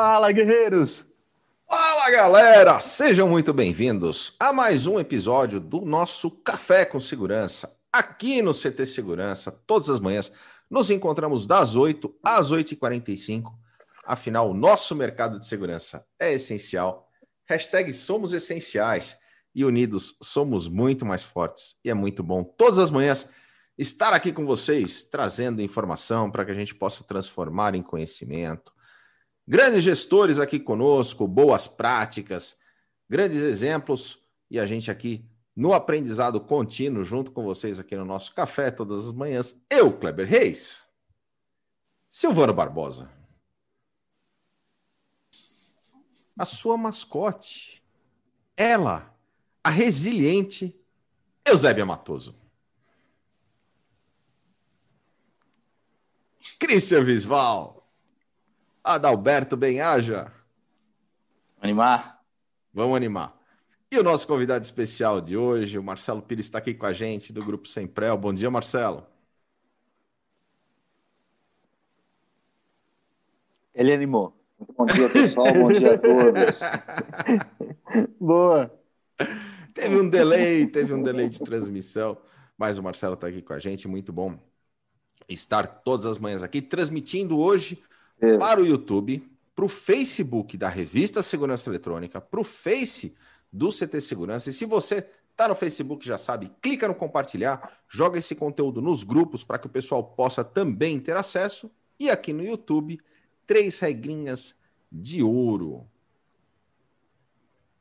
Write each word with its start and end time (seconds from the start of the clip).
Fala, 0.00 0.30
guerreiros! 0.30 1.04
Fala, 1.68 2.08
galera! 2.12 2.78
Sejam 2.78 3.28
muito 3.28 3.52
bem-vindos 3.52 4.32
a 4.38 4.52
mais 4.52 4.86
um 4.86 5.00
episódio 5.00 5.58
do 5.58 5.80
nosso 5.80 6.30
Café 6.30 6.84
com 6.84 7.00
Segurança, 7.00 7.76
aqui 7.92 8.40
no 8.40 8.54
CT 8.54 8.86
Segurança, 8.86 9.50
todas 9.50 9.90
as 9.90 9.98
manhãs. 9.98 10.30
Nos 10.70 10.88
encontramos 10.92 11.48
das 11.48 11.74
8 11.74 12.14
às 12.22 12.52
8h45. 12.52 13.50
Afinal, 14.04 14.48
o 14.48 14.54
nosso 14.54 14.94
mercado 14.94 15.36
de 15.36 15.48
segurança 15.48 16.06
é 16.16 16.32
essencial. 16.32 17.10
Hashtag 17.48 17.92
somos 17.92 18.32
essenciais 18.32 19.16
e 19.52 19.64
unidos 19.64 20.16
somos 20.22 20.68
muito 20.68 21.04
mais 21.04 21.24
fortes. 21.24 21.74
E 21.84 21.90
é 21.90 21.94
muito 21.94 22.22
bom 22.22 22.44
todas 22.44 22.78
as 22.78 22.92
manhãs 22.92 23.28
estar 23.76 24.12
aqui 24.14 24.30
com 24.30 24.46
vocês, 24.46 25.02
trazendo 25.02 25.60
informação 25.60 26.30
para 26.30 26.44
que 26.44 26.52
a 26.52 26.54
gente 26.54 26.72
possa 26.72 27.02
transformar 27.02 27.74
em 27.74 27.82
conhecimento. 27.82 28.77
Grandes 29.48 29.82
gestores 29.82 30.38
aqui 30.38 30.60
conosco, 30.60 31.26
boas 31.26 31.66
práticas, 31.66 32.54
grandes 33.08 33.38
exemplos 33.38 34.18
e 34.50 34.60
a 34.60 34.66
gente 34.66 34.90
aqui 34.90 35.24
no 35.56 35.72
aprendizado 35.72 36.38
contínuo 36.38 37.02
junto 37.02 37.32
com 37.32 37.42
vocês 37.42 37.78
aqui 37.78 37.96
no 37.96 38.04
nosso 38.04 38.34
café 38.34 38.70
todas 38.70 39.06
as 39.06 39.12
manhãs. 39.14 39.58
Eu, 39.70 39.90
Kleber 39.98 40.28
Reis, 40.28 40.82
Silvano 42.10 42.52
Barbosa, 42.52 43.10
a 46.38 46.44
sua 46.44 46.76
mascote, 46.76 47.82
ela, 48.54 49.16
a 49.64 49.70
resiliente 49.70 50.78
Eusébia 51.42 51.86
Matoso. 51.86 52.36
Cristian 56.60 57.02
Visval. 57.02 57.77
Adalberto 58.88 59.54
Benhaja. 59.54 60.32
Animar? 61.60 62.22
Vamos 62.72 62.96
animar. 62.96 63.38
E 63.90 63.98
o 63.98 64.02
nosso 64.02 64.26
convidado 64.26 64.64
especial 64.64 65.20
de 65.20 65.36
hoje, 65.36 65.78
o 65.78 65.82
Marcelo 65.82 66.22
Pires, 66.22 66.46
está 66.46 66.56
aqui 66.56 66.72
com 66.72 66.86
a 66.86 66.92
gente 66.94 67.30
do 67.30 67.44
Grupo 67.44 67.68
Semprel. 67.68 68.16
Bom 68.16 68.32
dia, 68.32 68.50
Marcelo. 68.50 69.06
Ele 73.74 73.92
animou. 73.92 74.34
Bom 74.58 74.86
dia, 74.86 75.10
pessoal. 75.10 75.52
Bom 75.52 75.68
dia 75.68 75.94
a 75.94 75.98
todos. 75.98 76.58
Boa. 78.18 78.74
Teve 79.74 79.96
um 79.96 80.08
delay, 80.08 80.66
teve 80.66 80.94
um 80.94 81.02
delay 81.02 81.28
de 81.28 81.40
transmissão, 81.40 82.16
mas 82.56 82.78
o 82.78 82.82
Marcelo 82.82 83.14
está 83.14 83.26
aqui 83.26 83.42
com 83.42 83.52
a 83.52 83.58
gente. 83.58 83.86
Muito 83.86 84.14
bom 84.14 84.38
estar 85.28 85.66
todas 85.66 86.06
as 86.06 86.18
manhãs 86.18 86.42
aqui, 86.42 86.62
transmitindo 86.62 87.38
hoje 87.38 87.82
é. 88.20 88.38
para 88.38 88.60
o 88.60 88.66
YouTube, 88.66 89.22
para 89.54 89.64
o 89.64 89.68
Facebook 89.68 90.56
da 90.56 90.68
Revista 90.68 91.22
Segurança 91.22 91.68
Eletrônica, 91.68 92.20
para 92.20 92.40
o 92.40 92.44
Face 92.44 93.14
do 93.52 93.70
CT 93.70 94.00
Segurança. 94.00 94.50
E 94.50 94.52
se 94.52 94.64
você 94.64 95.06
está 95.30 95.48
no 95.48 95.54
Facebook, 95.54 96.06
já 96.06 96.18
sabe, 96.18 96.50
clica 96.60 96.88
no 96.88 96.94
compartilhar, 96.94 97.78
joga 97.88 98.18
esse 98.18 98.34
conteúdo 98.34 98.82
nos 98.82 99.04
grupos 99.04 99.44
para 99.44 99.58
que 99.58 99.66
o 99.66 99.70
pessoal 99.70 100.02
possa 100.02 100.44
também 100.44 101.00
ter 101.00 101.16
acesso. 101.16 101.70
E 101.98 102.10
aqui 102.10 102.32
no 102.32 102.44
YouTube, 102.44 103.00
três 103.46 103.78
regrinhas 103.78 104.54
de 104.90 105.22
ouro. 105.22 105.86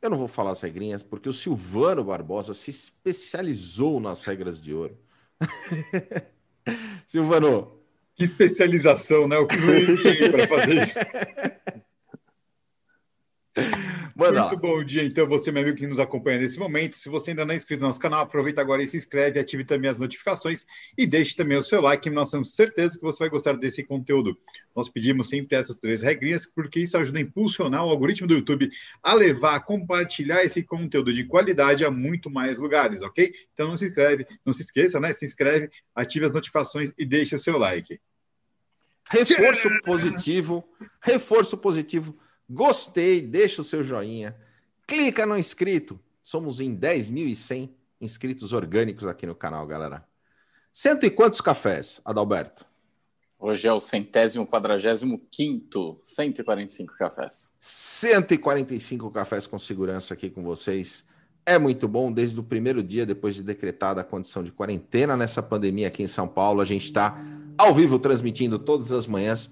Eu 0.02 0.10
não 0.10 0.18
vou 0.18 0.28
falar 0.28 0.52
as 0.52 0.62
regrinhas, 0.62 1.02
porque 1.02 1.28
o 1.28 1.34
Silvano 1.34 2.04
Barbosa 2.04 2.54
se 2.54 2.70
especializou 2.70 4.00
nas 4.00 4.24
regras 4.24 4.62
de 4.62 4.74
ouro. 4.74 4.98
Silvano. 7.08 7.77
Que 8.18 8.24
especialização, 8.24 9.28
né? 9.28 9.38
Eu 9.38 9.48
fui 9.48 10.30
para 10.32 10.48
fazer 10.48 10.84
isso. 10.84 11.00
Manda. 14.18 14.48
Muito 14.48 14.58
bom 14.58 14.84
dia, 14.84 15.04
então, 15.04 15.28
você, 15.28 15.52
meu 15.52 15.62
amigo, 15.62 15.78
que 15.78 15.86
nos 15.86 16.00
acompanha 16.00 16.40
nesse 16.40 16.58
momento. 16.58 16.98
Se 16.98 17.08
você 17.08 17.30
ainda 17.30 17.46
não 17.46 17.54
é 17.54 17.56
inscrito 17.56 17.82
no 17.82 17.88
nosso 17.88 18.00
canal, 18.00 18.22
aproveita 18.22 18.60
agora 18.60 18.82
e 18.82 18.88
se 18.88 18.98
inscreve, 18.98 19.40
ative 19.40 19.64
também 19.64 19.92
as 19.92 20.00
notificações 20.00 20.66
e 20.98 21.06
deixe 21.06 21.36
também 21.36 21.56
o 21.56 21.62
seu 21.62 21.80
like, 21.80 22.10
nós 22.10 22.32
temos 22.32 22.56
certeza 22.56 22.98
que 22.98 23.04
você 23.04 23.20
vai 23.20 23.30
gostar 23.30 23.56
desse 23.58 23.84
conteúdo. 23.84 24.36
Nós 24.76 24.90
pedimos 24.90 25.30
sempre 25.30 25.56
essas 25.56 25.78
três 25.78 26.02
regrinhas, 26.02 26.48
porque 26.48 26.80
isso 26.80 26.98
ajuda 26.98 27.20
a 27.20 27.22
impulsionar 27.22 27.86
o 27.86 27.92
algoritmo 27.92 28.28
do 28.28 28.34
YouTube 28.34 28.72
a 29.04 29.14
levar, 29.14 29.56
a 29.56 29.60
compartilhar 29.60 30.44
esse 30.44 30.64
conteúdo 30.64 31.14
de 31.14 31.24
qualidade 31.24 31.86
a 31.86 31.92
muito 31.92 32.28
mais 32.28 32.58
lugares, 32.58 33.04
ok? 33.04 33.32
Então 33.54 33.68
não 33.68 33.78
se 33.78 33.86
inscreve, 33.86 34.26
não 34.44 34.52
se 34.52 34.64
esqueça, 34.64 35.00
né? 35.00 35.14
Se 35.14 35.26
inscreve, 35.26 35.70
ative 35.94 36.26
as 36.26 36.34
notificações 36.34 36.92
e 36.98 37.06
deixe 37.06 37.36
o 37.36 37.40
seu 37.40 37.56
like. 37.56 38.00
Reforço 39.12 39.70
positivo, 39.84 40.68
reforço 41.04 41.56
positivo 41.56 42.18
Gostei, 42.50 43.22
deixa 43.22 43.62
o 43.62 43.64
seu 43.64 43.84
joinha. 43.84 44.36
Clica 44.86 45.26
no 45.26 45.38
inscrito. 45.38 46.00
Somos 46.22 46.62
em 46.62 46.76
10.100 46.76 47.70
inscritos 48.00 48.54
orgânicos 48.54 49.06
aqui 49.06 49.26
no 49.26 49.36
canal, 49.36 49.66
galera. 49.68 50.06
Cento 50.72 51.06
e 51.06 51.10
quantos 51.10 51.42
cafés, 51.42 52.00
Adalberto? 52.06 52.66
Hoje 53.40 53.68
é 53.68 53.74
o 53.74 53.80
centésimo 53.80 54.48
quadragésimo 54.48 55.22
quinto, 55.30 56.00
145 56.02 56.96
cafés. 56.98 57.54
145 57.62 59.12
cafés 59.12 59.46
com 59.46 59.60
segurança 59.60 60.14
aqui 60.14 60.30
com 60.30 60.42
vocês. 60.42 61.04
É 61.46 61.60
muito 61.60 61.88
bom, 61.88 62.12
desde 62.12 62.40
o 62.40 62.44
primeiro 62.44 62.82
dia, 62.82 63.06
depois 63.06 63.36
de 63.36 63.44
decretada 63.44 64.02
a 64.02 64.04
condição 64.04 64.44
de 64.44 64.52
quarentena 64.52 65.16
nessa 65.16 65.42
pandemia 65.44 65.88
aqui 65.88 66.02
em 66.02 66.08
São 66.08 66.28
Paulo, 66.28 66.62
a 66.62 66.66
gente 66.66 66.86
está 66.86 67.18
ao 67.58 67.74
vivo 67.74 68.00
transmitindo 68.00 68.58
todas 68.58 68.92
as 68.92 69.06
manhãs 69.06 69.50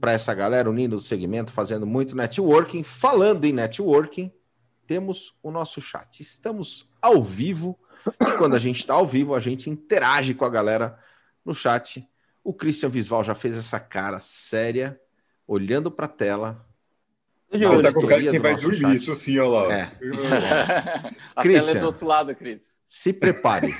para 0.00 0.12
essa 0.12 0.32
galera 0.32 0.70
unindo 0.70 0.96
o 0.96 1.00
segmento, 1.00 1.52
fazendo 1.52 1.86
muito 1.86 2.16
networking. 2.16 2.82
Falando 2.82 3.44
em 3.44 3.52
networking, 3.52 4.32
temos 4.86 5.34
o 5.42 5.50
nosso 5.50 5.80
chat. 5.80 6.20
Estamos 6.20 6.88
ao 7.00 7.22
vivo 7.22 7.78
e 8.06 8.36
quando 8.38 8.56
a 8.56 8.58
gente 8.58 8.80
está 8.80 8.94
ao 8.94 9.06
vivo, 9.06 9.34
a 9.34 9.40
gente 9.40 9.68
interage 9.68 10.34
com 10.34 10.44
a 10.44 10.48
galera 10.48 10.98
no 11.44 11.54
chat. 11.54 12.08
O 12.42 12.54
Christian 12.54 12.88
Visval 12.88 13.22
já 13.22 13.34
fez 13.34 13.58
essa 13.58 13.78
cara 13.78 14.18
séria, 14.20 14.98
olhando 15.46 15.90
para 15.90 16.06
a 16.06 16.08
tela. 16.08 16.66
Não, 17.52 17.82
tá 17.82 17.92
com 17.92 18.06
cara 18.06 18.22
que 18.22 18.38
vai 18.38 18.56
dormir, 18.56 18.78
chat. 18.78 18.94
isso 18.94 19.14
sim, 19.14 19.38
olha 19.38 19.68
lá. 19.68 19.74
É. 19.74 19.92
a 21.36 21.42
Christian, 21.42 21.66
tela 21.66 21.78
é 21.78 21.80
do 21.80 21.86
outro 21.86 22.06
lado, 22.06 22.34
Cris. 22.34 22.76
Se 22.86 23.12
prepare. 23.12 23.74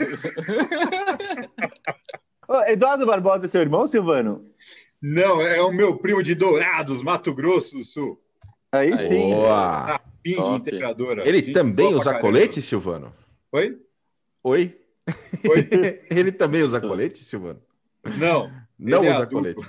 Eduardo 2.66 3.06
Barbosa 3.06 3.46
é 3.46 3.48
seu 3.48 3.60
irmão, 3.60 3.86
Silvano? 3.86 4.44
Não, 5.02 5.40
é 5.40 5.60
o 5.62 5.72
meu 5.72 5.96
primo 5.96 6.22
de 6.22 6.34
Dourados, 6.34 7.02
Mato 7.02 7.34
Grosso 7.34 7.78
do 7.78 7.84
Sul. 7.84 8.20
Aí 8.70 8.96
sim. 8.98 9.30
Boa. 9.30 9.94
A 9.94 9.98
Ping 10.22 10.56
Integradora. 10.56 11.26
Ele 11.26 11.38
Gente 11.38 11.52
também 11.52 11.94
usa 11.94 12.18
colete, 12.20 12.60
Silvano? 12.60 13.12
Oi? 13.52 13.78
Oi? 14.44 14.78
Oi? 15.48 15.68
Ele 16.10 16.30
também 16.30 16.62
usa 16.62 16.80
colete, 16.80 17.18
Silvano? 17.18 17.60
Não. 18.18 18.50
Não 18.78 19.04
é 19.04 19.10
usa 19.10 19.26
colete. 19.26 19.62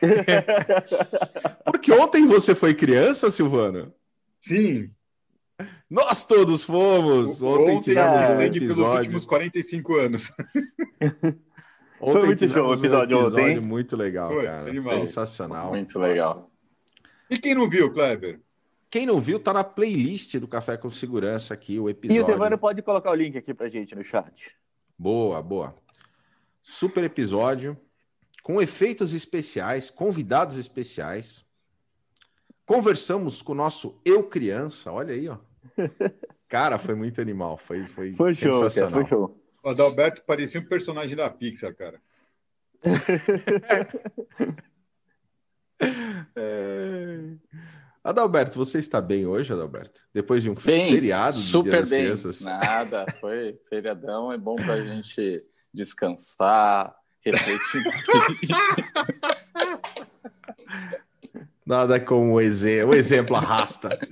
Porque 1.64 1.92
ontem 1.92 2.26
você 2.26 2.54
foi 2.54 2.74
criança, 2.74 3.30
Silvano? 3.30 3.92
Sim. 4.40 4.90
Nós 5.88 6.26
todos 6.26 6.64
fomos. 6.64 7.42
Ontem, 7.42 7.76
ontem 7.76 7.80
tivemos 7.80 8.30
um 8.30 8.40
episódio. 8.40 8.74
pelos 8.74 8.96
últimos 8.98 9.24
45 9.24 9.94
anos. 9.96 10.32
Ontem 12.04 12.12
Foi 12.12 12.26
muito 12.26 12.48
show 12.50 12.68
o 12.68 12.74
episódio, 12.74 13.16
um 13.16 13.20
episódio 13.22 13.44
ontem. 13.44 13.60
Muito 13.60 13.96
legal, 13.96 14.30
Foi, 14.30 14.44
cara. 14.44 14.68
Animal. 14.68 15.00
Sensacional. 15.00 15.70
Muito 15.70 15.98
legal. 15.98 16.50
E 17.30 17.38
quem 17.38 17.54
não 17.54 17.66
viu, 17.66 17.90
Kleber? 17.90 18.40
Quem 18.90 19.06
não 19.06 19.18
viu, 19.18 19.40
tá 19.40 19.54
na 19.54 19.64
playlist 19.64 20.36
do 20.36 20.46
Café 20.46 20.76
com 20.76 20.90
Segurança 20.90 21.54
aqui, 21.54 21.80
o 21.80 21.88
episódio. 21.88 22.18
E 22.18 22.20
o 22.20 22.24
Silvano 22.24 22.58
pode 22.58 22.82
colocar 22.82 23.10
o 23.10 23.14
link 23.14 23.38
aqui 23.38 23.54
pra 23.54 23.70
gente 23.70 23.94
no 23.94 24.04
chat. 24.04 24.54
Boa, 24.98 25.40
boa. 25.40 25.74
Super 26.60 27.04
episódio, 27.04 27.74
com 28.42 28.60
efeitos 28.60 29.14
especiais, 29.14 29.88
convidados 29.88 30.58
especiais. 30.58 31.42
Conversamos 32.66 33.40
com 33.40 33.52
o 33.52 33.56
nosso 33.56 33.98
Eu 34.04 34.24
Criança, 34.24 34.92
olha 34.92 35.14
aí, 35.14 35.26
ó. 35.26 35.38
Cara, 36.48 36.76
foi 36.76 36.94
muito 36.94 37.18
animal, 37.18 37.56
foi, 37.56 37.82
foi, 37.84 38.12
foi 38.12 38.34
sensacional. 38.34 38.70
Show, 38.70 38.80
cara, 38.80 38.90
foi 38.90 39.06
show. 39.06 39.43
O 39.64 39.70
Adalberto 39.70 40.22
parecia 40.26 40.60
um 40.60 40.66
personagem 40.66 41.16
da 41.16 41.30
Pixar, 41.30 41.74
cara. 41.74 41.98
é... 46.36 47.18
Adalberto, 48.04 48.58
você 48.58 48.78
está 48.78 49.00
bem 49.00 49.24
hoje, 49.24 49.54
Adalberto? 49.54 50.02
Depois 50.12 50.42
de 50.42 50.50
um 50.50 50.54
bem, 50.54 50.90
feriado? 50.90 51.32
Super 51.32 51.86
bem. 51.86 52.02
Crianças. 52.02 52.42
Nada, 52.42 53.06
foi 53.18 53.58
feriadão, 53.66 54.30
é 54.30 54.36
bom 54.36 54.56
para 54.56 54.74
a 54.74 54.84
gente 54.84 55.42
descansar, 55.72 56.94
refletir. 57.22 57.82
Nada 61.64 61.98
como 61.98 62.34
o 62.34 62.40
exemplo, 62.42 62.90
o 62.90 62.94
exemplo 62.94 63.34
arrasta. 63.34 63.98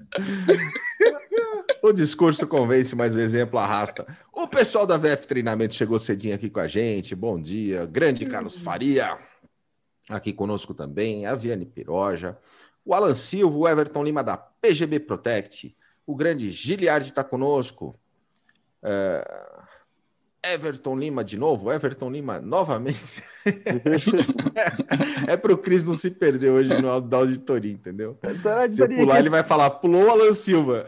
O 1.82 1.92
discurso 1.92 2.46
convence, 2.46 2.94
mas 2.94 3.12
o 3.12 3.20
exemplo 3.20 3.58
arrasta. 3.58 4.06
Pessoal 4.52 4.86
da 4.86 4.98
VF 4.98 5.26
Treinamento 5.26 5.74
chegou 5.74 5.98
cedinho 5.98 6.34
aqui 6.34 6.50
com 6.50 6.60
a 6.60 6.68
gente. 6.68 7.14
Bom 7.14 7.40
dia. 7.40 7.86
Grande 7.86 8.26
Carlos 8.26 8.58
Faria, 8.58 9.16
aqui 10.10 10.30
conosco 10.30 10.74
também. 10.74 11.24
A 11.24 11.34
Viane 11.34 11.64
Piroja. 11.64 12.38
o 12.84 12.94
Alan 12.94 13.14
Silva, 13.14 13.56
o 13.56 13.66
Everton 13.66 14.04
Lima 14.04 14.22
da 14.22 14.36
PGB 14.36 15.00
Protect, 15.00 15.74
o 16.06 16.14
grande 16.14 16.50
Giliard 16.50 17.06
está 17.06 17.24
conosco. 17.24 17.98
Uh, 18.82 19.62
Everton 20.44 20.98
Lima 20.98 21.24
de 21.24 21.38
novo, 21.38 21.72
Everton 21.72 22.10
Lima 22.10 22.38
novamente. 22.38 23.22
é 25.26 25.36
para 25.36 25.54
o 25.54 25.58
Cris 25.58 25.82
não 25.82 25.94
se 25.94 26.10
perder 26.10 26.50
hoje 26.50 26.68
no 26.80 27.00
da 27.00 27.16
auditoria, 27.16 27.72
entendeu? 27.72 28.18
Se 28.68 28.82
eu 28.82 28.88
pular, 28.88 29.18
ele 29.18 29.30
vai 29.30 29.42
falar: 29.42 29.70
pulou 29.70 30.04
o 30.04 30.10
Alan 30.10 30.34
Silva. 30.34 30.86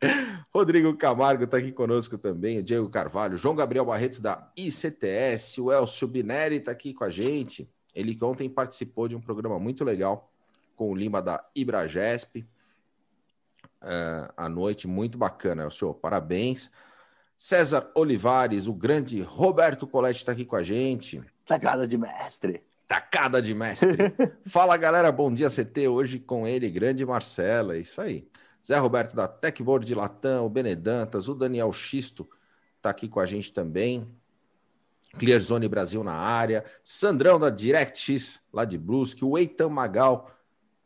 Rodrigo 0.52 0.96
Camargo 0.96 1.44
está 1.44 1.58
aqui 1.58 1.72
conosco 1.72 2.16
também, 2.16 2.58
o 2.58 2.62
Diego 2.62 2.88
Carvalho, 2.88 3.36
João 3.36 3.54
Gabriel 3.54 3.84
Barreto 3.84 4.20
da 4.20 4.50
ICTS, 4.56 5.60
o 5.60 5.72
Elcio 5.72 6.08
Bineri 6.08 6.56
está 6.56 6.72
aqui 6.72 6.94
com 6.94 7.04
a 7.04 7.10
gente. 7.10 7.68
Ele 7.94 8.14
que 8.14 8.24
ontem 8.24 8.48
participou 8.48 9.08
de 9.08 9.16
um 9.16 9.20
programa 9.20 9.58
muito 9.58 9.84
legal 9.84 10.30
com 10.76 10.90
o 10.90 10.94
Lima 10.94 11.20
da 11.20 11.44
Ibragesp. 11.54 12.46
Uh, 13.82 14.32
à 14.36 14.48
noite, 14.48 14.86
muito 14.86 15.18
bacana, 15.18 15.64
Elcio. 15.64 15.92
Parabéns. 15.94 16.70
César 17.36 17.90
Olivares, 17.94 18.66
o 18.66 18.72
grande 18.72 19.20
Roberto 19.22 19.86
Coletti 19.86 20.18
está 20.18 20.32
aqui 20.32 20.44
com 20.44 20.56
a 20.56 20.62
gente. 20.62 21.22
Tacada 21.46 21.86
de 21.86 21.96
mestre. 21.96 22.62
Tacada 22.86 23.40
de 23.40 23.54
mestre. 23.54 23.96
Fala 24.46 24.76
galera, 24.76 25.10
bom 25.12 25.32
dia 25.32 25.48
CT. 25.48 25.88
Hoje 25.88 26.18
com 26.18 26.46
ele, 26.46 26.68
grande 26.70 27.04
Marcela. 27.06 27.76
É 27.76 27.80
isso 27.80 28.00
aí. 28.00 28.28
Zé 28.68 28.76
Roberto 28.76 29.16
da 29.16 29.26
Techboard 29.26 29.86
de 29.86 29.94
Latam, 29.94 30.44
o 30.44 30.48
Benedantas, 30.50 31.26
o 31.26 31.34
Daniel 31.34 31.72
Xisto 31.72 32.28
está 32.76 32.90
aqui 32.90 33.08
com 33.08 33.18
a 33.18 33.24
gente 33.24 33.50
também. 33.50 34.06
Clearzone 35.18 35.66
Brasil 35.66 36.04
na 36.04 36.12
área. 36.12 36.62
Sandrão 36.84 37.40
da 37.40 37.48
DirectX, 37.48 38.38
lá 38.52 38.66
de 38.66 38.76
Brusque. 38.76 39.24
O 39.24 39.38
Eitan 39.38 39.70
Magal 39.70 40.30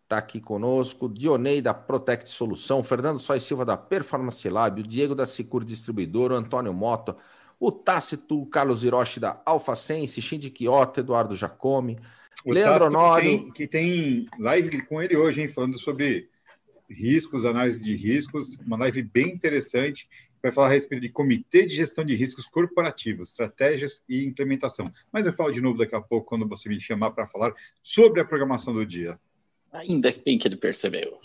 está 0.04 0.18
aqui 0.18 0.40
conosco, 0.40 1.08
Dionei 1.08 1.60
da 1.60 1.74
Protect 1.74 2.28
Solução, 2.28 2.84
Fernando 2.84 3.18
Sois 3.18 3.42
Silva 3.42 3.64
da 3.64 3.76
Performance 3.76 4.48
Lab, 4.48 4.80
o 4.80 4.86
Diego 4.86 5.16
da 5.16 5.26
Sicur 5.26 5.64
Distribuidor, 5.64 6.30
o 6.30 6.36
Antônio 6.36 6.72
Mota, 6.72 7.16
o 7.58 7.72
Tácito, 7.72 8.42
o 8.42 8.46
Carlos 8.46 8.84
Hiroshi 8.84 9.18
da 9.18 9.42
Alfa 9.44 9.74
Sense, 9.74 10.22
Shinji 10.22 10.50
Kyoto, 10.50 11.00
Eduardo 11.00 11.34
Jacome, 11.34 11.98
o 12.44 12.52
Leandro 12.52 12.86
Honório. 12.86 13.46
Que, 13.46 13.52
que 13.52 13.66
tem, 13.66 14.28
live 14.38 14.82
com 14.82 15.02
ele 15.02 15.16
hoje, 15.16 15.40
hein, 15.40 15.48
falando 15.48 15.76
sobre 15.76 16.30
riscos, 16.92 17.44
análise 17.44 17.80
de 17.80 17.94
riscos, 17.96 18.58
uma 18.58 18.76
live 18.76 19.02
bem 19.02 19.28
interessante. 19.28 20.08
Vai 20.42 20.50
falar 20.50 20.68
a 20.68 20.70
respeito 20.70 21.02
de 21.02 21.08
comitê 21.08 21.64
de 21.64 21.74
gestão 21.74 22.04
de 22.04 22.14
riscos 22.14 22.46
corporativos, 22.46 23.30
estratégias 23.30 24.02
e 24.08 24.24
implementação. 24.24 24.92
Mas 25.12 25.26
eu 25.26 25.32
falo 25.32 25.52
de 25.52 25.60
novo 25.60 25.78
daqui 25.78 25.94
a 25.94 26.00
pouco, 26.00 26.26
quando 26.26 26.48
você 26.48 26.68
me 26.68 26.80
chamar 26.80 27.12
para 27.12 27.28
falar 27.28 27.54
sobre 27.82 28.20
a 28.20 28.24
programação 28.24 28.74
do 28.74 28.84
dia. 28.84 29.18
Ainda 29.72 30.12
bem 30.24 30.36
que 30.36 30.48
ele 30.48 30.56
percebeu. 30.56 31.18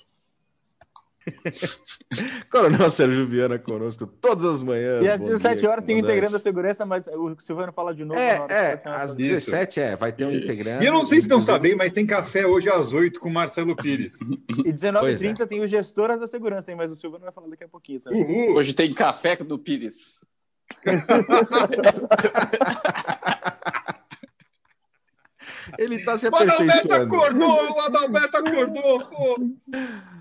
Coronel 2.52 2.90
Sérgio 2.90 3.28
Viana 3.28 3.60
conosco 3.60 4.08
todas 4.08 4.46
as 4.46 4.64
manhãs. 4.64 5.04
E 5.04 5.10
às 5.10 5.20
17 5.20 5.68
horas 5.68 5.86
tem 5.86 6.00
integrando 6.00 6.36
a 6.36 6.40
segurança, 6.40 6.86
mas 6.86 7.08
o 7.08 7.36
Silvano 7.40 7.74
fala 7.74 7.94
de 7.94 8.06
novo. 8.06 8.20
É, 8.20 8.46
é 8.50 8.82
às 8.86 9.14
17 9.14 9.80
é, 9.80 9.96
vai 9.96 10.12
ter 10.12 10.26
um 10.26 10.32
integrante. 10.32 10.84
E 10.84 10.88
eu 10.88 10.94
não 10.94 11.06
sei 11.06 11.20
se 11.20 11.26
estão 11.26 11.42
sabendo, 11.42 11.78
mas 11.78 11.92
tem 11.92 12.06
café 12.06 12.46
hoje 12.46 12.70
às 12.70 12.94
8 12.94 13.20
com 13.20 13.30
Marcelo 13.30 13.76
Pires. 13.76 14.18
E 14.66 14.74
19h30 14.74 15.42
é. 15.42 15.46
tem 15.46 15.62
o 15.62 15.68
gestoras 15.68 16.20
da 16.20 16.28
segurança, 16.28 16.72
hein, 16.72 16.78
mas 16.78 16.92
o 16.92 16.96
Silvano 16.96 17.24
vai 17.24 17.34
falar 17.34 17.48
daqui 17.48 17.64
a 17.64 17.68
pouquinho. 17.68 18.00
Tá? 18.00 18.12
Hoje 18.12 18.74
tem 18.74 18.94
café 18.94 19.36
do 19.36 19.58
Pires. 19.58 20.18
Ele 25.78 26.04
tá 26.04 26.18
se 26.18 26.28
aperfeiçoando. 26.28 26.70
O 26.70 26.94
Adalberto 26.94 26.94
acordou, 26.94 27.76
o 27.76 27.82
Adalberto 27.82 28.38
acordou, 28.38 29.06
pô. 29.06 29.36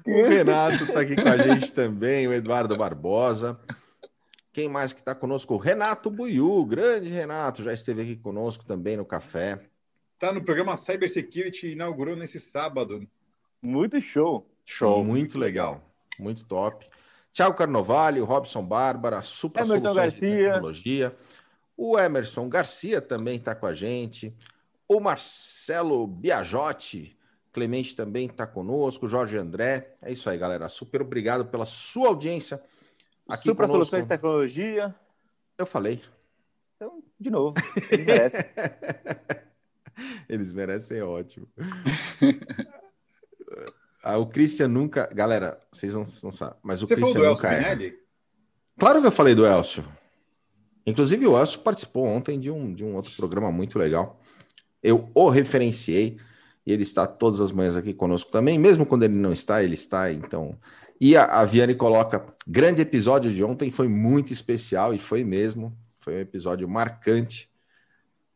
O 0.07 0.23
Renato 0.29 0.93
tá 0.93 1.01
aqui 1.01 1.17
com 1.17 1.29
a 1.29 1.37
gente 1.37 1.73
também, 1.73 2.27
o 2.29 2.33
Eduardo 2.33 2.77
Barbosa. 2.77 3.59
Quem 4.53 4.69
mais 4.69 4.93
que 4.93 5.03
tá 5.03 5.15
conosco? 5.15 5.55
O 5.55 5.59
Renato 5.59 6.11
Buiu, 6.11 6.65
grande 6.65 7.11
Renato, 7.11 7.63
já 7.63 7.73
esteve 7.73 8.03
aqui 8.03 8.17
conosco 8.17 8.65
também 8.65 8.97
no 8.97 9.05
café. 9.05 9.61
Tá 10.19 10.33
no 10.33 10.43
programa 10.43 10.77
Cyber 10.77 11.11
Security, 11.11 11.73
inaugurou 11.73 12.17
nesse 12.17 12.41
sábado. 12.41 13.07
Muito 13.61 14.01
show. 14.01 14.49
Show. 14.65 15.05
Muito 15.05 15.39
legal, 15.39 15.83
muito 16.19 16.45
top. 16.47 16.87
Tiago 17.33 17.55
Carnovale, 17.55 18.21
Robson 18.21 18.65
Bárbara, 18.65 19.21
Supra 19.23 19.63
Emerson 19.63 19.89
Soluções 19.89 20.15
Garcia. 20.15 20.31
de 20.31 20.45
Tecnologia. 20.45 21.17
O 21.77 21.99
Emerson 21.99 22.49
Garcia 22.49 23.03
também 23.03 23.37
está 23.37 23.55
com 23.55 23.67
a 23.67 23.75
gente. 23.75 24.35
O 24.89 25.01
Marcelo 25.01 26.07
Biajotti, 26.07 27.17
Clemente 27.57 27.97
também 27.97 28.27
está 28.27 28.47
conosco, 28.47 29.09
Jorge 29.09 29.39
André. 29.39 29.97
É 30.03 30.13
isso 30.13 30.29
aí, 30.29 30.37
galera. 30.37 30.69
Super 30.69 31.01
obrigado 31.01 31.47
pela 31.47 31.65
sua 31.65 32.09
audiência. 32.09 32.63
Aqui 33.27 33.45
Super 33.45 33.67
conosco. 33.67 33.77
Soluções 33.77 34.05
de 34.05 34.09
Tecnologia. 34.09 34.95
Eu 35.57 35.65
falei. 35.65 36.03
Então, 36.77 37.03
de 37.19 37.31
novo, 37.31 37.55
eles 37.91 38.05
merecem. 38.05 38.41
eles 40.29 40.53
merecem, 40.53 40.99
é 40.99 41.05
ótimo. 41.05 41.49
ah, 44.05 44.19
o 44.19 44.27
Christian 44.27 44.69
nunca. 44.69 45.09
Galera, 45.15 45.59
vocês 45.73 45.95
não, 45.95 46.07
não 46.23 46.33
sabem, 46.33 46.59
mas 46.63 46.83
o 46.83 46.87
Você 46.87 46.95
Christian 46.95 47.15
falou 47.15 47.29
do 47.29 47.35
nunca 47.37 47.55
Elcio 47.55 47.89
é. 47.89 47.95
Claro 48.79 49.01
que 49.01 49.07
eu 49.07 49.13
falei 49.13 49.35
do 49.35 49.47
Elcio. 49.47 49.83
Inclusive, 50.87 51.27
o 51.27 51.39
Elcio 51.39 51.61
participou 51.61 52.05
ontem 52.05 52.39
de 52.39 52.51
um, 52.51 52.75
de 52.75 52.85
um 52.85 52.97
outro 52.97 53.17
programa 53.17 53.51
muito 53.51 53.79
legal. 53.79 54.21
Eu 54.83 55.11
o 55.15 55.29
referenciei 55.29 56.19
e 56.67 56.73
ele 56.73 56.83
está 56.83 57.07
todas 57.07 57.41
as 57.41 57.53
manhãs 57.53 57.77
aqui 57.77 57.95
conosco 57.95 58.31
também, 58.31 58.59
mesmo 58.59 58.85
quando 58.85 59.05
ele 59.05 59.15
não 59.15 59.33
está, 59.33 59.63
ele 59.63 59.75
está, 59.75 60.13
então. 60.13 60.59
E 61.01 61.17
a, 61.17 61.25
a 61.25 61.45
Viane 61.45 61.75
coloca: 61.75 62.27
grande 62.47 62.83
episódio 62.83 63.31
de 63.33 63.45
ontem, 63.45 63.71
foi 63.71 63.89
muito 63.89 64.33
especial 64.33 64.93
e 64.93 64.99
foi 64.99 65.23
mesmo. 65.23 65.77
Foi 66.01 66.17
um 66.17 66.21
episódio 66.21 66.69
marcante 66.69 67.51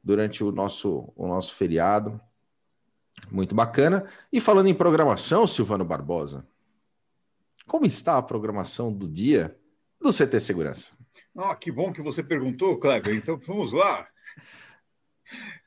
durante 0.03 0.43
o 0.43 0.51
nosso, 0.53 1.13
o 1.17 1.27
nosso 1.27 1.55
feriado. 1.55 2.21
Muito 3.31 3.55
bacana. 3.55 4.07
E 4.33 4.41
falando 4.41 4.69
em 4.69 4.75
programação, 4.75 5.47
Silvano 5.47 5.85
Barbosa, 5.85 6.45
como 7.67 7.87
está 7.87 8.17
a 8.17 8.23
programação 8.23 8.93
do 8.93 9.09
dia 9.09 9.57
do 10.01 10.13
CT 10.13 10.41
Segurança? 10.41 10.91
Ah, 11.37 11.55
que 11.55 11.71
bom 11.71 11.93
que 11.93 12.03
você 12.03 12.23
perguntou, 12.23 12.79
Kleber. 12.79 13.15
Então 13.15 13.37
vamos 13.39 13.73
lá. 13.73 14.07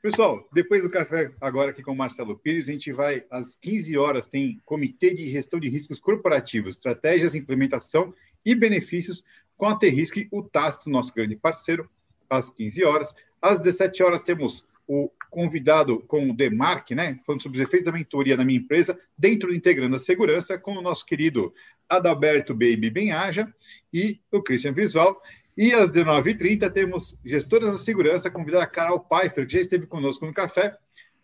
Pessoal, 0.02 0.46
depois 0.52 0.82
do 0.82 0.90
café, 0.90 1.32
agora 1.40 1.70
aqui 1.70 1.82
com 1.82 1.92
o 1.92 1.96
Marcelo 1.96 2.36
Pires, 2.38 2.68
a 2.68 2.72
gente 2.72 2.92
vai 2.92 3.24
às 3.30 3.56
15 3.56 3.96
horas, 3.96 4.26
tem 4.26 4.60
Comitê 4.64 5.14
de 5.14 5.30
Gestão 5.30 5.58
de 5.58 5.68
Riscos 5.68 5.98
Corporativos, 5.98 6.76
Estratégias, 6.76 7.34
Implementação 7.34 8.14
e 8.44 8.54
Benefícios 8.54 9.24
com 9.56 9.66
a 9.66 9.76
Terrisque, 9.76 10.28
o 10.30 10.42
Tácito, 10.42 10.90
nosso 10.90 11.14
grande 11.14 11.36
parceiro, 11.36 11.88
às 12.28 12.50
15 12.50 12.84
horas. 12.84 13.14
Às 13.40 13.60
17 13.60 14.02
horas 14.02 14.24
temos 14.24 14.66
o 14.86 15.10
convidado 15.30 16.00
com 16.00 16.30
o 16.30 16.36
Demark, 16.36 16.90
né, 16.90 17.18
falando 17.24 17.42
sobre 17.42 17.58
os 17.58 17.64
efeitos 17.64 17.86
da 17.86 17.92
mentoria 17.92 18.36
na 18.36 18.44
minha 18.44 18.58
empresa, 18.58 18.98
dentro 19.16 19.48
do 19.48 19.54
Integrando 19.54 19.96
a 19.96 19.98
Segurança, 19.98 20.58
com 20.58 20.72
o 20.72 20.82
nosso 20.82 21.06
querido 21.06 21.52
Adalberto 21.88 22.52
Baby 22.52 22.90
Benhaja 22.90 23.52
e 23.92 24.20
o 24.30 24.42
Christian 24.42 24.72
Visual. 24.72 25.20
E 25.56 25.72
às 25.72 25.92
19h30 25.92 26.70
temos 26.70 27.16
gestoras 27.24 27.72
da 27.72 27.78
segurança, 27.78 28.30
convidada 28.30 28.64
a 28.64 28.68
Carol 28.68 29.00
Pfeiffer, 29.00 29.46
que 29.46 29.52
já 29.52 29.60
esteve 29.60 29.86
conosco 29.86 30.26
no 30.26 30.32
café, 30.32 30.76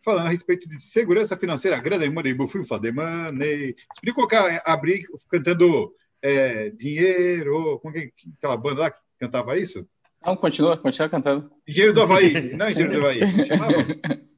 falando 0.05 0.27
a 0.27 0.31
respeito 0.31 0.69
de 0.69 0.81
segurança 0.81 1.37
financeira. 1.37 1.81
Grande 1.81 2.09
money, 2.09 2.33
bufufa 2.33 2.79
de 2.79 2.93
money. 2.93 3.75
Explica 3.93 4.15
colocar, 4.15 4.63
abrir 4.65 5.05
cantando 5.29 5.93
é, 6.23 6.71
dinheiro. 6.71 7.81
Como 7.81 7.93
que 7.93 8.13
aquela 8.39 8.57
banda 8.57 8.83
lá 8.83 8.91
que 8.91 9.01
cantava 9.19 9.59
isso? 9.59 9.85
Não, 10.25 10.37
continua, 10.37 10.77
continua 10.77 11.09
cantando. 11.09 11.51
Engenheiro 11.67 11.95
do 11.95 12.03
Havaí, 12.03 12.55
não 12.55 12.71
Engenheiro 12.71 13.01
do 13.01 13.07
Havaí. 13.07 13.21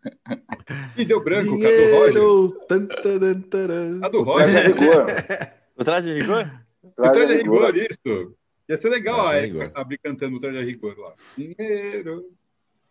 E 0.96 1.04
deu 1.04 1.22
branco, 1.22 1.56
Dinheiro, 1.56 1.96
a 1.96 2.10
do 2.10 2.54
Roger. 2.68 4.02
A 4.04 4.08
do 4.08 4.22
Roger. 4.22 5.52
O 5.76 5.84
traje 5.84 6.06
de 6.08 6.20
rigor? 6.20 6.50
O 6.82 6.90
traje 7.02 7.26
de 7.26 7.42
rigor, 7.42 7.76
isso. 7.76 8.34
Ia 8.72 8.78
ser 8.78 8.88
legal 8.88 9.28
a 9.28 9.36
Erika 9.36 9.70
abrir 9.74 9.98
cantando 9.98 10.36
o 10.36 10.40
Traje 10.40 10.56
a 10.56 10.62
Rigor 10.62 10.98
lá. 10.98 11.12
Dinheiro. 11.36 12.30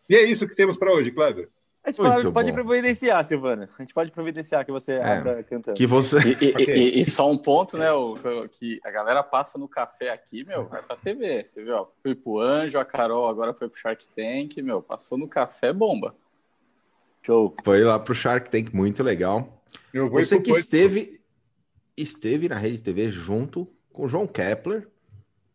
E 0.07 0.15
é 0.15 0.23
isso 0.25 0.47
que 0.47 0.53
temos 0.53 0.77
para 0.77 0.93
hoje, 0.93 1.09
Cleber. 1.09 1.49
A 1.83 1.89
gente 1.89 1.99
pode, 1.99 2.31
pode 2.31 2.53
providenciar, 2.53 3.25
Silvana. 3.25 3.67
A 3.75 3.81
gente 3.81 3.91
pode 3.91 4.11
providenciar 4.11 4.63
que 4.63 4.71
você 4.71 4.93
é, 4.93 5.03
abra 5.03 5.41
cantando. 5.41 5.75
Que 5.75 5.87
você... 5.87 6.17
E, 6.39 6.49
okay. 6.49 6.77
e, 6.77 6.99
e, 6.99 7.05
só 7.05 7.31
um 7.31 7.37
ponto, 7.37 7.79
né? 7.79 7.91
O, 7.91 8.15
que 8.47 8.79
a 8.83 8.91
galera 8.91 9.23
passa 9.23 9.57
no 9.57 9.67
café 9.67 10.11
aqui, 10.11 10.43
meu, 10.43 10.67
vai 10.67 10.83
pra 10.83 10.95
TV. 10.95 11.43
Você 11.43 11.63
viu? 11.63 11.73
Ó, 11.73 11.87
fui 12.03 12.13
pro 12.13 12.39
Anjo, 12.39 12.77
a 12.77 12.85
Carol 12.85 13.27
agora 13.27 13.55
foi 13.55 13.67
pro 13.67 13.79
Shark 13.79 14.07
Tank, 14.09 14.61
meu, 14.61 14.83
passou 14.83 15.17
no 15.17 15.27
café 15.27 15.73
bomba. 15.73 16.15
Show. 17.23 17.55
Foi 17.63 17.83
lá 17.83 17.97
pro 17.97 18.13
Shark 18.13 18.51
Tank, 18.51 18.71
muito 18.71 19.01
legal. 19.01 19.63
você 20.11 20.39
que 20.39 20.51
esteve, 20.51 21.19
esteve 21.97 22.47
na 22.47 22.57
Rede 22.57 22.83
TV 22.83 23.09
junto 23.09 23.67
com 23.91 24.05
o 24.05 24.07
João 24.07 24.27
Kepler, 24.27 24.87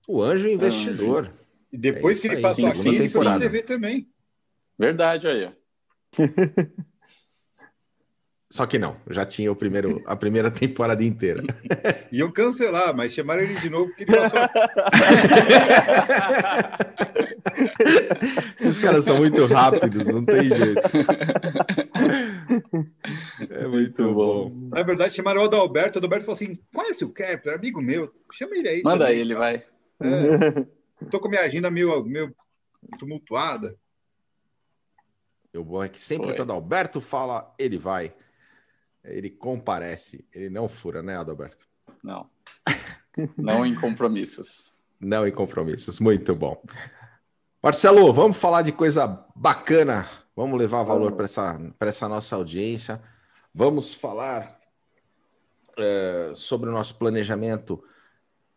o 0.06 0.22
Anjo 0.22 0.48
Investidor. 0.48 1.24
Anjo. 1.24 1.32
E 1.72 1.78
depois 1.78 2.18
é 2.18 2.20
que 2.20 2.28
ele 2.28 2.40
passou 2.40 2.66
aqui, 2.66 2.88
ele 2.88 3.08
foi 3.08 3.24
na 3.24 3.38
TV 3.38 3.62
também. 3.62 4.08
Verdade, 4.78 5.28
aí. 5.28 5.50
Só 8.56 8.64
que 8.64 8.78
não, 8.78 8.96
já 9.10 9.26
tinha 9.26 9.52
o 9.52 9.56
primeiro, 9.56 10.02
a 10.06 10.16
primeira 10.16 10.50
temporada 10.50 11.04
inteira. 11.04 11.42
Iam 12.10 12.32
cancelar, 12.32 12.96
mas 12.96 13.12
chamaram 13.12 13.42
ele 13.42 13.60
de 13.60 13.68
novo 13.68 13.88
porque 13.88 14.04
ele 14.04 14.16
passou. 14.16 14.38
Esses 18.58 18.80
caras 18.80 19.04
são 19.04 19.18
muito 19.18 19.44
rápidos, 19.44 20.06
não 20.06 20.24
tem 20.24 20.48
jeito. 20.48 20.80
É 23.50 23.66
muito 23.66 24.14
bom. 24.14 24.50
Na 24.70 24.82
verdade, 24.82 25.14
chamaram 25.14 25.42
o 25.42 25.44
Adalberto. 25.44 25.98
O 25.98 26.00
Adalberto 26.00 26.24
falou 26.24 26.36
assim: 26.36 26.58
conhece 26.72 27.04
o 27.04 27.12
Kepler, 27.12 27.56
amigo 27.56 27.82
meu, 27.82 28.10
chama 28.32 28.56
ele 28.56 28.68
aí. 28.68 28.80
Manda 28.82 29.04
também. 29.06 29.20
ele, 29.20 29.34
vai. 29.34 29.62
É, 30.00 30.66
tô 31.10 31.20
com 31.20 31.28
minha 31.28 31.42
agenda 31.42 31.70
meio, 31.70 32.04
meio 32.04 32.34
tumultuada. 32.98 33.76
O 35.54 35.64
bom 35.64 35.82
é 35.82 35.88
que 35.88 36.02
sempre 36.02 36.34
que 36.34 36.40
o 36.40 36.42
Adalberto 36.42 37.00
fala, 37.00 37.54
ele 37.58 37.78
vai. 37.78 38.14
Ele 39.02 39.30
comparece, 39.30 40.26
ele 40.32 40.50
não 40.50 40.68
fura, 40.68 41.02
né, 41.02 41.16
Adalberto? 41.16 41.66
Não. 42.02 42.28
Não 43.36 43.64
em 43.64 43.74
compromissos. 43.74 44.80
não 45.00 45.26
em 45.26 45.32
compromissos, 45.32 45.98
muito 45.98 46.34
bom. 46.34 46.62
Marcelo, 47.62 48.12
vamos 48.12 48.36
falar 48.36 48.62
de 48.62 48.72
coisa 48.72 49.20
bacana. 49.34 50.08
Vamos 50.34 50.58
levar 50.58 50.82
valor 50.82 51.12
para 51.12 51.24
essa, 51.24 51.58
essa 51.80 52.08
nossa 52.08 52.36
audiência. 52.36 53.02
Vamos 53.54 53.94
falar 53.94 54.60
é, 55.78 56.32
sobre 56.34 56.68
o 56.68 56.72
nosso 56.72 56.96
planejamento 56.96 57.82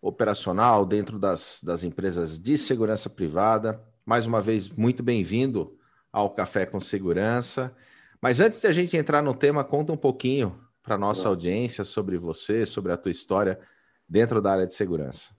operacional 0.01 0.85
dentro 0.85 1.19
das, 1.19 1.61
das 1.63 1.83
empresas 1.83 2.39
de 2.39 2.57
segurança 2.57 3.09
privada. 3.09 3.81
Mais 4.05 4.25
uma 4.25 4.41
vez, 4.41 4.69
muito 4.69 5.03
bem-vindo 5.03 5.77
ao 6.11 6.29
Café 6.29 6.65
com 6.65 6.79
Segurança. 6.79 7.75
Mas 8.21 8.39
antes 8.41 8.61
de 8.61 8.67
a 8.67 8.71
gente 8.71 8.95
entrar 8.97 9.21
no 9.21 9.33
tema, 9.33 9.63
conta 9.63 9.93
um 9.93 9.97
pouquinho 9.97 10.59
para 10.81 10.95
a 10.95 10.97
nossa 10.97 11.27
audiência 11.27 11.83
sobre 11.83 12.17
você, 12.17 12.65
sobre 12.65 12.91
a 12.91 12.97
tua 12.97 13.11
história 13.11 13.59
dentro 14.07 14.41
da 14.41 14.51
área 14.51 14.67
de 14.67 14.73
segurança. 14.73 15.29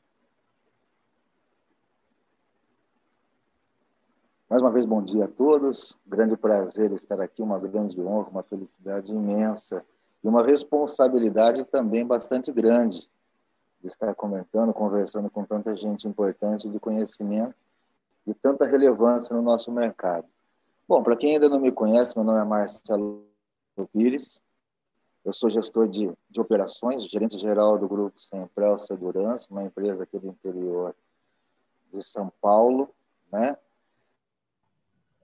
Mais 4.49 4.63
uma 4.63 4.71
vez, 4.71 4.85
bom 4.85 5.03
dia 5.03 5.25
a 5.25 5.29
todos. 5.29 5.97
Grande 6.07 6.37
prazer 6.37 6.93
estar 6.93 7.21
aqui, 7.21 7.43
uma 7.43 7.59
grande 7.59 8.01
honra, 8.01 8.29
uma 8.31 8.43
felicidade 8.43 9.13
imensa 9.13 9.85
e 10.23 10.29
uma 10.29 10.43
responsabilidade 10.43 11.65
também 11.65 12.05
bastante 12.05 12.53
grande 12.53 13.09
de 13.81 13.87
estar 13.87 14.15
comentando, 14.15 14.73
conversando 14.73 15.31
com 15.31 15.45
tanta 15.45 15.75
gente 15.75 16.07
importante 16.07 16.69
de 16.69 16.79
conhecimento 16.79 17.55
e 18.27 18.35
tanta 18.35 18.67
relevância 18.67 19.35
no 19.35 19.43
nosso 19.43 19.73
mercado. 19.73 20.27
Bom, 20.87 21.03
para 21.03 21.17
quem 21.17 21.35
ainda 21.35 21.49
não 21.49 21.61
me 21.61 21.73
conhece, 21.73 22.17
meu 22.17 22.25
nome 22.25 22.41
é 22.41 22.45
Marcelo 22.45 23.25
Pires. 23.93 24.43
Eu 25.25 25.33
sou 25.33 25.49
gestor 25.49 25.89
de, 25.89 26.11
de 26.29 26.41
operações, 26.41 27.05
gerente 27.05 27.39
geral 27.39 27.79
do 27.79 27.89
Grupo 27.89 28.21
Semprel 28.21 28.79
Segurança, 28.79 29.47
uma 29.51 29.63
empresa 29.63 30.03
aqui 30.03 30.19
do 30.19 30.29
interior 30.29 30.95
de 31.93 32.03
São 32.03 32.33
Paulo, 32.41 32.89
né? 33.31 33.57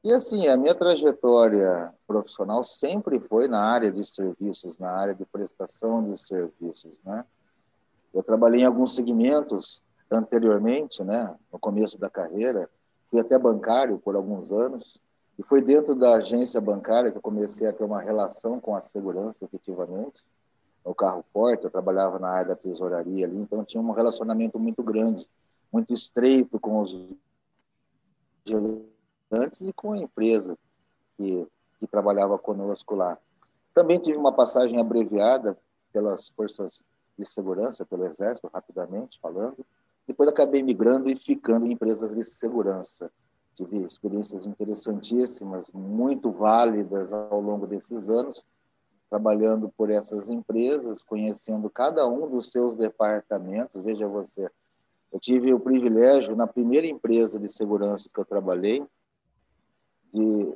E 0.04 0.12
assim, 0.12 0.46
a 0.46 0.56
minha 0.56 0.74
trajetória 0.74 1.92
profissional 2.06 2.62
sempre 2.62 3.18
foi 3.18 3.48
na 3.48 3.60
área 3.60 3.90
de 3.90 4.04
serviços, 4.04 4.78
na 4.78 4.92
área 4.92 5.14
de 5.14 5.24
prestação 5.24 6.08
de 6.08 6.16
serviços, 6.20 7.00
né? 7.04 7.24
Eu 8.16 8.22
trabalhei 8.22 8.62
em 8.62 8.64
alguns 8.64 8.94
segmentos 8.94 9.82
anteriormente, 10.10 11.04
né, 11.04 11.36
no 11.52 11.58
começo 11.58 11.98
da 11.98 12.08
carreira, 12.08 12.66
fui 13.10 13.20
até 13.20 13.38
bancário 13.38 13.98
por 13.98 14.16
alguns 14.16 14.50
anos, 14.50 14.98
e 15.38 15.42
foi 15.42 15.60
dentro 15.60 15.94
da 15.94 16.14
agência 16.14 16.58
bancária 16.58 17.10
que 17.10 17.18
eu 17.18 17.22
comecei 17.22 17.68
a 17.68 17.72
ter 17.74 17.84
uma 17.84 18.00
relação 18.00 18.58
com 18.58 18.74
a 18.74 18.80
segurança, 18.80 19.44
efetivamente. 19.44 20.24
O 20.82 20.94
carro 20.94 21.22
forte, 21.30 21.64
eu 21.64 21.70
trabalhava 21.70 22.18
na 22.18 22.30
área 22.30 22.48
da 22.48 22.56
tesouraria 22.56 23.26
ali, 23.26 23.36
então 23.36 23.62
tinha 23.62 23.82
um 23.82 23.90
relacionamento 23.90 24.58
muito 24.58 24.82
grande, 24.82 25.28
muito 25.70 25.92
estreito 25.92 26.58
com 26.58 26.80
os 26.80 26.96
antes 29.30 29.60
e 29.60 29.74
com 29.74 29.92
a 29.92 29.98
empresa 29.98 30.56
que, 31.18 31.46
que 31.78 31.86
trabalhava 31.86 32.38
conosco 32.38 32.94
lá. 32.94 33.18
Também 33.74 33.98
tive 33.98 34.16
uma 34.16 34.32
passagem 34.32 34.80
abreviada 34.80 35.58
pelas 35.92 36.28
forças 36.28 36.82
de 37.18 37.24
segurança, 37.24 37.84
pelo 37.84 38.06
Exército, 38.06 38.50
rapidamente 38.52 39.18
falando. 39.20 39.64
Depois 40.06 40.28
acabei 40.28 40.62
migrando 40.62 41.08
e 41.08 41.16
ficando 41.16 41.66
em 41.66 41.72
empresas 41.72 42.14
de 42.14 42.24
segurança 42.24 43.10
tive 43.56 43.78
experiências 43.86 44.46
interessantíssimas, 44.46 45.70
muito 45.72 46.30
válidas 46.30 47.10
ao 47.10 47.40
longo 47.40 47.66
desses 47.66 48.08
anos, 48.10 48.44
trabalhando 49.08 49.70
por 49.70 49.90
essas 49.90 50.28
empresas, 50.28 51.02
conhecendo 51.02 51.70
cada 51.70 52.06
um 52.06 52.28
dos 52.28 52.50
seus 52.50 52.76
departamentos. 52.76 53.82
Veja 53.82 54.06
você, 54.06 54.50
eu 55.10 55.18
tive 55.18 55.54
o 55.54 55.60
privilégio, 55.60 56.36
na 56.36 56.46
primeira 56.46 56.86
empresa 56.86 57.38
de 57.38 57.48
segurança 57.48 58.10
que 58.12 58.20
eu 58.20 58.26
trabalhei, 58.26 58.84
de, 60.12 60.52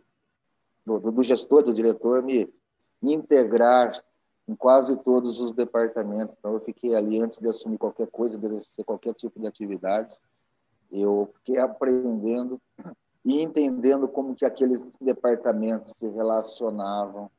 do, 0.84 0.98
do 0.98 1.22
gestor, 1.22 1.62
do 1.62 1.72
diretor, 1.72 2.22
me, 2.22 2.52
integrar 3.02 4.04
em 4.50 4.56
quase 4.56 4.96
todos 4.98 5.38
os 5.38 5.52
departamentos. 5.52 6.34
Então, 6.38 6.54
eu 6.54 6.60
fiquei 6.60 6.94
ali 6.94 7.20
antes 7.20 7.38
de 7.38 7.48
assumir 7.48 7.78
qualquer 7.78 8.08
coisa, 8.08 8.36
de 8.36 8.46
exercer 8.46 8.84
qualquer 8.84 9.14
tipo 9.14 9.38
de 9.38 9.46
atividade 9.46 10.14
eu 10.90 11.28
fiquei 11.34 11.58
aprendendo 11.58 12.60
e 13.24 13.40
entendendo 13.40 14.08
como 14.08 14.34
que 14.34 14.44
aqueles 14.44 14.96
departamentos 15.00 15.96
se 15.96 16.08
relacionavam, 16.08 17.30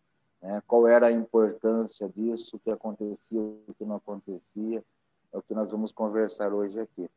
né? 0.42 0.62
qual 0.68 0.88
era 0.88 1.08
a 1.08 1.12
importância 1.12 2.08
disso, 2.10 2.56
o 2.56 2.60
que 2.60 2.72
acontecia, 2.72 3.42
o 3.42 3.74
que 3.78 3.84
não 3.84 3.98
acontecia, 3.98 4.84
é 5.34 5.38
o 5.38 5.42
que 5.42 5.54
nós 5.54 5.70
vamos 5.70 5.92
conversar 5.92 6.54
hoje 6.54 6.80
aqui. 6.80 7.10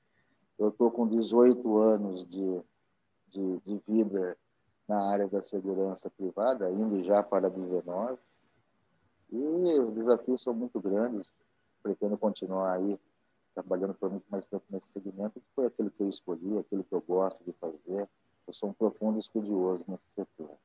Eu 0.59 0.69
estou 0.69 0.91
com 0.91 1.07
18 1.07 1.79
anos 1.79 2.29
de, 2.29 2.61
de, 3.29 3.61
de, 3.61 3.83
vida 3.87 4.37
na 4.89 5.11
área 5.11 5.27
da 5.27 5.43
segurança 5.43 6.11
privada, 6.11 6.71
indo 6.71 7.03
já 7.03 7.23
para 7.23 7.51
19, 7.51 8.19
e 9.31 9.37
os 9.81 9.95
desafios 9.95 10.43
são 10.43 10.55
muito 10.55 10.81
grandes, 10.81 11.29
pretendo 11.83 12.17
continuar 12.17 12.77
aí 12.77 12.99
trabalhando 13.55 13.95
por 13.95 14.11
muito 14.11 14.27
mais 14.29 14.45
tempo 14.47 14.65
nesse 14.69 14.91
segmento, 14.93 15.41
que 15.41 15.47
foi 15.55 15.67
aquele 15.67 15.91
que 15.91 16.03
eu 16.03 16.11
escolhi, 16.11 16.59
aquele 16.59 16.83
que 16.83 16.93
eu 16.93 17.01
gosto 17.01 17.43
de 17.45 17.53
fazer. 17.53 18.09
Eu 18.47 18.53
sou 18.53 18.71
um 18.71 18.73
profundo 18.73 19.19
estudioso 19.19 19.85
nesse 19.87 20.07
setor. 20.15 20.57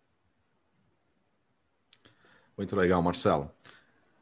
Muito 2.57 2.75
legal, 2.75 3.01
Marcelo. 3.01 3.51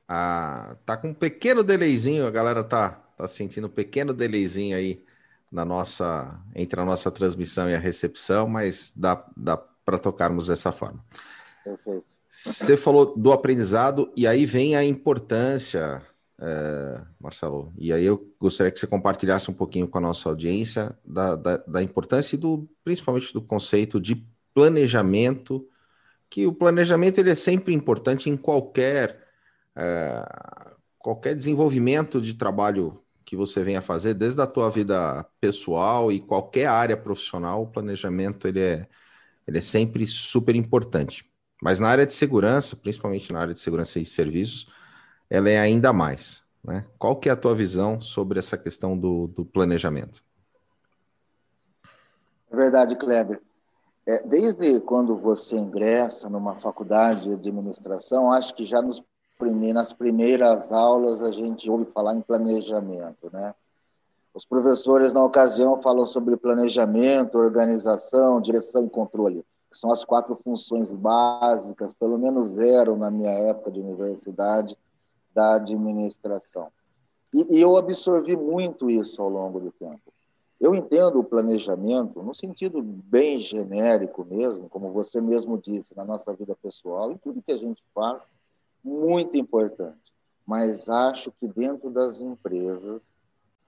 Ah, 0.08 0.75
tá 0.86 0.96
com 0.96 1.10
um 1.10 1.13
pequeno 1.13 1.63
delayzinho, 1.63 2.27
a 2.27 2.32
galera 2.32 2.63
tá, 2.63 2.91
tá 3.17 3.27
sentindo 3.27 3.67
um 3.67 3.70
pequeno 3.70 4.13
delayzinho 4.13 4.77
aí 4.77 5.03
na 5.51 5.65
nossa 5.65 6.39
entre 6.56 6.79
a 6.79 6.86
nossa 6.86 7.10
transmissão 7.10 7.70
e 7.70 7.75
a 7.75 7.79
recepção, 7.79 8.48
mas 8.48 8.94
dá, 8.96 9.25
dá 9.36 9.58
para 9.58 9.98
tocarmos 9.98 10.48
dessa 10.48 10.72
forma. 10.72 11.03
Perfeito. 11.63 12.17
Você 12.27 12.75
falou 12.75 13.17
do 13.17 13.31
aprendizado 13.31 14.12
e 14.15 14.27
aí 14.27 14.46
vem 14.46 14.75
a 14.75 14.84
importância 14.84 16.05
é, 16.39 17.01
Marcelo. 17.19 17.74
E 17.77 17.91
aí 17.91 18.05
eu 18.05 18.34
gostaria 18.39 18.72
que 18.72 18.79
você 18.79 18.88
compartilhasse 18.88 19.50
um 19.50 19.53
pouquinho 19.53 19.88
com 19.88 19.98
a 19.98 20.01
nossa 20.01 20.29
audiência 20.29 20.98
da, 21.03 21.36
da, 21.36 21.57
da, 21.57 21.81
importância 21.81 22.36
e 22.36 22.39
do, 22.39 22.69
principalmente 22.84 23.34
do 23.34 23.41
conceito 23.41 24.00
de 24.00 24.24
planejamento, 24.53 25.67
que 26.29 26.46
o 26.46 26.53
planejamento 26.53 27.19
ele 27.19 27.31
é 27.31 27.36
sempre 27.36 27.74
importante 27.74 28.29
em 28.29 28.38
qualquer, 28.38 29.27
é, 29.75 30.24
qualquer 31.00 31.36
desenvolvimento 31.36 32.22
de 32.22 32.34
trabalho 32.36 33.01
que 33.25 33.36
você 33.36 33.63
venha 33.63 33.81
fazer, 33.81 34.13
desde 34.13 34.41
a 34.41 34.48
tua 34.48 34.69
vida 34.69 35.25
pessoal 35.41 36.12
e 36.12 36.22
qualquer 36.22 36.67
área 36.67 36.96
profissional, 36.96 37.63
o 37.63 37.67
planejamento 37.67 38.48
ele 38.48 38.62
é, 38.62 38.88
ele 39.46 39.57
é 39.57 39.62
sempre 39.62 40.05
super 40.07 40.55
importante. 40.55 41.29
Mas 41.62 41.80
na 41.80 41.90
área 41.90 42.06
de 42.06 42.14
segurança, 42.14 42.76
principalmente 42.76 43.32
na 43.34 43.40
área 43.40 43.54
de 43.54 43.60
segurança 43.60 44.00
e 44.00 44.06
serviços, 44.06 44.72
ela 45.30 45.50
é 45.50 45.60
ainda 45.60 45.92
mais. 45.92 46.44
Né? 46.64 46.86
Qual 47.00 47.16
que 47.16 47.30
é 47.30 47.32
a 47.32 47.36
tua 47.36 47.56
visão 47.56 48.00
sobre 48.00 48.40
essa 48.40 48.58
questão 48.58 48.98
do, 48.98 49.28
do 49.28 49.46
planejamento? 49.46 50.24
É 52.52 52.56
verdade, 52.56 52.96
Kleber. 52.96 53.42
É, 54.06 54.22
desde 54.26 54.80
quando 54.82 55.18
você 55.18 55.58
ingressa 55.58 56.30
numa 56.30 56.56
faculdade 56.56 57.24
de 57.24 57.34
administração, 57.34 58.32
acho 58.32 58.54
que 58.54 58.66
já 58.66 58.82
nos 58.82 59.04
nas 59.74 59.94
primeiras 59.94 60.72
aulas 60.72 61.22
a 61.22 61.32
gente 61.32 61.70
ouve 61.70 61.86
falar 61.94 62.16
em 62.16 62.22
planejamento, 62.22 63.30
né? 63.32 63.54
Os 64.34 64.46
professores, 64.46 65.14
na 65.14 65.24
ocasião, 65.24 65.82
falam 65.82 66.08
sobre 66.08 66.38
planejamento, 66.38 67.38
organização, 67.38 68.42
direção 68.42 68.86
e 68.86 68.90
controle, 68.90 69.46
que 69.77 69.81
são 69.81 69.91
as 69.91 70.03
quatro 70.03 70.36
funções 70.36 70.89
básicas, 70.89 71.93
pelo 71.93 72.17
menos 72.17 72.57
eram 72.57 72.98
na 72.98 73.12
minha 73.12 73.29
época 73.29 73.69
de 73.69 73.79
universidade, 73.79 74.75
da 75.34 75.55
administração. 75.55 76.69
E, 77.31 77.57
e 77.57 77.62
eu 77.62 77.77
absorvi 77.77 78.36
muito 78.36 78.89
isso 78.89 79.22
ao 79.22 79.29
longo 79.29 79.60
do 79.60 79.72
tempo. 79.72 80.01
Eu 80.60 80.74
entendo 80.74 81.19
o 81.19 81.24
planejamento 81.24 82.24
no 82.24 82.34
sentido 82.34 82.81
bem 82.81 83.38
genérico 83.38 84.25
mesmo, 84.25 84.67
como 84.67 84.91
você 84.91 85.22
mesmo 85.22 85.60
disse, 85.60 85.96
na 85.96 86.03
nossa 86.03 86.34
vida 86.34 86.55
pessoal, 86.55 87.12
em 87.12 87.17
tudo 87.17 87.43
que 87.43 87.51
a 87.51 87.57
gente 87.57 87.84
faz, 87.93 88.31
muito 88.84 89.38
importante. 89.38 90.12
Mas 90.43 90.89
acho 90.89 91.31
que 91.39 91.48
dentro 91.48 91.91
das 91.91 92.19
empresas, 92.19 93.00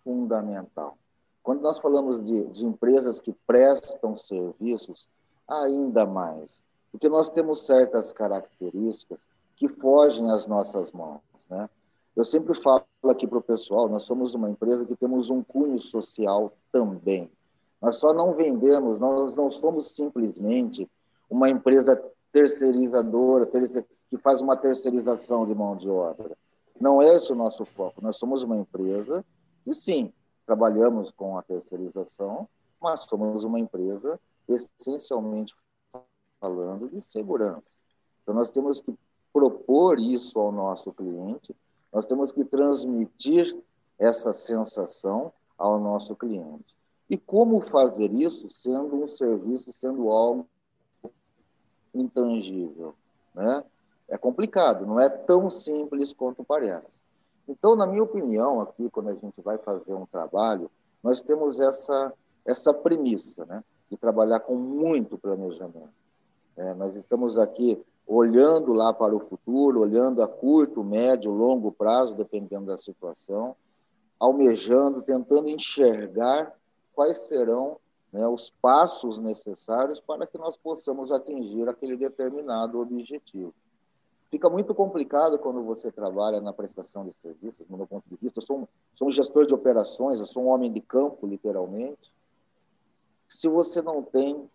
fundamental. 0.03 0.97
Quando 1.43 1.61
nós 1.61 1.77
falamos 1.77 2.25
de, 2.25 2.45
de 2.47 2.65
empresas 2.65 3.19
que 3.19 3.33
prestam 3.45 4.17
serviços, 4.17 5.07
ainda 5.49 6.05
mais. 6.05 6.61
Porque 6.91 7.09
nós 7.09 7.29
temos 7.29 7.65
certas 7.65 8.11
características 8.11 9.19
que 9.55 9.67
fogem 9.67 10.29
às 10.31 10.45
nossas 10.47 10.91
mãos. 10.91 11.21
Né? 11.49 11.69
Eu 12.15 12.25
sempre 12.25 12.53
falo 12.55 12.83
aqui 13.05 13.27
para 13.27 13.37
o 13.37 13.41
pessoal, 13.41 13.87
nós 13.89 14.03
somos 14.03 14.33
uma 14.33 14.49
empresa 14.49 14.85
que 14.85 14.95
temos 14.95 15.29
um 15.29 15.43
cunho 15.43 15.79
social 15.79 16.53
também. 16.71 17.29
Nós 17.81 17.97
só 17.97 18.13
não 18.13 18.33
vendemos, 18.33 18.99
nós 18.99 19.35
não 19.35 19.49
somos 19.49 19.91
simplesmente 19.95 20.89
uma 21.29 21.49
empresa 21.49 22.01
terceirizadora, 22.31 23.47
que 24.09 24.17
faz 24.17 24.41
uma 24.41 24.57
terceirização 24.57 25.45
de 25.45 25.55
mão 25.55 25.75
de 25.75 25.89
obra. 25.89 26.35
Não 26.79 27.01
é 27.01 27.15
esse 27.15 27.31
o 27.31 27.35
nosso 27.35 27.65
foco. 27.65 28.01
Nós 28.01 28.17
somos 28.17 28.43
uma 28.43 28.57
empresa 28.57 29.23
e, 29.65 29.73
sim, 29.73 30.11
trabalhamos 30.45 31.11
com 31.11 31.37
a 31.37 31.41
terceirização, 31.41 32.47
mas 32.81 33.01
somos 33.01 33.43
uma 33.43 33.59
empresa 33.59 34.19
essencialmente 34.49 35.55
falando 36.39 36.89
de 36.89 37.01
segurança. 37.01 37.63
Então, 38.23 38.33
nós 38.33 38.49
temos 38.49 38.81
que 38.81 38.93
propor 39.31 39.99
isso 39.99 40.39
ao 40.39 40.51
nosso 40.51 40.91
cliente, 40.91 41.55
nós 41.91 42.05
temos 42.05 42.31
que 42.31 42.43
transmitir 42.43 43.57
essa 43.97 44.33
sensação 44.33 45.31
ao 45.57 45.79
nosso 45.79 46.15
cliente. 46.15 46.75
E 47.09 47.17
como 47.17 47.59
fazer 47.61 48.11
isso 48.11 48.49
sendo 48.49 49.03
um 49.03 49.07
serviço, 49.07 49.73
sendo 49.73 50.09
algo 50.11 50.47
intangível? 51.93 52.93
Né? 53.33 53.63
É 54.07 54.17
complicado, 54.17 54.85
não 54.85 54.99
é 54.99 55.09
tão 55.09 55.49
simples 55.49 56.13
quanto 56.13 56.43
parece. 56.43 56.99
Então, 57.47 57.75
na 57.75 57.87
minha 57.87 58.03
opinião, 58.03 58.61
aqui, 58.61 58.89
quando 58.91 59.09
a 59.09 59.15
gente 59.15 59.41
vai 59.41 59.57
fazer 59.57 59.93
um 59.93 60.05
trabalho, 60.05 60.69
nós 61.01 61.19
temos 61.19 61.59
essa, 61.59 62.13
essa 62.45 62.71
premissa, 62.71 63.43
né? 63.45 63.63
De 63.89 63.97
trabalhar 63.97 64.39
com 64.41 64.55
muito 64.55 65.17
planejamento. 65.17 65.89
É, 66.55 66.73
nós 66.73 66.95
estamos 66.95 67.37
aqui 67.37 67.81
olhando 68.05 68.73
lá 68.73 68.93
para 68.93 69.15
o 69.15 69.19
futuro, 69.19 69.81
olhando 69.81 70.21
a 70.21 70.27
curto, 70.27 70.83
médio, 70.83 71.31
longo 71.31 71.71
prazo, 71.71 72.15
dependendo 72.15 72.65
da 72.65 72.77
situação, 72.77 73.55
almejando, 74.19 75.01
tentando 75.01 75.47
enxergar 75.47 76.53
quais 76.93 77.19
serão 77.19 77.77
né, 78.11 78.27
os 78.27 78.49
passos 78.49 79.19
necessários 79.19 79.99
para 79.99 80.25
que 80.25 80.37
nós 80.37 80.57
possamos 80.57 81.11
atingir 81.11 81.69
aquele 81.69 81.95
determinado 81.95 82.79
objetivo. 82.79 83.53
Fica 84.29 84.49
muito 84.49 84.75
complicado 84.75 85.39
quando 85.39 85.63
você 85.63 85.91
trabalha 85.91 86.39
na 86.39 86.53
prestação 86.53 87.05
de 87.05 87.13
serviços, 87.21 87.65
do 87.67 87.77
meu 87.77 87.87
ponto 87.87 88.07
de 88.07 88.15
vista. 88.15 88.39
Eu 88.39 88.43
sou 88.43 88.59
um, 88.59 88.67
sou 88.95 89.07
um 89.07 89.11
gestor 89.11 89.45
de 89.45 89.53
operações, 89.53 90.19
eu 90.19 90.27
sou 90.27 90.43
um 90.43 90.49
homem 90.49 90.71
de 90.71 90.81
campo, 90.81 91.25
literalmente. 91.25 92.11
Se 93.29 93.47
você 93.47 93.81
não 93.81 94.03
tem 94.03 94.49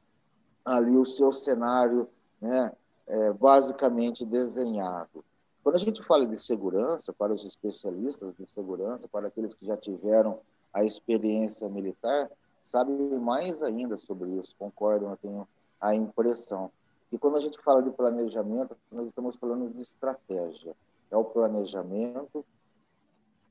ali 0.64 0.96
o 0.96 1.04
seu 1.04 1.32
cenário 1.32 2.08
né, 2.40 2.72
é, 3.06 3.32
basicamente 3.32 4.24
desenhado. 4.24 5.24
Quando 5.62 5.76
a 5.76 5.78
gente 5.78 6.02
fala 6.02 6.26
de 6.26 6.36
segurança, 6.36 7.12
para 7.12 7.32
os 7.32 7.44
especialistas 7.44 8.34
de 8.36 8.46
segurança, 8.46 9.08
para 9.08 9.28
aqueles 9.28 9.54
que 9.54 9.66
já 9.66 9.76
tiveram 9.76 10.40
a 10.72 10.84
experiência 10.84 11.68
militar, 11.68 12.30
sabem 12.62 12.96
mais 13.18 13.62
ainda 13.62 13.96
sobre 13.98 14.30
isso, 14.32 14.54
concordam, 14.58 15.10
eu 15.10 15.16
tenho 15.16 15.48
a 15.80 15.94
impressão. 15.94 16.70
E 17.12 17.18
quando 17.18 17.36
a 17.36 17.40
gente 17.40 17.60
fala 17.62 17.82
de 17.82 17.90
planejamento, 17.90 18.76
nós 18.90 19.06
estamos 19.06 19.36
falando 19.36 19.72
de 19.72 19.80
estratégia. 19.80 20.74
É 21.10 21.16
o 21.16 21.24
planejamento 21.24 22.44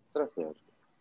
estratégico. 0.07 0.59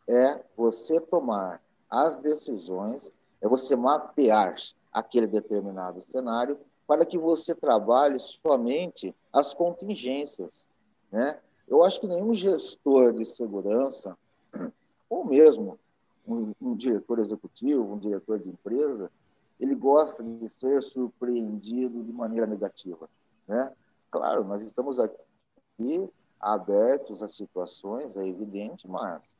É 0.09 0.43
você 0.57 1.01
tomar 1.01 1.61
as 1.91 2.17
decisões, 2.19 3.11
é 3.43 3.49
você 3.49 3.77
mapear 3.77 4.55
aquele 4.93 5.27
determinado 5.27 6.01
cenário 6.03 6.59
para 6.87 7.05
que 7.05 7.19
você 7.19 7.55
trabalhe 7.55 8.19
somente 8.21 9.15
as 9.33 9.53
contingências. 9.53 10.67
Né? 11.11 11.39
Eu 11.67 11.83
acho 11.83 12.01
que 12.01 12.07
nenhum 12.07 12.33
gestor 12.33 13.13
de 13.13 13.25
segurança, 13.25 14.17
ou 15.11 15.25
mesmo 15.25 15.79
um, 16.27 16.53
um 16.61 16.77
diretor 16.77 17.19
executivo, 17.19 17.95
um 17.95 17.99
diretor 17.99 18.39
de 18.39 18.49
empresa, 18.49 19.11
ele 19.59 19.75
gosta 19.75 20.23
de 20.23 20.49
ser 20.49 20.83
surpreendido 20.83 22.03
de 22.03 22.13
maneira 22.13 22.47
negativa. 22.47 23.09
Né? 23.47 23.73
Claro, 24.11 24.45
nós 24.45 24.63
estamos 24.65 24.99
aqui 24.99 26.09
abertos 26.41 27.23
a 27.23 27.29
situações, 27.29 28.17
é 28.17 28.27
evidente, 28.27 28.89
mas 28.89 29.37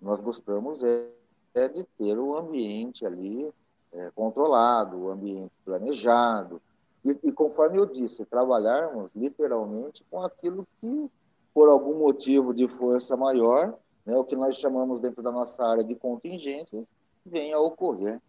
nós 0.00 0.20
gostamos 0.20 0.82
é, 0.82 1.10
é 1.54 1.68
de 1.68 1.84
ter 1.98 2.18
o 2.18 2.36
ambiente 2.36 3.06
ali 3.06 3.50
é, 3.92 4.10
controlado, 4.14 4.98
o 4.98 5.10
ambiente 5.10 5.52
planejado. 5.64 6.60
E, 7.04 7.10
e, 7.22 7.32
conforme 7.32 7.78
eu 7.78 7.86
disse, 7.86 8.24
trabalharmos 8.24 9.10
literalmente 9.14 10.04
com 10.10 10.22
aquilo 10.22 10.66
que, 10.80 11.10
por 11.52 11.68
algum 11.68 11.98
motivo 11.98 12.52
de 12.52 12.66
força 12.66 13.16
maior, 13.16 13.78
né, 14.04 14.16
o 14.16 14.24
que 14.24 14.34
nós 14.34 14.56
chamamos 14.56 15.00
dentro 15.00 15.22
da 15.22 15.30
nossa 15.30 15.64
área 15.64 15.84
de 15.84 15.94
contingências, 15.94 16.84
venha 17.24 17.56
a 17.56 17.60
ocorrer 17.60 18.20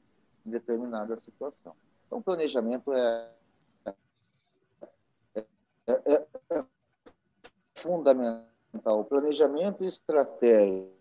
em 0.45 0.51
determinada 0.51 1.17
situação. 1.17 1.73
Então, 2.05 2.21
planejamento 2.21 2.93
é, 2.93 3.31
é, 5.35 5.45
é, 5.87 6.25
é 6.51 6.65
fundamental. 7.75 8.99
O 8.99 9.05
planejamento 9.05 9.83
estratégico 9.83 10.94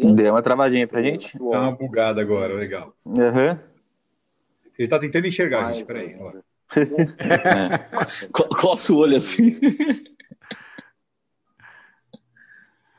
Deu 0.00 0.32
uma 0.32 0.42
travadinha 0.42 0.86
pra 0.86 1.02
gente? 1.02 1.38
Tá 1.38 1.60
uma 1.60 1.72
bugada 1.72 2.20
agora, 2.20 2.54
legal. 2.54 2.94
Uhum. 3.04 3.58
Ele 4.78 4.88
tá 4.88 4.98
tentando 4.98 5.26
enxergar, 5.26 5.72
gente. 5.72 5.84
Peraí. 5.86 6.16
é. 7.18 7.78
Coça 8.32 8.92
o 8.92 8.96
olho 8.96 9.16
assim. 9.16 9.58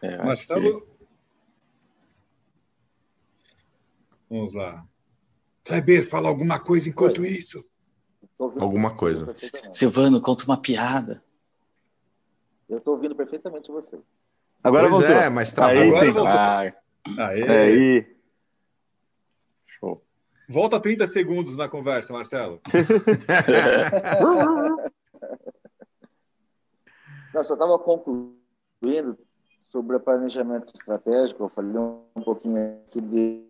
É, 0.02 0.18
Marcelo. 0.18 0.82
Que... 0.82 0.92
Vamos 4.30 4.54
lá. 4.54 4.86
Kleber, 5.64 6.08
fala 6.08 6.30
alguma 6.30 6.60
coisa 6.60 6.90
enquanto 6.90 7.22
Oi. 7.22 7.30
isso. 7.30 7.64
Alguma 8.38 8.96
coisa. 8.96 9.32
Silvano, 9.72 10.22
conta 10.22 10.46
uma 10.46 10.58
piada. 10.58 11.24
Eu 12.68 12.80
estou 12.80 12.96
ouvindo 12.96 13.16
perfeitamente 13.16 13.72
você. 13.72 14.00
Agora 14.64 14.90
pois 14.90 15.02
voltou. 15.02 15.16
É, 15.16 15.30
mas 15.30 15.54
travou. 15.54 15.84
Agora 15.84 16.12
voltou. 16.12 16.40
Ah, 16.40 16.74
Aê. 17.18 17.50
Aí. 17.50 18.16
Show. 19.80 20.04
Volta 20.48 20.80
30 20.80 21.08
segundos 21.08 21.58
na 21.58 21.68
conversa, 21.68 22.14
Marcelo. 22.14 22.62
Não, 27.34 27.44
só 27.44 27.54
estava 27.54 27.80
concluindo 27.80 29.18
sobre 29.70 29.96
o 29.96 30.00
planejamento 30.00 30.74
estratégico. 30.76 31.44
Eu 31.44 31.50
falei 31.50 31.78
um 31.78 32.22
pouquinho 32.24 32.82
aqui 32.88 33.02
de, 33.02 33.46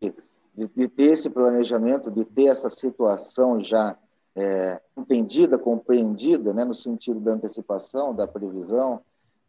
de, 0.00 0.68
de 0.68 0.88
ter 0.88 1.12
esse 1.12 1.30
planejamento, 1.30 2.10
de 2.10 2.24
ter 2.24 2.48
essa 2.48 2.68
situação 2.68 3.62
já 3.62 3.96
é, 4.36 4.80
entendida, 4.96 5.58
compreendida, 5.58 6.52
né, 6.52 6.64
no 6.64 6.74
sentido 6.74 7.20
da 7.20 7.32
antecipação, 7.32 8.14
da 8.14 8.26
previsão, 8.26 9.00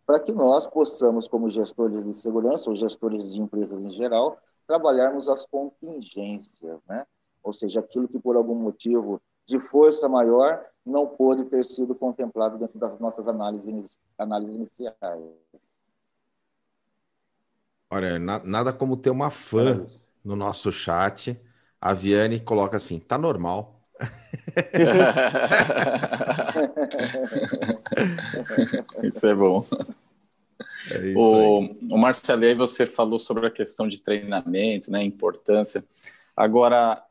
para 0.06 0.20
que 0.20 0.32
nós 0.32 0.68
possamos, 0.68 1.28
como 1.28 1.50
gestores 1.50 2.04
de 2.04 2.14
segurança 2.14 2.70
ou 2.70 2.76
gestores 2.76 3.34
de 3.34 3.42
empresas 3.42 3.80
em 3.82 3.90
geral, 3.90 4.38
trabalharmos 4.68 5.28
as 5.28 5.46
contingências, 5.46 6.80
né? 6.88 7.06
ou 7.44 7.54
seja, 7.54 7.80
aquilo 7.80 8.08
que 8.08 8.20
por 8.20 8.36
algum 8.36 8.56
motivo 8.56 9.22
de 9.48 9.60
força 9.60 10.10
maior 10.10 10.66
não 10.86 11.08
pôde 11.08 11.46
ter 11.46 11.64
sido 11.64 11.94
contemplado 11.96 12.58
dentro 12.58 12.80
das 12.80 13.00
nossas 13.00 13.28
análises, 13.28 13.98
análises 14.18 14.56
iniciais. 14.56 14.96
Olha, 17.90 18.20
nada 18.20 18.74
como 18.74 18.98
ter 18.98 19.10
uma 19.10 19.30
fã 19.30 19.86
no 20.24 20.36
nosso 20.36 20.72
chat. 20.72 21.40
A 21.80 21.94
Viane 21.94 22.40
coloca 22.40 22.78
assim: 22.78 23.00
tá 23.00 23.18
normal. 23.18 23.75
isso 29.04 29.26
é 29.26 29.36
bom. 29.36 29.62
É 30.92 31.08
isso 31.08 31.18
o, 31.18 31.78
o 31.92 31.98
Marcelo, 31.98 32.46
aí 32.46 32.56
você 32.56 32.86
falou 32.86 33.18
sobre 33.18 33.48
a 33.48 33.52
questão 33.52 33.88
de 33.88 34.00
treinamento, 34.00 34.92
né, 34.92 35.04
importância. 35.04 35.84
Agora, 36.36 37.04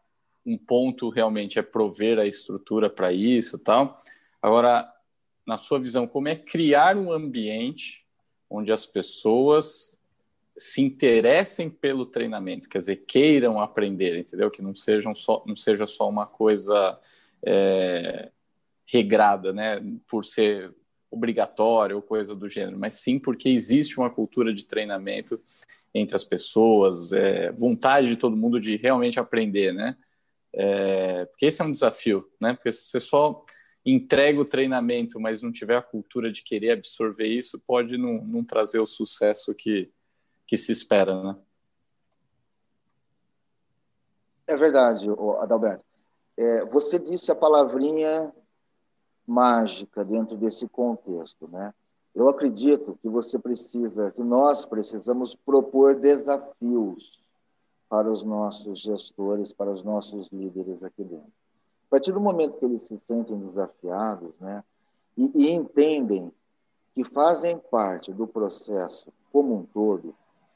um 0.44 0.58
ponto 0.58 1.08
realmente 1.08 1.58
é 1.58 1.62
prover 1.62 2.18
a 2.18 2.26
estrutura 2.26 2.90
para 2.90 3.12
isso, 3.12 3.58
tal. 3.58 3.98
Agora, 4.40 4.90
na 5.46 5.56
sua 5.56 5.78
visão, 5.78 6.06
como 6.06 6.28
é 6.28 6.36
criar 6.36 6.96
um 6.96 7.12
ambiente 7.12 8.04
onde 8.48 8.70
as 8.70 8.86
pessoas 8.86 10.00
se 10.56 10.80
interessem 10.80 11.68
pelo 11.68 12.06
treinamento, 12.06 12.68
quer 12.68 12.78
dizer, 12.78 13.04
queiram 13.06 13.60
aprender, 13.60 14.18
entendeu? 14.18 14.50
Que 14.50 14.62
não, 14.62 14.74
sejam 14.74 15.14
só, 15.14 15.42
não 15.46 15.56
seja 15.56 15.86
só 15.86 16.08
uma 16.08 16.26
coisa 16.26 16.98
é, 17.44 18.30
regrada, 18.86 19.52
né, 19.52 19.82
por 20.08 20.24
ser 20.24 20.74
obrigatório 21.10 21.96
ou 21.96 22.02
coisa 22.02 22.34
do 22.34 22.48
gênero, 22.48 22.78
mas 22.78 22.94
sim 22.94 23.18
porque 23.18 23.48
existe 23.48 23.98
uma 23.98 24.10
cultura 24.10 24.52
de 24.52 24.64
treinamento 24.66 25.40
entre 25.94 26.16
as 26.16 26.24
pessoas, 26.24 27.12
é, 27.12 27.52
vontade 27.52 28.08
de 28.08 28.16
todo 28.16 28.36
mundo 28.36 28.58
de 28.58 28.76
realmente 28.76 29.20
aprender, 29.20 29.72
né? 29.72 29.96
É, 30.52 31.24
porque 31.26 31.46
esse 31.46 31.62
é 31.62 31.64
um 31.64 31.70
desafio, 31.72 32.28
né? 32.40 32.54
Porque 32.54 32.72
se 32.72 32.86
você 32.86 33.00
só 33.00 33.44
entrega 33.86 34.40
o 34.40 34.44
treinamento, 34.44 35.20
mas 35.20 35.42
não 35.42 35.52
tiver 35.52 35.76
a 35.76 35.82
cultura 35.82 36.32
de 36.32 36.42
querer 36.42 36.72
absorver 36.72 37.28
isso, 37.28 37.62
pode 37.64 37.96
não, 37.96 38.24
não 38.24 38.42
trazer 38.42 38.80
o 38.80 38.86
sucesso 38.86 39.54
que, 39.54 39.90
que 40.46 40.56
se 40.56 40.72
espera, 40.72 41.22
né? 41.22 41.36
É 44.46 44.56
verdade, 44.56 45.06
Adalberto. 45.38 45.84
É, 46.36 46.64
você 46.66 46.98
disse 46.98 47.30
a 47.30 47.34
palavrinha 47.34 48.32
mágica 49.26 50.04
dentro 50.04 50.36
desse 50.36 50.68
contexto, 50.68 51.48
né? 51.48 51.72
Eu 52.14 52.28
acredito 52.28 52.96
que 53.02 53.08
você 53.08 53.38
precisa, 53.38 54.10
que 54.12 54.22
nós 54.22 54.64
precisamos 54.64 55.34
propor 55.34 55.96
desafios 55.96 57.18
para 57.88 58.10
os 58.10 58.22
nossos 58.22 58.80
gestores, 58.80 59.52
para 59.52 59.70
os 59.70 59.82
nossos 59.82 60.28
líderes 60.30 60.82
aqui 60.82 61.02
dentro. 61.02 61.32
A 61.88 61.90
partir 61.90 62.12
do 62.12 62.20
momento 62.20 62.58
que 62.58 62.64
eles 62.64 62.82
se 62.82 62.96
sentem 62.98 63.38
desafiados, 63.38 64.32
né, 64.40 64.62
e, 65.16 65.30
e 65.34 65.50
entendem 65.52 66.32
que 66.94 67.04
fazem 67.04 67.58
parte 67.58 68.12
do 68.12 68.26
processo 68.26 69.12
como 69.32 69.54
um 69.54 69.64
todo, 69.64 70.14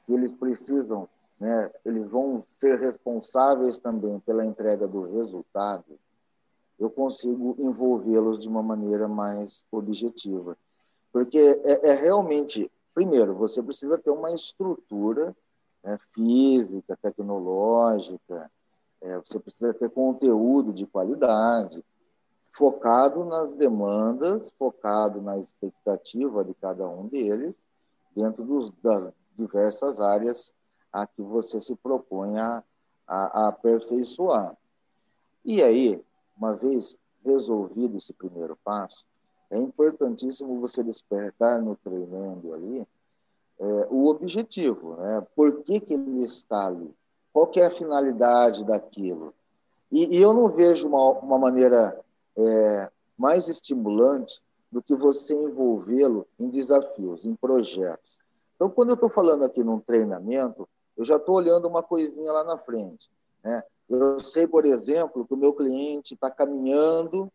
que 0.08 0.14
eles 0.14 0.32
precisam, 0.32 1.06
né, 1.38 1.70
eles 1.84 2.08
vão 2.08 2.42
ser 2.48 2.78
responsáveis 2.80 3.76
também 3.76 4.18
pela 4.20 4.44
entrega 4.44 4.88
do 4.88 5.02
resultado, 5.02 5.84
eu 6.78 6.88
consigo 6.88 7.54
envolvê-los 7.58 8.38
de 8.38 8.48
uma 8.48 8.62
maneira 8.62 9.06
mais 9.06 9.66
objetiva. 9.70 10.56
Porque 11.12 11.38
é, 11.38 11.90
é, 11.90 11.94
realmente, 11.94 12.70
primeiro, 12.94 13.34
você 13.34 13.62
precisa 13.62 13.98
ter 13.98 14.10
uma 14.10 14.32
estrutura 14.32 15.36
né, 15.84 15.98
física, 16.14 16.96
tecnológica, 17.02 18.50
é, 19.02 19.18
você 19.18 19.38
precisa 19.38 19.74
ter 19.74 19.90
conteúdo 19.90 20.72
de 20.72 20.86
qualidade, 20.86 21.84
focado 22.52 23.26
nas 23.26 23.52
demandas, 23.56 24.50
focado 24.58 25.20
na 25.20 25.36
expectativa 25.36 26.42
de 26.42 26.54
cada 26.54 26.88
um 26.88 27.06
deles, 27.08 27.54
dentro 28.16 28.42
dos, 28.42 28.72
das 28.82 29.12
diversas 29.38 30.00
áreas 30.00 30.52
a 30.92 31.06
que 31.06 31.22
você 31.22 31.60
se 31.60 31.74
propõe 31.76 32.38
a, 32.38 32.62
a, 33.06 33.44
a 33.44 33.48
aperfeiçoar. 33.48 34.56
E 35.44 35.62
aí, 35.62 36.02
uma 36.36 36.54
vez 36.54 36.96
resolvido 37.24 37.96
esse 37.96 38.12
primeiro 38.12 38.56
passo, 38.64 39.04
é 39.50 39.58
importantíssimo 39.58 40.60
você 40.60 40.82
despertar 40.82 41.60
no 41.60 41.76
treinando 41.76 42.52
ali 42.52 42.86
é, 43.58 43.86
o 43.90 44.06
objetivo, 44.06 44.96
né? 44.96 45.26
Por 45.34 45.62
que, 45.62 45.80
que 45.80 45.94
ele 45.94 46.22
está 46.22 46.66
ali? 46.66 46.94
Qual 47.32 47.50
é 47.56 47.66
a 47.66 47.70
finalidade 47.70 48.64
daquilo? 48.64 49.34
E, 49.90 50.16
e 50.16 50.20
eu 50.20 50.34
não 50.34 50.50
vejo 50.50 50.88
uma, 50.88 51.10
uma 51.12 51.38
maneira 51.38 51.98
é, 52.36 52.90
mais 53.16 53.48
estimulante 53.48 54.40
do 54.70 54.82
que 54.82 54.94
você 54.94 55.34
envolvê-lo 55.34 56.26
em 56.38 56.48
desafios, 56.50 57.24
em 57.24 57.34
projetos. 57.34 58.07
Então, 58.58 58.68
quando 58.68 58.88
eu 58.88 58.94
estou 58.96 59.08
falando 59.08 59.44
aqui 59.44 59.62
num 59.62 59.78
treinamento, 59.78 60.68
eu 60.96 61.04
já 61.04 61.14
estou 61.14 61.36
olhando 61.36 61.68
uma 61.68 61.80
coisinha 61.80 62.32
lá 62.32 62.42
na 62.42 62.58
frente. 62.58 63.08
Né? 63.44 63.62
Eu 63.88 64.18
sei, 64.18 64.48
por 64.48 64.66
exemplo, 64.66 65.24
que 65.24 65.32
o 65.32 65.36
meu 65.36 65.52
cliente 65.52 66.14
está 66.14 66.28
caminhando 66.28 67.30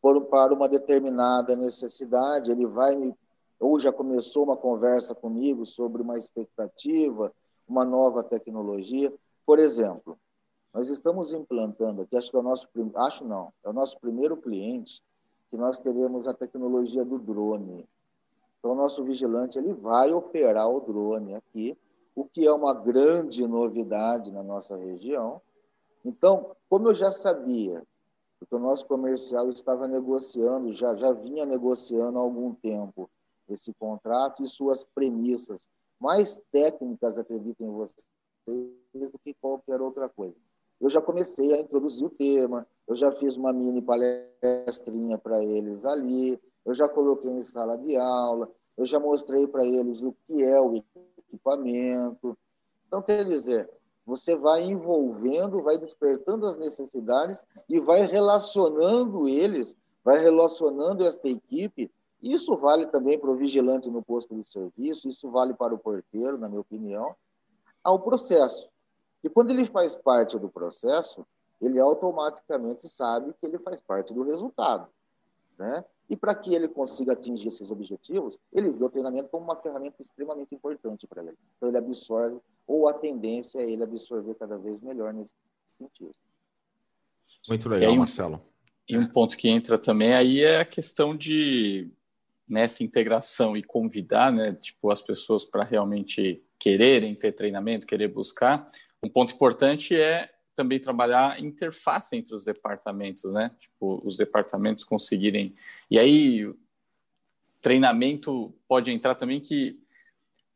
por, 0.00 0.26
para 0.26 0.52
uma 0.52 0.68
determinada 0.68 1.56
necessidade, 1.56 2.50
ele 2.50 2.66
vai 2.66 2.94
me. 2.94 3.14
Ou 3.58 3.80
já 3.80 3.90
começou 3.90 4.44
uma 4.44 4.56
conversa 4.56 5.14
comigo 5.14 5.64
sobre 5.64 6.02
uma 6.02 6.18
expectativa, 6.18 7.32
uma 7.66 7.86
nova 7.86 8.22
tecnologia. 8.22 9.10
Por 9.46 9.58
exemplo, 9.58 10.18
nós 10.74 10.90
estamos 10.90 11.32
implantando 11.32 12.02
aqui, 12.02 12.14
acho 12.14 12.30
que 12.30 12.36
é 12.36 12.40
o 12.40 12.42
nosso. 12.42 12.68
Acho 12.96 13.24
não, 13.24 13.50
é 13.64 13.70
o 13.70 13.72
nosso 13.72 13.98
primeiro 13.98 14.36
cliente 14.36 15.02
que 15.50 15.56
nós 15.56 15.78
teremos 15.78 16.28
a 16.28 16.34
tecnologia 16.34 17.06
do 17.06 17.18
drone. 17.18 17.86
Então, 18.62 18.72
o 18.72 18.76
nosso 18.76 19.02
vigilante 19.02 19.58
ele 19.58 19.74
vai 19.74 20.12
operar 20.12 20.70
o 20.70 20.80
drone 20.80 21.34
aqui, 21.34 21.76
o 22.14 22.24
que 22.24 22.46
é 22.46 22.52
uma 22.52 22.72
grande 22.72 23.44
novidade 23.46 24.30
na 24.30 24.42
nossa 24.42 24.76
região 24.76 25.42
então, 26.04 26.56
como 26.68 26.88
eu 26.88 26.94
já 26.94 27.10
sabia, 27.10 27.82
porque 28.38 28.54
o 28.54 28.58
nosso 28.58 28.86
comercial 28.86 29.48
estava 29.48 29.86
negociando, 29.86 30.72
já, 30.72 30.96
já 30.96 31.12
vinha 31.12 31.46
negociando 31.46 32.18
há 32.18 32.20
algum 32.20 32.54
tempo 32.54 33.08
esse 33.48 33.72
contrato 33.74 34.42
e 34.42 34.48
suas 34.48 34.82
premissas 34.82 35.68
mais 36.00 36.42
técnicas, 36.50 37.18
acreditem 37.18 37.68
em 37.68 37.70
vocês, 37.70 38.04
do 38.94 39.18
que 39.22 39.34
qualquer 39.34 39.80
outra 39.80 40.08
coisa. 40.08 40.34
Eu 40.80 40.88
já 40.88 41.00
comecei 41.00 41.52
a 41.54 41.60
introduzir 41.60 42.04
o 42.04 42.10
tema, 42.10 42.66
eu 42.88 42.96
já 42.96 43.12
fiz 43.12 43.36
uma 43.36 43.52
mini 43.52 43.80
palestrinha 43.80 45.16
para 45.16 45.42
eles 45.44 45.84
ali, 45.84 46.40
eu 46.64 46.72
já 46.72 46.88
coloquei 46.88 47.30
em 47.30 47.40
sala 47.40 47.76
de 47.76 47.96
aula, 47.96 48.50
eu 48.76 48.84
já 48.84 48.98
mostrei 48.98 49.46
para 49.46 49.64
eles 49.64 50.02
o 50.02 50.14
que 50.26 50.42
é 50.42 50.60
o 50.60 50.74
equipamento. 51.28 52.36
Então, 52.86 53.02
quer 53.02 53.24
dizer, 53.24 53.68
você 54.04 54.34
vai 54.36 54.64
envolvendo, 54.64 55.62
vai 55.62 55.78
despertando 55.78 56.46
as 56.46 56.56
necessidades 56.56 57.44
e 57.68 57.78
vai 57.78 58.02
relacionando 58.02 59.28
eles, 59.28 59.76
vai 60.04 60.18
relacionando 60.18 61.04
esta 61.04 61.28
equipe. 61.28 61.90
Isso 62.22 62.56
vale 62.56 62.86
também 62.86 63.18
para 63.18 63.30
o 63.30 63.36
vigilante 63.36 63.90
no 63.90 64.02
posto 64.02 64.34
de 64.34 64.44
serviço, 64.44 65.08
isso 65.08 65.30
vale 65.30 65.54
para 65.54 65.74
o 65.74 65.78
porteiro, 65.78 66.38
na 66.38 66.48
minha 66.48 66.60
opinião, 66.60 67.14
ao 67.82 67.98
processo. 67.98 68.68
E 69.24 69.28
quando 69.28 69.50
ele 69.50 69.66
faz 69.66 69.94
parte 69.94 70.38
do 70.38 70.48
processo, 70.48 71.24
ele 71.60 71.78
automaticamente 71.78 72.88
sabe 72.88 73.32
que 73.34 73.46
ele 73.46 73.58
faz 73.58 73.80
parte 73.80 74.12
do 74.12 74.22
resultado. 74.22 74.88
Né? 75.58 75.84
E 76.12 76.16
para 76.16 76.34
que 76.34 76.54
ele 76.54 76.68
consiga 76.68 77.14
atingir 77.14 77.48
esses 77.48 77.70
objetivos, 77.70 78.38
ele 78.52 78.70
vê 78.70 78.84
o 78.84 78.90
treinamento 78.90 79.30
como 79.30 79.44
uma 79.44 79.56
ferramenta 79.56 79.96
extremamente 79.98 80.54
importante 80.54 81.06
para 81.06 81.22
ele. 81.22 81.38
Então, 81.56 81.70
ele 81.70 81.78
absorve, 81.78 82.38
ou 82.66 82.86
a 82.86 82.92
tendência 82.92 83.60
é 83.60 83.70
ele 83.70 83.82
absorver 83.82 84.34
cada 84.34 84.58
vez 84.58 84.78
melhor 84.82 85.14
nesse 85.14 85.34
sentido. 85.66 86.12
Muito 87.48 87.66
legal, 87.66 87.96
Marcelo. 87.96 88.42
E 88.86 88.98
um 88.98 89.06
ponto 89.06 89.38
que 89.38 89.48
entra 89.48 89.78
também 89.78 90.12
aí 90.12 90.42
é 90.42 90.60
a 90.60 90.66
questão 90.66 91.16
de 91.16 91.90
nessa 92.46 92.84
integração 92.84 93.56
e 93.56 93.62
convidar, 93.62 94.30
né, 94.30 94.52
tipo 94.52 94.90
as 94.90 95.00
pessoas 95.00 95.46
para 95.46 95.64
realmente 95.64 96.44
quererem 96.58 97.14
ter 97.14 97.32
treinamento, 97.32 97.86
querer 97.86 98.08
buscar. 98.08 98.68
Um 99.02 99.08
ponto 99.08 99.32
importante 99.32 99.96
é 99.96 100.30
também 100.54 100.80
trabalhar 100.80 101.40
interface 101.40 102.16
entre 102.16 102.34
os 102.34 102.44
departamentos, 102.44 103.32
né? 103.32 103.50
Tipo, 103.58 104.00
os 104.04 104.16
departamentos 104.16 104.84
conseguirem. 104.84 105.54
E 105.90 105.98
aí, 105.98 106.52
treinamento 107.60 108.54
pode 108.66 108.90
entrar 108.90 109.14
também 109.14 109.40
que 109.40 109.78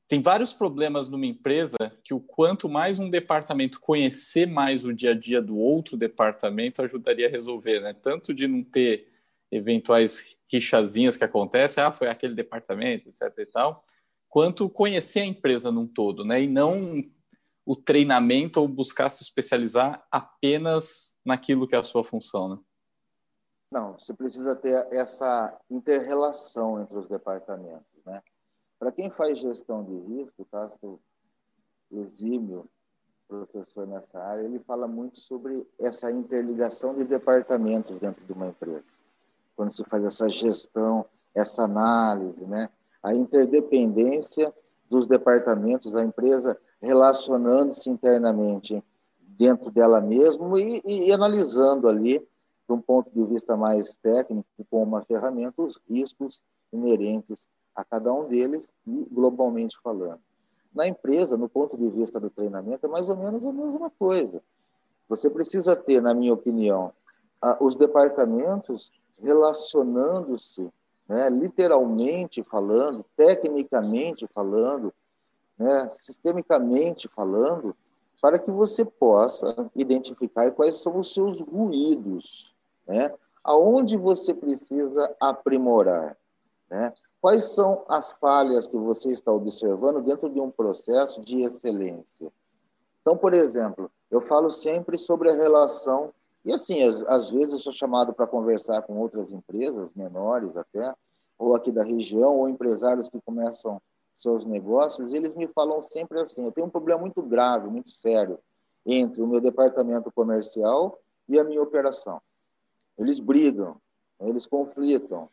tem 0.09 0.20
vários 0.20 0.52
problemas 0.52 1.09
numa 1.09 1.26
empresa 1.26 1.76
que 2.04 2.14
o 2.14 2.20
quanto 2.20 2.68
mais 2.68 2.98
um 2.98 3.11
departamento 3.11 3.80
conhecer 3.80 4.46
mais 4.46 4.85
o 4.85 4.92
dia 4.92 5.11
a 5.11 5.14
dia 5.14 5.42
do 5.42 5.56
outro 5.56 5.96
departamento 5.96 6.80
ajudaria 6.80 7.26
a 7.26 7.30
resolver, 7.30 7.80
né? 7.80 7.92
Tanto 7.92 8.32
de 8.32 8.46
não 8.46 8.62
ter 8.62 9.09
eventuais 9.50 10.37
rixazinhas 10.50 11.16
que 11.16 11.24
acontecem, 11.24 11.82
ah, 11.82 11.90
foi 11.90 12.09
aquele 12.09 12.35
departamento, 12.35 13.09
etc 13.09 13.32
e 13.38 13.46
tal, 13.46 13.82
quanto 14.28 14.68
conhecer 14.68 15.20
a 15.20 15.26
empresa 15.26 15.72
num 15.72 15.87
todo, 15.87 16.24
né? 16.24 16.42
E 16.42 16.46
não 16.46 16.74
o 17.66 17.74
treinamento 17.74 18.61
ou 18.61 18.68
buscar 18.68 19.11
se 19.11 19.24
especializar 19.24 20.07
apenas 20.09 21.16
naquilo 21.24 21.66
que 21.66 21.74
é 21.74 21.79
a 21.79 21.85
sua 21.85 22.05
função, 22.05 22.48
né? 22.48 22.59
Não, 23.72 23.98
você 23.98 24.14
precisa 24.14 24.55
ter 24.55 24.87
essa 24.92 25.61
interrelação 25.68 26.81
entre 26.81 26.96
os 26.96 27.09
departamentos, 27.09 28.05
né? 28.07 28.22
Para 28.79 28.92
quem 28.92 29.11
faz 29.11 29.38
gestão 29.40 29.83
de 29.83 29.98
risco, 30.14 30.46
tá? 30.50 30.70
exímio 31.90 32.68
professor 33.26 33.87
nessa 33.87 34.20
área, 34.20 34.42
ele 34.42 34.61
fala 34.61 34.87
muito 34.87 35.18
sobre 35.18 35.66
essa 35.81 36.11
interligação 36.11 36.94
de 36.94 37.05
departamentos 37.05 37.98
dentro 37.98 38.24
de 38.24 38.33
uma 38.33 38.46
empresa. 38.46 38.85
Quando 39.57 39.72
se 39.72 39.83
faz 39.85 40.05
essa 40.05 40.29
gestão, 40.29 41.05
essa 41.35 41.64
análise, 41.64 42.44
né? 42.44 42.68
A 43.02 43.12
interdependência 43.12 44.55
dos 44.88 45.07
departamentos, 45.07 45.94
a 45.96 46.02
empresa 46.02 46.57
relacionando-se 46.80 47.88
internamente 47.88 48.82
dentro 49.20 49.70
dela 49.70 50.00
mesma 50.00 50.58
e, 50.60 50.82
e, 50.84 51.08
e, 51.08 51.12
analisando 51.12 51.88
ali, 51.88 52.18
de 52.18 52.74
um 52.74 52.80
ponto 52.80 53.10
de 53.10 53.24
vista 53.24 53.56
mais 53.56 53.96
técnico, 53.96 54.46
com 54.70 54.82
uma 54.82 55.02
ferramenta, 55.02 55.62
os 55.62 55.78
riscos 55.88 56.40
inerentes 56.72 57.48
a 57.74 57.84
cada 57.84 58.12
um 58.12 58.26
deles 58.26 58.72
e 58.86 59.06
globalmente 59.10 59.76
falando. 59.82 60.20
Na 60.74 60.86
empresa, 60.86 61.36
no 61.36 61.48
ponto 61.48 61.76
de 61.76 61.88
vista 61.88 62.18
do 62.18 62.28
treinamento, 62.28 62.84
é 62.84 62.88
mais 62.88 63.08
ou 63.08 63.16
menos 63.16 63.44
a 63.44 63.52
mesma 63.52 63.90
coisa. 63.90 64.42
Você 65.08 65.30
precisa 65.30 65.76
ter, 65.76 66.02
na 66.02 66.12
minha 66.12 66.32
opinião, 66.32 66.92
os 67.60 67.76
departamentos 67.76 68.90
relacionando-se, 69.22 70.68
né, 71.08 71.30
literalmente 71.30 72.42
falando, 72.42 73.04
tecnicamente 73.16 74.26
falando, 74.34 74.92
né, 75.59 75.88
sistemicamente 75.90 77.09
falando, 77.09 77.75
para 78.21 78.38
que 78.38 78.51
você 78.51 78.85
possa 78.85 79.71
identificar 79.75 80.51
quais 80.51 80.77
são 80.77 80.99
os 80.99 81.12
seus 81.12 81.40
ruídos, 81.40 82.53
né? 82.87 83.12
aonde 83.45 83.97
você 83.97 84.35
precisa 84.35 85.14
aprimorar, 85.21 86.16
né? 86.69 86.92
quais 87.21 87.45
são 87.45 87.85
as 87.88 88.11
falhas 88.12 88.66
que 88.66 88.77
você 88.77 89.11
está 89.11 89.33
observando 89.33 90.03
dentro 90.03 90.29
de 90.29 90.40
um 90.40 90.51
processo 90.51 91.21
de 91.21 91.42
excelência. 91.42 92.33
Então, 93.01 93.16
por 93.16 93.35
exemplo, 93.35 93.90
eu 94.11 94.21
falo 94.21 94.51
sempre 94.51 94.99
sobre 94.99 95.31
a 95.31 95.35
relação, 95.35 96.12
e 96.45 96.53
assim, 96.53 96.83
às, 97.07 97.31
vezes 97.31 97.53
eu 97.53 97.61
sou 97.61 97.73
chamado 97.73 98.12
para 98.12 98.27
conversar 98.27 98.83
com 98.83 98.99
outras 98.99 99.31
empresas, 99.31 99.90
menores 99.95 100.57
até, 100.57 100.92
ou 101.38 101.55
aqui 101.55 101.71
da 101.71 101.85
região, 101.85 102.37
ou 102.37 102.49
empresários 102.49 103.09
que 103.09 103.21
começam 103.21 103.81
seus 104.16 104.44
negócios, 104.44 105.12
eles 105.12 105.35
me 105.35 105.46
falam 105.48 105.83
sempre 105.83 106.20
assim: 106.20 106.44
eu 106.44 106.52
tenho 106.52 106.66
um 106.66 106.70
problema 106.70 107.00
muito 107.00 107.22
grave, 107.22 107.68
muito 107.68 107.90
sério 107.90 108.38
entre 108.85 109.20
o 109.20 109.26
meu 109.26 109.40
departamento 109.40 110.11
comercial 110.12 111.00
e 111.29 111.38
a 111.38 111.44
minha 111.44 111.62
operação. 111.62 112.22
Eles 112.96 113.18
brigam, 113.18 113.81
eles 114.20 114.46
conflitam. 114.46 115.29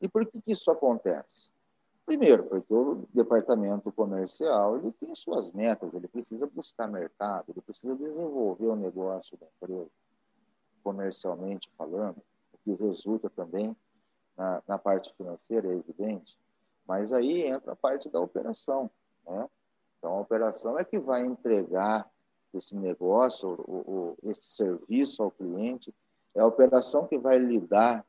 E 0.00 0.06
por 0.06 0.24
que, 0.26 0.40
que 0.40 0.52
isso 0.52 0.70
acontece? 0.70 1.50
Primeiro, 2.06 2.44
porque 2.44 2.72
o 2.72 3.06
departamento 3.12 3.90
comercial 3.92 4.76
ele 4.76 4.92
tem 4.92 5.14
suas 5.14 5.50
metas, 5.52 5.92
ele 5.92 6.06
precisa 6.06 6.46
buscar 6.46 6.86
mercado, 6.86 7.46
ele 7.48 7.60
precisa 7.60 7.96
desenvolver 7.96 8.66
o 8.66 8.76
negócio 8.76 9.36
da 9.36 9.46
empresa, 9.46 9.90
comercialmente 10.82 11.68
falando, 11.76 12.16
o 12.52 12.58
que 12.64 12.72
resulta 12.82 13.28
também 13.28 13.76
na, 14.36 14.62
na 14.66 14.78
parte 14.78 15.12
financeira, 15.16 15.68
é 15.68 15.76
evidente. 15.76 16.38
Mas 16.88 17.12
aí 17.12 17.42
entra 17.42 17.72
a 17.72 17.76
parte 17.76 18.08
da 18.08 18.18
operação. 18.18 18.90
Né? 19.26 19.46
Então, 19.98 20.14
a 20.14 20.20
operação 20.20 20.78
é 20.78 20.84
que 20.84 20.98
vai 20.98 21.20
entregar 21.20 22.10
esse 22.54 22.74
negócio, 22.74 23.48
o, 23.48 24.16
o, 24.24 24.30
esse 24.30 24.52
serviço 24.52 25.22
ao 25.22 25.30
cliente, 25.30 25.94
é 26.34 26.40
a 26.40 26.46
operação 26.46 27.06
que 27.06 27.18
vai 27.18 27.38
lidar 27.38 28.06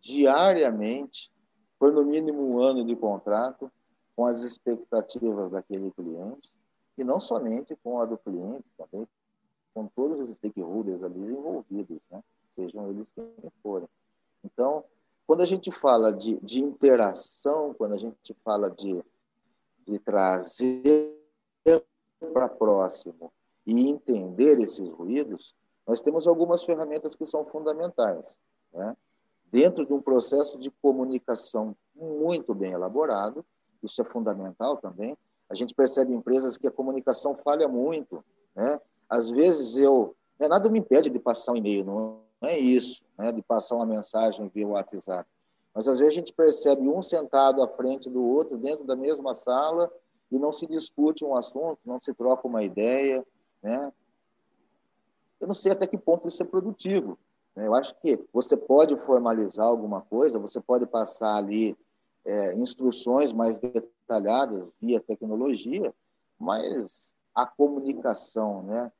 diariamente, 0.00 1.30
por 1.78 1.92
no 1.92 2.04
mínimo 2.04 2.42
um 2.42 2.62
ano 2.62 2.84
de 2.84 2.96
contrato, 2.96 3.70
com 4.16 4.24
as 4.24 4.40
expectativas 4.40 5.50
daquele 5.50 5.90
cliente, 5.92 6.50
e 6.96 7.04
não 7.04 7.20
somente 7.20 7.76
com 7.82 8.00
a 8.00 8.06
do 8.06 8.16
cliente, 8.16 8.64
também 8.78 9.06
com 9.74 9.86
todos 9.88 10.20
os 10.20 10.36
stakeholders 10.36 11.02
ali 11.02 11.20
envolvidos, 11.20 12.00
né? 12.10 12.22
sejam 12.54 12.88
eles 12.90 13.06
quem 13.14 13.34
forem. 13.62 13.88
Então, 14.44 14.84
quando 15.26 15.42
a 15.42 15.46
gente 15.46 15.70
fala 15.70 16.12
de, 16.12 16.38
de 16.40 16.60
interação, 16.60 17.74
quando 17.74 17.94
a 17.94 17.98
gente 17.98 18.34
fala 18.44 18.70
de, 18.70 19.02
de 19.86 19.98
trazer 19.98 21.18
para 22.32 22.48
próximo 22.48 23.32
e 23.66 23.88
entender 23.88 24.58
esses 24.60 24.88
ruídos, 24.88 25.54
nós 25.86 26.00
temos 26.00 26.26
algumas 26.26 26.62
ferramentas 26.62 27.14
que 27.14 27.26
são 27.26 27.44
fundamentais. 27.44 28.38
Né? 28.72 28.96
Dentro 29.50 29.84
de 29.84 29.92
um 29.92 30.00
processo 30.00 30.58
de 30.58 30.70
comunicação 30.70 31.76
muito 31.94 32.54
bem 32.54 32.72
elaborado, 32.72 33.44
isso 33.82 34.00
é 34.00 34.04
fundamental 34.04 34.76
também. 34.76 35.16
A 35.48 35.54
gente 35.54 35.74
percebe 35.74 36.12
em 36.12 36.16
empresas 36.16 36.56
que 36.56 36.66
a 36.66 36.70
comunicação 36.70 37.36
falha 37.36 37.68
muito. 37.68 38.24
Né? 38.54 38.80
Às 39.08 39.28
vezes 39.28 39.76
eu. 39.76 40.16
Né, 40.38 40.48
nada 40.48 40.70
me 40.70 40.78
impede 40.78 41.10
de 41.10 41.18
passar 41.18 41.52
um 41.52 41.56
e-mail, 41.56 41.84
não 41.84 42.20
é 42.48 42.58
isso 42.58 43.02
né, 43.18 43.32
de 43.32 43.42
passar 43.42 43.76
uma 43.76 43.86
mensagem 43.86 44.50
via 44.54 44.66
WhatsApp. 44.66 45.28
Mas 45.74 45.88
às 45.88 45.98
vezes 45.98 46.12
a 46.12 46.16
gente 46.16 46.32
percebe 46.32 46.88
um 46.88 47.02
sentado 47.02 47.62
à 47.62 47.68
frente 47.68 48.10
do 48.10 48.22
outro, 48.22 48.58
dentro 48.58 48.84
da 48.84 48.94
mesma 48.94 49.34
sala, 49.34 49.90
e 50.30 50.38
não 50.38 50.52
se 50.52 50.66
discute 50.66 51.24
um 51.24 51.36
assunto, 51.36 51.78
não 51.84 52.00
se 52.00 52.12
troca 52.14 52.46
uma 52.46 52.62
ideia. 52.62 53.24
Né? 53.62 53.92
Eu 55.40 55.46
não 55.46 55.54
sei 55.54 55.72
até 55.72 55.86
que 55.86 55.98
ponto 55.98 56.28
isso 56.28 56.42
é 56.42 56.46
produtivo. 56.46 57.18
Né? 57.54 57.66
Eu 57.66 57.74
acho 57.74 57.94
que 58.00 58.18
você 58.32 58.56
pode 58.56 58.96
formalizar 58.96 59.66
alguma 59.66 60.00
coisa, 60.00 60.38
você 60.38 60.60
pode 60.60 60.86
passar 60.86 61.36
ali 61.36 61.76
é, 62.24 62.54
instruções 62.54 63.32
mais 63.32 63.58
detalhadas 63.58 64.66
via 64.80 65.00
tecnologia, 65.00 65.92
mas 66.38 67.14
a 67.34 67.46
comunicação, 67.46 68.62
né? 68.62 68.92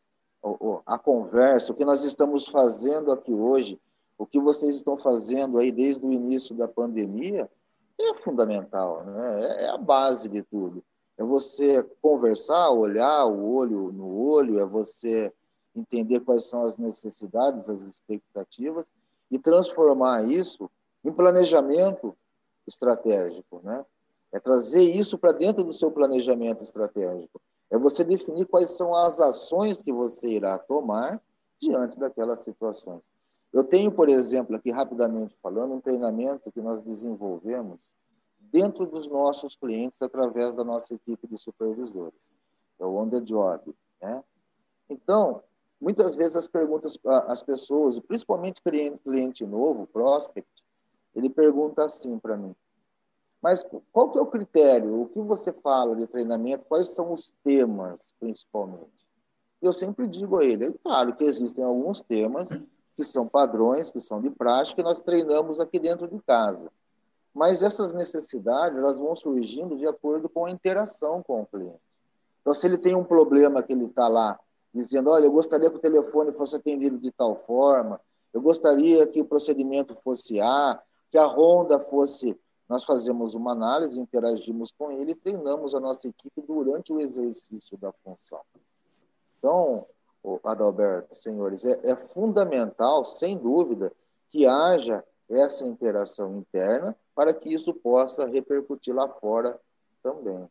A 0.87 0.99
conversa, 0.99 1.73
o 1.73 1.75
que 1.75 1.85
nós 1.85 2.05
estamos 2.05 2.49
fazendo 2.49 3.13
aqui 3.13 3.33
hoje, 3.33 3.81
o 4.19 4.27
que 4.27 4.41
vocês 4.41 4.77
estão 4.77 4.97
fazendo 4.97 5.59
aí 5.59 5.71
desde 5.71 6.05
o 6.05 6.13
início 6.13 6.55
da 6.55 6.67
pandemia 6.67 7.49
é 8.01 8.15
fundamental, 8.15 9.05
né? 9.05 9.39
é, 9.41 9.65
é 9.65 9.69
a 9.71 9.79
base 9.79 10.29
de 10.29 10.43
tudo. 10.43 10.83
É 11.17 11.23
você 11.23 11.83
conversar, 12.01 12.71
olhar 12.71 13.27
o 13.27 13.55
olho 13.55 13.93
no 13.93 14.29
olho, 14.29 14.59
é 14.59 14.65
você 14.65 15.33
entender 15.75 16.21
quais 16.21 16.47
são 16.47 16.65
as 16.65 16.77
necessidades, 16.77 17.69
as 17.69 17.81
expectativas 17.83 18.85
e 19.31 19.39
transformar 19.39 20.31
isso 20.31 20.71
em 21.05 21.13
planejamento 21.13 22.17
estratégico, 22.67 23.61
né? 23.63 23.85
É 24.33 24.41
trazer 24.41 24.83
isso 24.83 25.19
para 25.19 25.33
dentro 25.33 25.63
do 25.63 25.73
seu 25.73 25.91
planejamento 25.91 26.63
estratégico. 26.63 27.41
É 27.73 27.79
você 27.79 28.05
definir 28.05 28.47
quais 28.47 28.73
são 28.73 28.95
as 28.95 29.19
ações 29.19 29.81
que 29.81 29.91
você 29.91 30.29
irá 30.29 30.59
tomar 30.59 31.19
diante 31.59 31.99
daquelas 31.99 32.45
situações. 32.45 33.01
Eu 33.51 33.65
tenho, 33.65 33.91
por 33.91 34.11
exemplo, 34.11 34.55
aqui 34.55 34.71
rapidamente 34.71 35.35
falando, 35.43 35.73
um 35.73 35.81
treinamento 35.81 36.53
que 36.53 36.61
nós 36.61 36.83
desenvolvemos 36.83 37.81
dentro 38.39 38.85
dos 38.85 39.09
nossos 39.09 39.57
clientes 39.57 40.03
através 40.03 40.55
da 40.55 40.63
nossa 40.63 40.93
equipe 40.93 41.27
de 41.27 41.39
supervisores, 41.39 42.21
é 42.79 42.85
o 42.85 42.95
On 42.95 43.09
The 43.09 43.21
Job. 43.21 43.75
Né? 44.03 44.23
Então, 44.91 45.43
muitas 45.81 46.15
vezes 46.15 46.37
as 46.37 46.47
perguntas, 46.47 46.99
as 47.27 47.43
pessoas, 47.43 47.99
principalmente 48.01 48.61
cliente, 48.61 48.99
cliente 48.99 49.47
novo, 49.47 49.87
prospect, 49.87 50.47
ele 51.15 51.31
pergunta 51.31 51.83
assim 51.85 52.19
para 52.19 52.37
mim, 52.37 52.55
mas 53.43 53.65
qual 53.93 54.11
que 54.11 54.19
é 54.19 54.23
o 54.23 54.27
critério? 54.27 55.03
O 55.03 55.09
que 55.09 55.21
você 55.21 55.53
fala 55.53 55.97
de 55.97 56.07
treinamento? 56.07 56.65
Quais 56.69 56.91
são 56.91 57.13
os 57.13 57.33
temas, 57.43 58.15
principalmente? 58.21 59.03
Eu 59.61 59.73
sempre 59.73 60.07
digo 60.07 60.39
a 60.39 60.45
ele, 60.45 60.67
é 60.67 60.73
claro 60.73 61.15
que 61.15 61.25
existem 61.25 61.65
alguns 61.65 62.01
temas 62.01 62.49
que 62.97 63.05
são 63.05 63.27
padrões, 63.27 63.91
que 63.91 64.01
são 64.01 64.21
de 64.21 64.31
prática, 64.31 64.77
que 64.77 64.83
nós 64.83 65.03
treinamos 65.03 65.61
aqui 65.61 65.81
dentro 65.81 66.07
de 66.07 66.21
casa. 66.23 66.71
Mas 67.35 67.63
essas 67.63 67.93
necessidades 67.93 68.79
elas 68.79 68.99
vão 68.99 69.17
surgindo 69.17 69.77
de 69.77 69.87
acordo 69.87 70.29
com 70.29 70.45
a 70.45 70.51
interação 70.51 71.23
com 71.23 71.43
o 71.43 71.47
cliente. 71.47 71.81
Então, 72.41 72.55
se 72.55 72.67
ele 72.67 72.77
tem 72.77 72.95
um 72.95 73.05
problema 73.05 73.63
que 73.63 73.73
ele 73.73 73.87
está 73.87 74.09
lá 74.09 74.39
dizendo, 74.75 75.11
olha, 75.11 75.27
eu 75.27 75.33
gostaria 75.33 75.71
que 75.71 75.77
o 75.77 75.81
telefone 75.81 76.33
fosse 76.33 76.57
atendido 76.57 76.99
de 76.99 77.11
tal 77.11 77.37
forma, 77.37 78.01
eu 78.33 78.41
gostaria 78.41 79.07
que 79.07 79.21
o 79.21 79.25
procedimento 79.25 79.95
fosse 79.97 80.41
A, 80.41 80.81
que 81.11 81.19
a 81.19 81.27
ronda 81.27 81.79
fosse... 81.79 82.39
Nós 82.69 82.85
fazemos 82.85 83.35
uma 83.35 83.53
análise, 83.53 83.99
interagimos 83.99 84.71
com 84.71 84.91
ele 84.93 85.13
e 85.13 85.17
treinamos 85.17 85.75
a 85.75 85.81
nossa 85.81 86.09
equipe 86.09 86.41
durante 86.43 86.93
o 86.93 87.01
exercício 87.01 87.77
da 87.77 87.93
função. 87.93 88.41
Então, 89.39 89.87
Adalberto, 90.45 91.15
senhores, 91.17 91.65
é, 91.65 91.81
é 91.85 91.97
fundamental, 91.97 93.05
sem 93.05 93.37
dúvida, 93.37 93.93
que 94.31 94.47
haja 94.47 95.05
essa 95.29 95.65
interação 95.65 96.39
interna 96.39 96.97
para 97.15 97.35
que 97.35 97.53
isso 97.53 97.75
possa 97.75 98.27
repercutir 98.29 98.95
lá 98.95 99.09
fora 99.09 99.59
também. 100.03 100.49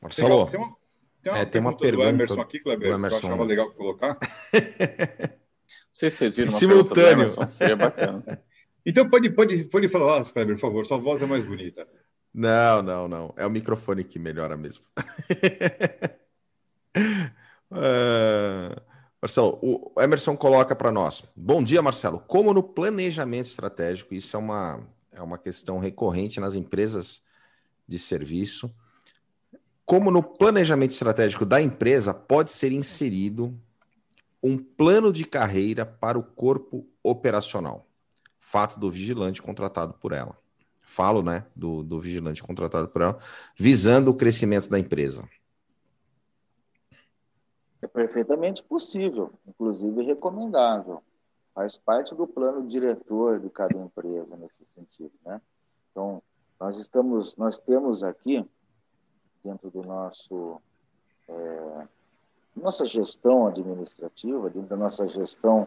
Marcelo, 0.00 0.50
tem 0.50 0.60
uma, 0.60 0.76
tem 1.22 1.32
uma, 1.32 1.38
é, 1.38 1.44
tem 1.44 1.60
uma 1.60 1.76
pergunta 1.76 2.04
do 2.04 2.08
Emerson 2.08 2.40
aqui, 2.40 2.58
Kleber, 2.58 2.88
do 2.88 2.94
Emerson. 2.94 3.20
que 3.20 3.26
eu 3.26 3.28
achava 3.30 3.44
legal 3.44 3.70
colocar. 3.72 4.18
Não 4.52 5.94
sei 5.94 6.10
se 6.10 6.16
vocês 6.16 6.36
viram 6.36 6.52
uma 6.52 6.58
Simultâneo. 6.58 7.10
Emerson, 7.12 7.50
seria 7.50 7.76
bacana. 7.76 8.22
então 8.84 9.08
pode, 9.08 9.30
pode, 9.30 9.64
pode 9.64 9.88
falar, 9.88 10.24
Kleber, 10.24 10.54
por 10.56 10.60
favor, 10.60 10.86
sua 10.86 10.98
voz 10.98 11.22
é 11.22 11.26
mais 11.26 11.44
bonita. 11.44 11.86
Não, 12.34 12.82
não, 12.82 13.08
não. 13.08 13.34
É 13.36 13.46
o 13.46 13.50
microfone 13.50 14.04
que 14.04 14.18
melhora 14.18 14.56
mesmo. 14.56 14.84
Uh, 17.70 18.80
Marcelo, 19.20 19.58
o 19.62 20.00
Emerson 20.00 20.36
coloca 20.36 20.74
para 20.74 20.90
nós. 20.90 21.22
Bom 21.36 21.62
dia, 21.62 21.82
Marcelo. 21.82 22.18
Como 22.26 22.52
no 22.52 22.62
planejamento 22.62 23.46
estratégico, 23.46 24.14
isso 24.14 24.34
é 24.34 24.38
uma, 24.38 24.80
é 25.12 25.22
uma 25.22 25.38
questão 25.38 25.78
recorrente 25.78 26.40
nas 26.40 26.54
empresas 26.54 27.22
de 27.86 27.98
serviço. 27.98 28.68
Como 29.84 30.10
no 30.10 30.22
planejamento 30.22 30.92
estratégico 30.92 31.44
da 31.44 31.60
empresa 31.60 32.14
pode 32.14 32.50
ser 32.50 32.72
inserido 32.72 33.56
um 34.42 34.58
plano 34.58 35.12
de 35.12 35.24
carreira 35.24 35.86
para 35.86 36.18
o 36.18 36.22
corpo 36.22 36.88
operacional? 37.02 37.86
Fato 38.44 38.78
do 38.78 38.90
vigilante 38.90 39.40
contratado 39.40 39.94
por 39.94 40.12
ela. 40.12 40.36
falo, 40.84 41.22
né, 41.22 41.46
do, 41.54 41.82
do 41.82 42.00
vigilante 42.00 42.42
contratado 42.42 42.88
por 42.88 43.00
ela, 43.00 43.18
visando 43.56 44.10
o 44.10 44.14
crescimento 44.14 44.68
da 44.68 44.78
empresa? 44.78 45.26
É 47.80 47.86
perfeitamente 47.86 48.62
possível, 48.62 49.32
inclusive 49.46 50.02
recomendável. 50.02 51.02
Faz 51.54 51.78
parte 51.78 52.14
do 52.14 52.26
plano 52.26 52.66
diretor 52.66 53.38
de 53.38 53.48
cada 53.48 53.78
empresa 53.78 54.36
nesse 54.36 54.66
sentido, 54.74 55.12
né? 55.24 55.40
Então, 55.90 56.20
nós 56.60 56.76
estamos, 56.76 57.36
nós 57.36 57.58
temos 57.58 58.02
aqui 58.02 58.44
dentro 59.42 59.70
do 59.70 59.82
nosso 59.82 60.60
é, 61.28 61.88
nossa 62.54 62.84
gestão 62.84 63.46
administrativa, 63.46 64.50
dentro 64.50 64.68
da 64.68 64.76
nossa 64.76 65.08
gestão 65.08 65.66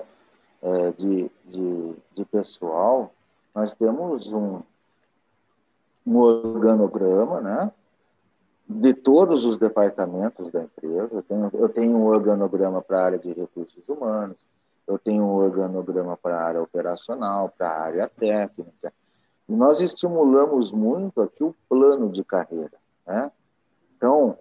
é, 0.66 0.92
de, 0.94 1.32
de, 1.46 1.96
de, 2.16 2.26
pessoal, 2.26 3.14
nós 3.54 3.76
temos 3.76 4.34
um, 4.34 4.62
um 6.04 6.18
organograma, 6.18 7.40
né? 7.40 7.72
De 8.68 8.92
todos 8.96 9.46
os 9.46 9.60
departamentos 9.60 10.52
da 10.52 10.64
empresa. 10.64 11.18
Eu 11.18 11.22
tenho, 11.22 11.52
eu 11.54 11.70
tenho 11.70 11.96
um 11.96 12.06
organograma 12.08 12.82
para 12.82 12.98
a 13.00 13.06
área 13.06 13.20
de 13.20 13.32
recursos 13.32 13.88
humanos, 13.88 14.38
eu 14.88 14.98
tenho 14.98 15.24
um 15.24 15.36
organograma 15.36 16.18
para 16.18 16.36
a 16.36 16.44
área 16.44 16.64
operacional, 16.64 17.54
para 17.56 17.70
a 17.70 17.82
área 17.82 18.10
técnica. 18.10 18.92
E 19.48 19.56
nós 19.56 19.82
estimulamos 19.82 20.72
muito 20.72 21.22
aqui 21.22 21.44
o 21.44 21.56
plano 21.70 22.10
de 22.10 22.24
carreira. 22.24 22.74
Né? 23.06 23.32
Então, 23.96 24.36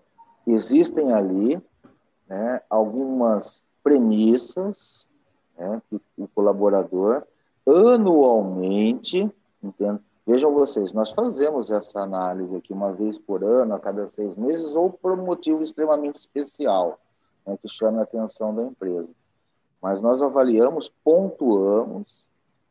existem 0.47 1.13
ali 1.13 1.63
né, 2.27 2.63
algumas 2.71 3.69
premissas 3.83 5.07
né, 5.59 5.81
que 5.89 6.01
o 6.19 6.29
colaborador 6.29 7.25
anualmente, 7.67 9.31
entende? 9.63 10.01
vejam 10.27 10.53
vocês, 10.53 10.93
nós 10.93 11.11
fazemos 11.11 11.71
essa 11.71 12.01
análise 12.01 12.57
aqui 12.57 12.73
uma 12.73 12.93
vez 12.93 13.19
por 13.19 13.45
ano, 13.45 13.75
a 13.75 13.81
cada 13.81 14.07
seis 14.07 14.35
meses, 14.37 14.75
ou 14.75 14.91
por 14.91 15.19
um 15.19 15.25
motivo 15.25 15.63
extremamente 15.63 16.17
especial, 16.17 16.99
né, 17.47 17.57
que 17.61 17.69
chama 17.69 18.01
a 18.01 18.05
atenção 18.05 18.55
da 18.55 18.63
empresa. 18.63 19.09
Mas 19.81 20.01
nós 20.01 20.23
avaliamos, 20.23 20.91
pontuamos, 21.03 22.25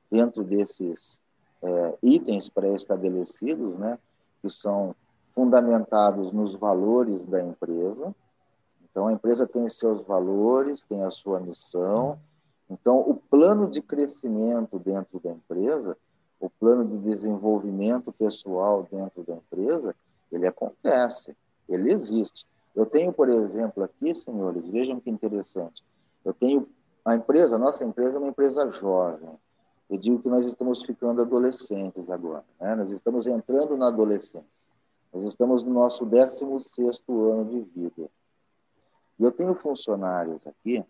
dentro 0.10 0.44
desses 0.44 1.20
é, 1.62 1.98
itens 2.04 2.50
pré-estabelecidos, 2.50 3.78
né, 3.78 3.98
que 4.42 4.50
são 4.50 4.96
fundamentados 5.34 6.32
nos 6.32 6.56
valores 6.56 7.24
da 7.26 7.42
empresa, 7.42 8.14
então, 8.94 9.08
a 9.08 9.14
empresa 9.14 9.48
tem 9.48 9.68
seus 9.68 10.02
valores, 10.04 10.84
tem 10.84 11.02
a 11.02 11.10
sua 11.10 11.40
missão. 11.40 12.20
Então, 12.70 13.00
o 13.00 13.16
plano 13.16 13.70
de 13.70 13.82
crescimento 13.82 14.80
dentro 14.80 15.20
da 15.20 15.32
empresa, 15.32 15.98
o 16.40 16.50
plano 16.50 16.86
de 16.86 16.98
desenvolvimento 16.98 18.12
pessoal 18.12 18.88
dentro 18.92 19.24
da 19.24 19.36
empresa, 19.36 19.96
ele 20.32 20.48
acontece, 20.48 21.36
ele 21.70 21.92
existe. 21.92 22.46
Eu 22.76 22.86
tenho, 22.86 23.14
por 23.14 23.30
exemplo, 23.30 23.84
aqui, 23.84 24.16
senhores, 24.16 24.68
vejam 24.68 25.00
que 25.00 25.10
interessante. 25.10 25.84
Eu 26.26 26.34
tenho 26.34 26.68
a 27.06 27.16
empresa, 27.16 27.56
a 27.56 27.60
nossa 27.60 27.84
empresa 27.84 28.18
é 28.18 28.20
uma 28.20 28.30
empresa 28.30 28.70
jovem. 28.72 29.30
Eu 29.90 29.98
digo 29.98 30.20
que 30.20 30.30
nós 30.30 30.46
estamos 30.46 30.82
ficando 30.82 31.22
adolescentes 31.22 32.10
agora, 32.10 32.46
né? 32.60 32.76
Nós 32.76 32.90
estamos 32.90 33.28
entrando 33.28 33.78
na 33.78 33.88
adolescência. 33.88 34.48
Nós 35.14 35.26
estamos 35.26 35.64
no 35.64 35.72
nosso 35.72 36.06
16º 36.06 37.32
ano 37.32 37.46
de 37.46 37.60
vida. 37.60 38.10
E 39.20 39.24
eu 39.24 39.32
tenho 39.32 39.54
funcionários 39.54 40.46
aqui 40.48 40.84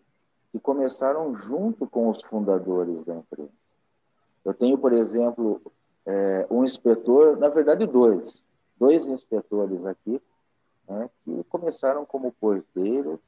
que 0.54 0.60
começaram 0.60 1.34
junto 1.34 1.84
com 1.84 2.08
os 2.08 2.22
fundadores 2.22 3.04
da 3.04 3.16
empresa. 3.16 3.50
Eu 4.44 4.54
tenho, 4.54 4.78
por 4.78 4.92
exemplo, 4.92 5.60
é, 6.06 6.46
um 6.48 6.62
inspetor, 6.62 7.36
na 7.38 7.48
verdade, 7.48 7.84
dois, 7.88 8.44
dois 8.78 9.08
inspetores 9.08 9.84
aqui, 9.84 10.22
né, 10.88 11.10
que 11.24 11.42
começaram 11.48 12.06
como 12.06 12.30
porteiros, 12.30 13.18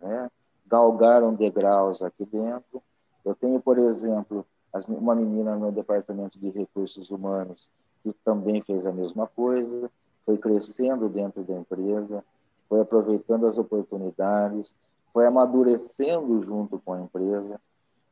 né, 0.00 0.30
galgaram 0.66 1.34
degraus 1.34 2.00
aqui 2.00 2.24
dentro. 2.24 2.82
Eu 3.26 3.34
tenho, 3.34 3.60
por 3.60 3.76
exemplo, 3.76 4.46
uma 4.88 5.14
menina 5.14 5.54
no 5.56 5.70
departamento 5.70 6.38
de 6.38 6.48
recursos 6.48 7.10
humanos 7.10 7.68
que 8.02 8.14
também 8.24 8.62
fez 8.62 8.86
a 8.86 8.92
mesma 8.92 9.26
coisa, 9.26 9.90
foi 10.24 10.38
crescendo 10.38 11.10
dentro 11.10 11.42
da 11.42 11.52
empresa 11.52 12.24
foi 12.70 12.80
aproveitando 12.80 13.46
as 13.46 13.58
oportunidades, 13.58 14.76
foi 15.12 15.26
amadurecendo 15.26 16.42
junto 16.42 16.78
com 16.78 16.94
a 16.94 17.00
empresa. 17.00 17.60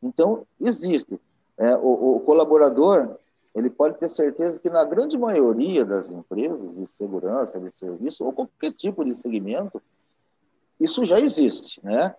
Então, 0.02 0.46
existe. 0.60 1.20
É, 1.56 1.76
o, 1.76 2.16
o, 2.16 2.20
colaborador, 2.20 3.16
ele 3.54 3.68
pode 3.68 3.98
ter 3.98 4.08
certeza 4.08 4.58
que 4.58 4.70
na 4.70 4.84
grande 4.84 5.18
maioria 5.18 5.84
das 5.84 6.10
empresas 6.10 6.76
de 6.76 6.86
segurança, 6.86 7.58
de 7.58 7.70
serviço, 7.70 8.24
ou 8.24 8.32
qualquer 8.32 8.72
tipo 8.72 9.04
de 9.04 9.12
segmento, 9.12 9.82
isso 10.78 11.02
já 11.02 11.18
existe, 11.18 11.80
né? 11.84 12.14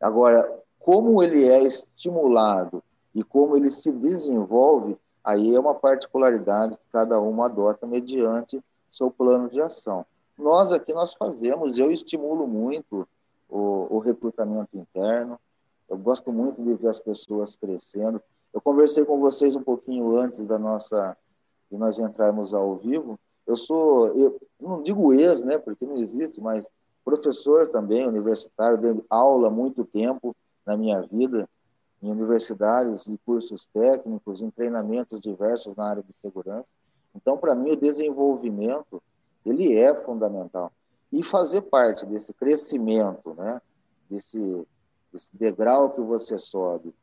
Agora, 0.00 0.60
como 0.78 1.22
ele 1.22 1.48
é 1.48 1.62
estimulado 1.62 2.82
e 3.14 3.22
como 3.22 3.56
ele 3.56 3.70
se 3.70 3.90
desenvolve, 3.90 4.98
aí 5.24 5.54
é 5.54 5.60
uma 5.60 5.74
particularidade 5.74 6.76
que 6.76 6.92
cada 6.92 7.20
um 7.20 7.42
adota 7.42 7.86
mediante 7.86 8.62
seu 8.90 9.10
plano 9.10 9.48
de 9.48 9.60
ação. 9.62 10.04
Nós 10.36 10.72
aqui 10.72 10.92
nós 10.92 11.14
fazemos, 11.14 11.78
eu 11.78 11.90
estimulo 11.90 12.46
muito 12.46 13.08
o, 13.52 13.96
o 13.96 13.98
recrutamento 13.98 14.76
interno, 14.76 15.38
eu 15.88 15.98
gosto 15.98 16.32
muito 16.32 16.62
de 16.62 16.72
ver 16.74 16.88
as 16.88 17.00
pessoas 17.00 17.54
crescendo. 17.54 18.20
Eu 18.52 18.60
conversei 18.62 19.04
com 19.04 19.20
vocês 19.20 19.54
um 19.54 19.62
pouquinho 19.62 20.16
antes 20.16 20.44
da 20.46 20.58
nossa 20.58 21.16
de 21.70 21.76
nós 21.76 21.98
entrarmos 21.98 22.54
ao 22.54 22.76
vivo. 22.76 23.18
Eu 23.46 23.56
sou, 23.56 24.08
eu 24.14 24.40
não 24.58 24.82
digo 24.82 25.12
ex, 25.12 25.42
né, 25.42 25.58
porque 25.58 25.84
não 25.84 25.98
existe, 25.98 26.40
mas 26.40 26.66
professor 27.04 27.66
também, 27.66 28.06
universitário, 28.06 28.78
dei 28.78 29.04
aula 29.10 29.50
muito 29.50 29.84
tempo 29.84 30.34
na 30.64 30.76
minha 30.76 31.02
vida, 31.02 31.48
em 32.02 32.10
universidades 32.10 33.06
e 33.06 33.18
cursos 33.18 33.66
técnicos, 33.66 34.40
em 34.40 34.50
treinamentos 34.50 35.20
diversos 35.20 35.76
na 35.76 35.88
área 35.88 36.02
de 36.02 36.12
segurança. 36.12 36.66
Então, 37.14 37.36
para 37.36 37.54
mim, 37.54 37.72
o 37.72 37.76
desenvolvimento 37.76 39.02
ele 39.44 39.76
é 39.76 39.94
fundamental. 39.94 40.72
E 41.12 41.22
fazer 41.22 41.62
parte 41.62 42.06
desse 42.06 42.32
crescimento, 42.32 43.34
né, 43.34 43.60
desse, 44.08 44.66
desse 45.12 45.36
degrau 45.36 45.90
que 45.90 46.00
você 46.00 46.38
sobe, 46.38 46.94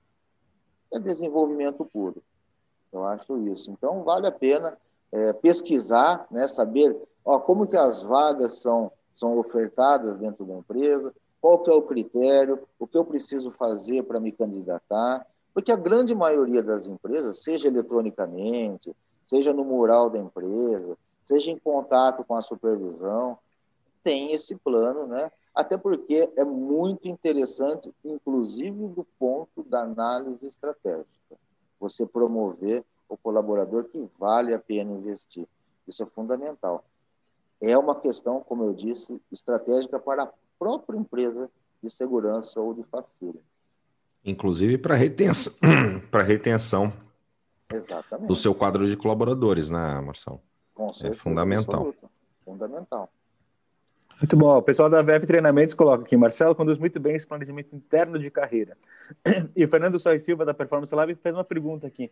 é 0.91 1.00
desenvolvimento 1.00 1.86
puro. 1.86 2.24
Eu 2.91 3.06
acho 3.06 3.38
isso. 3.48 3.69
Então, 3.69 4.04
vale 4.04 4.26
a 4.26 4.32
pena 4.32 4.78
é, 5.12 5.34
pesquisar, 5.34 6.26
né, 6.32 6.48
saber 6.48 6.95
ó, 7.24 7.39
como 7.39 7.67
que 7.67 7.78
as 7.78 8.02
vagas 8.02 8.56
são, 8.56 8.91
são 9.13 9.38
ofertadas 9.38 10.17
dentro 10.17 10.43
da 10.45 10.56
empresa, 10.56 11.13
qual 11.39 11.60
que 11.60 11.69
é 11.69 11.74
o 11.74 11.82
critério, 11.82 12.67
o 12.78 12.88
que 12.88 12.98
eu 12.98 13.06
preciso 13.06 13.52
fazer 13.52 14.04
para 14.04 14.19
me 14.19 14.32
candidatar, 14.32 15.26
porque 15.54 15.72
a 15.72 15.78
grande 15.78 16.13
maioria 16.13 16.62
das 16.62 16.86
empresas, 16.86 17.43
seja 17.43 17.67
eletronicamente, 17.67 18.95
seja 19.26 19.54
no 19.54 19.63
mural 19.63 20.10
da 20.10 20.17
empresa, 20.17 20.98
seja 21.24 21.52
em 21.52 21.58
contato 21.58 22.24
com 22.24 22.36
a 22.36 22.41
supervisão, 22.41 23.38
tem 24.10 24.32
esse 24.32 24.56
plano, 24.56 25.06
né? 25.06 25.32
Até 25.54 25.78
porque 25.78 26.32
é 26.36 26.43
muito 26.43 27.08
interessante, 27.08 27.93
inclusive 28.04 28.88
do 28.88 29.06
ponto 29.19 29.63
da 29.63 29.82
análise 29.82 30.48
estratégica, 30.48 31.06
você 31.80 32.08
promover 32.08 32.84
o 33.08 33.15
colaborador 33.15 33.84
que 33.84 34.10
vale 34.17 34.52
a 34.52 34.58
pena 34.58 34.91
investir. 34.93 35.48
Isso 35.88 36.02
é 36.02 36.08
fundamental. 36.08 36.84
É 37.62 37.78
uma 37.78 37.93
questão, 37.93 38.41
como 38.41 38.63
eu 38.63 38.74
disse, 38.74 39.22
estratégica 39.32 40.00
para 40.00 40.24
a 40.24 40.32
própria 40.58 40.98
empresa 40.98 41.48
de 41.84 41.89
segurança 41.91 42.60
ou 42.60 42.74
de 42.74 42.82
facilidade. 42.84 43.45
Inclusive 44.26 44.80
para 44.80 44.95
retenção, 44.95 45.53
para 46.10 46.24
retenção 46.24 46.91
Exatamente. 47.72 48.28
do 48.28 48.36
seu 48.36 48.55
quadro 48.55 48.88
de 48.88 48.97
colaboradores, 48.97 49.70
né, 49.70 50.01
Marcelo? 50.01 50.41
Com 50.74 50.91
certeza, 50.91 51.14
é 51.14 51.18
fundamental. 51.18 51.76
Absoluta. 51.76 52.10
Fundamental. 52.43 53.10
Muito 54.22 54.36
bom. 54.36 54.57
O 54.57 54.61
pessoal 54.61 54.89
da 54.89 55.01
VF 55.01 55.26
Treinamentos 55.26 55.74
coloca 55.74 56.03
aqui, 56.03 56.17
Marcelo 56.17 56.53
conduz 56.53 56.78
muito 56.78 56.99
bem 56.99 57.15
esse 57.15 57.26
planejamento 57.26 57.74
interno 57.74 58.20
de 58.20 58.30
carreira. 58.30 58.78
E 59.55 59.63
o 59.63 59.70
Fernando 59.70 59.97
Sois 59.97 60.24
Silva, 60.24 60.43
da 60.45 60.53
Performance 60.53 60.93
Lab, 60.93 61.15
fez 61.15 61.34
uma 61.34 61.43
pergunta 61.43 61.88
aqui. 61.88 62.11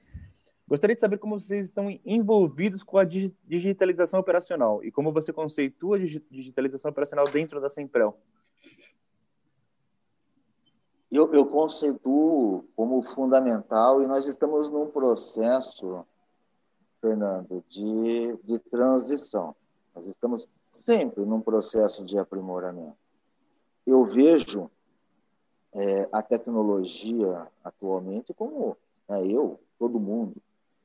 Gostaria 0.68 0.96
de 0.96 1.02
saber 1.02 1.18
como 1.18 1.38
vocês 1.38 1.66
estão 1.68 1.90
envolvidos 2.06 2.82
com 2.82 2.98
a 2.98 3.04
digitalização 3.04 4.20
operacional 4.20 4.84
e 4.84 4.92
como 4.92 5.12
você 5.12 5.34
conceitua 5.34 5.98
a 5.98 6.00
digitalização 6.00 6.92
operacional 6.92 7.26
dentro 7.26 7.60
da 7.60 7.70
Semprel. 7.70 8.18
Eu, 11.12 11.32
eu 11.34 11.46
conceituo 11.46 12.66
como 12.76 13.02
fundamental 13.02 14.02
e 14.02 14.08
nós 14.08 14.26
estamos 14.26 14.70
num 14.70 14.88
processo 14.88 16.06
Fernando, 17.02 17.64
de, 17.70 18.38
de 18.44 18.60
transição. 18.60 19.56
Nós 19.96 20.06
estamos 20.06 20.48
sempre 20.70 21.26
num 21.26 21.42
processo 21.42 22.04
de 22.04 22.18
aprimoramento. 22.18 22.98
Eu 23.86 24.06
vejo 24.06 24.70
é, 25.74 26.08
a 26.12 26.22
tecnologia 26.22 27.48
atualmente 27.64 28.34
como 28.34 28.76
né, 29.08 29.26
eu, 29.26 29.60
todo 29.80 30.00
mundo, 30.00 30.36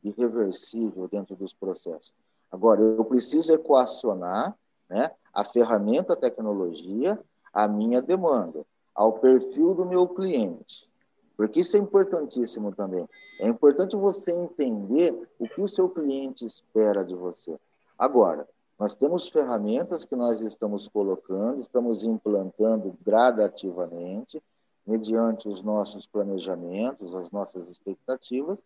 irreversível 0.03 1.09
dentro 1.09 1.35
dos 1.37 1.53
processos. 1.53 2.13
Agora, 2.51 2.83
eu 2.83 3.05
preciso 3.05 3.53
equacionar 3.53 4.57
né, 4.89 5.11
a 5.33 5.45
ferramenta, 5.45 6.13
a 6.13 6.17
tecnologia, 6.17 7.19
a 7.53 7.67
minha 7.67 8.03
demanda, 8.03 8.65
ao 8.95 9.15
perfil 9.15 9.75
do 9.75 9.87
meu 9.87 10.07
cliente. 10.07 10.89
Porque 11.37 11.61
isso 11.61 11.77
é 11.77 11.81
importantíssimo 11.81 12.75
também. 12.75 13.09
É 13.41 13.49
importante 13.49 13.97
você 13.97 14.33
entender 14.33 15.29
o 15.39 15.49
que 15.49 15.61
o 15.61 15.69
seu 15.69 15.89
cliente 15.89 16.45
espera 16.45 17.05
de 17.05 17.15
você. 17.15 17.59
Agora, 17.99 18.47
nós 18.83 18.97
temos 18.97 19.29
ferramentas 19.29 20.05
que 20.05 20.17
nós 20.17 20.41
estamos 20.41 20.89
colocando, 20.89 21.61
estamos 21.61 22.03
implantando 22.03 22.99
gradativamente, 23.01 24.43
mediante 24.85 25.49
os 25.49 25.63
nossos 25.63 26.05
planejamentos, 26.05 27.15
as 27.15 27.31
nossas 27.31 27.69
expectativas, 27.69 28.59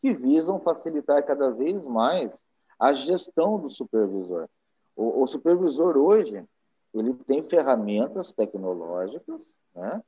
que 0.00 0.14
visam 0.14 0.60
facilitar 0.60 1.26
cada 1.26 1.50
vez 1.50 1.84
mais 1.86 2.40
a 2.78 2.92
gestão 2.92 3.58
do 3.58 3.68
supervisor. 3.68 4.48
O, 4.94 5.24
o 5.24 5.26
supervisor 5.26 5.96
hoje 5.96 6.44
ele 6.94 7.12
tem 7.12 7.42
ferramentas 7.42 8.30
tecnológicas, 8.30 9.44
né, 9.74 10.00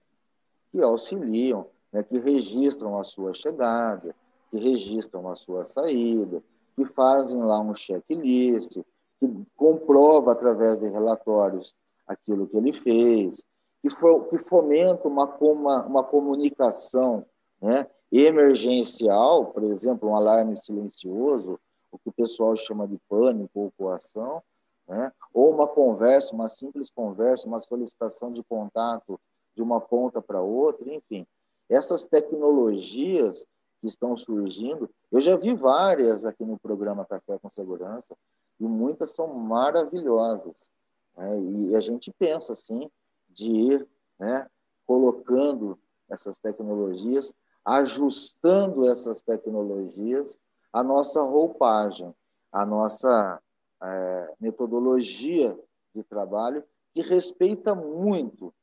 que 0.70 0.80
auxiliam, 0.80 1.66
né, 1.92 2.04
que 2.04 2.20
registram 2.20 3.00
a 3.00 3.04
sua 3.04 3.34
chegada, 3.34 4.14
que 4.48 4.60
registram 4.60 5.28
a 5.28 5.34
sua 5.34 5.64
saída, 5.64 6.40
que 6.76 6.86
fazem 6.86 7.42
lá 7.42 7.58
um 7.58 7.74
checklist, 7.74 8.78
que 9.18 9.46
comprova 9.56 10.32
através 10.32 10.78
de 10.78 10.88
relatórios 10.88 11.74
aquilo 12.06 12.46
que 12.46 12.56
ele 12.56 12.72
fez, 12.72 13.42
que, 13.82 13.90
for, 13.90 14.28
que 14.28 14.38
fomenta 14.38 15.08
uma, 15.08 15.26
uma, 15.38 15.86
uma 15.86 16.04
comunicação 16.04 17.24
né, 17.60 17.86
emergencial, 18.12 19.46
por 19.46 19.64
exemplo, 19.64 20.08
um 20.08 20.16
alarme 20.16 20.56
silencioso, 20.56 21.58
o 21.90 21.98
que 21.98 22.08
o 22.08 22.12
pessoal 22.12 22.54
chama 22.56 22.86
de 22.86 22.98
pânico 23.08 23.60
ou 23.60 23.72
coação, 23.76 24.42
né, 24.86 25.12
ou 25.32 25.52
uma 25.52 25.66
conversa, 25.66 26.34
uma 26.34 26.48
simples 26.48 26.90
conversa, 26.90 27.48
uma 27.48 27.60
solicitação 27.60 28.32
de 28.32 28.42
contato 28.44 29.18
de 29.54 29.62
uma 29.62 29.80
ponta 29.80 30.20
para 30.20 30.40
outra, 30.40 30.92
enfim. 30.92 31.26
Essas 31.68 32.04
tecnologias 32.04 33.44
que 33.80 33.86
estão 33.86 34.14
surgindo, 34.14 34.88
eu 35.10 35.20
já 35.20 35.36
vi 35.36 35.54
várias 35.54 36.24
aqui 36.24 36.44
no 36.44 36.58
programa 36.58 37.04
Café 37.06 37.38
com 37.38 37.50
Segurança, 37.50 38.14
e 38.58 38.64
muitas 38.64 39.14
são 39.14 39.34
maravilhosas. 39.34 40.70
Né? 41.16 41.40
E 41.40 41.76
a 41.76 41.80
gente 41.80 42.12
pensa, 42.18 42.52
assim, 42.52 42.90
de 43.28 43.46
ir 43.46 43.88
né, 44.18 44.46
colocando 44.86 45.78
essas 46.08 46.38
tecnologias, 46.38 47.34
ajustando 47.64 48.88
essas 48.88 49.20
tecnologias 49.20 50.38
à 50.72 50.82
nossa 50.82 51.20
roupagem, 51.22 52.14
à 52.52 52.64
nossa 52.64 53.40
é, 53.82 54.34
metodologia 54.40 55.58
de 55.94 56.02
trabalho, 56.04 56.64
que 56.94 57.02
respeita 57.02 57.74
muito, 57.74 58.54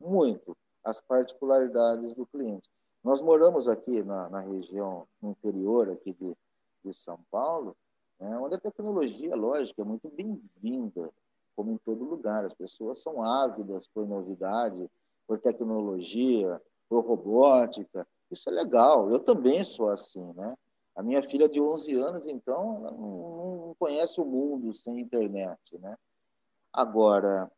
muito 0.00 0.56
as 0.84 1.00
particularidades 1.00 2.14
do 2.14 2.26
cliente. 2.26 2.68
Nós 3.04 3.20
moramos 3.20 3.68
aqui 3.68 4.02
na, 4.02 4.30
na 4.30 4.40
região 4.40 5.06
interior 5.22 5.90
aqui 5.90 6.12
de, 6.12 6.36
de 6.84 6.94
São 6.94 7.18
Paulo, 7.30 7.76
né, 8.22 8.38
onde 8.38 8.54
a 8.54 8.60
tecnologia, 8.60 9.34
lógico, 9.34 9.80
é 9.80 9.84
muito 9.84 10.08
bem-vinda, 10.08 11.10
como 11.56 11.72
em 11.72 11.78
todo 11.78 12.04
lugar. 12.04 12.44
As 12.44 12.54
pessoas 12.54 13.02
são 13.02 13.22
ávidas 13.22 13.88
por 13.88 14.06
novidade, 14.06 14.88
por 15.26 15.40
tecnologia, 15.40 16.62
por 16.88 17.04
robótica. 17.04 18.06
Isso 18.30 18.48
é 18.48 18.52
legal. 18.52 19.10
Eu 19.10 19.18
também 19.18 19.64
sou 19.64 19.88
assim, 19.88 20.32
né? 20.34 20.54
A 20.94 21.02
minha 21.02 21.22
filha 21.22 21.48
de 21.48 21.60
11 21.60 21.92
anos, 21.94 22.26
então, 22.26 22.80
não 22.80 23.74
conhece 23.78 24.20
o 24.20 24.24
mundo 24.24 24.72
sem 24.72 25.00
internet, 25.00 25.58
né? 25.78 25.96
Agora, 26.72 27.50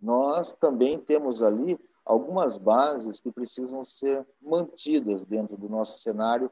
nós 0.00 0.54
também 0.54 0.98
temos 0.98 1.42
ali 1.42 1.78
algumas 2.04 2.56
bases 2.56 3.20
que 3.20 3.30
precisam 3.30 3.84
ser 3.84 4.26
mantidas 4.40 5.24
dentro 5.24 5.56
do 5.56 5.68
nosso 5.68 6.00
cenário 6.00 6.50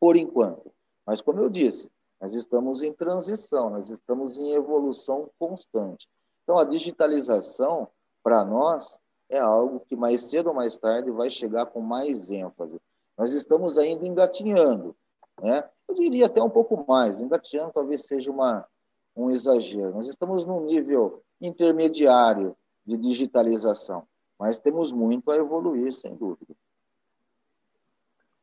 por 0.00 0.16
enquanto. 0.16 0.72
Mas, 1.04 1.20
como 1.20 1.40
eu 1.40 1.50
disse, 1.50 1.90
nós 2.20 2.34
estamos 2.34 2.82
em 2.82 2.92
transição, 2.92 3.70
nós 3.70 3.90
estamos 3.90 4.36
em 4.36 4.52
evolução 4.52 5.30
constante. 5.38 6.08
Então, 6.42 6.56
a 6.56 6.64
digitalização, 6.64 7.88
para 8.22 8.44
nós, 8.44 8.96
é 9.28 9.38
algo 9.38 9.80
que 9.80 9.96
mais 9.96 10.22
cedo 10.22 10.48
ou 10.48 10.54
mais 10.54 10.76
tarde 10.76 11.10
vai 11.10 11.30
chegar 11.30 11.66
com 11.66 11.80
mais 11.80 12.30
ênfase. 12.30 12.80
Nós 13.18 13.32
estamos 13.32 13.76
ainda 13.78 14.06
engatinhando, 14.06 14.94
né? 15.40 15.68
Eu 15.88 15.94
diria 15.94 16.26
até 16.26 16.42
um 16.42 16.50
pouco 16.50 16.84
mais, 16.88 17.20
engatinhando 17.20 17.72
talvez 17.72 18.06
seja 18.06 18.30
uma, 18.30 18.66
um 19.14 19.30
exagero. 19.30 19.94
Nós 19.94 20.08
estamos 20.08 20.44
num 20.44 20.64
nível 20.64 21.22
intermediário 21.40 22.56
de 22.84 22.96
digitalização, 22.96 24.06
mas 24.38 24.58
temos 24.58 24.92
muito 24.92 25.30
a 25.30 25.36
evoluir, 25.36 25.92
sem 25.92 26.14
dúvida. 26.14 26.54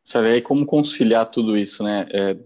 Sabe 0.05 0.27
aí 0.27 0.41
como 0.41 0.65
conciliar 0.65 1.31
tudo 1.31 1.57
isso, 1.57 1.83
né? 1.83 2.05
É, 2.11 2.37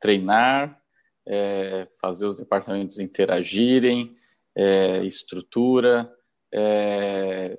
treinar, 0.00 0.80
é, 1.26 1.88
fazer 2.00 2.26
os 2.26 2.36
departamentos 2.36 2.98
interagirem, 2.98 4.16
é, 4.54 5.04
estrutura 5.04 6.12
é, 6.52 7.58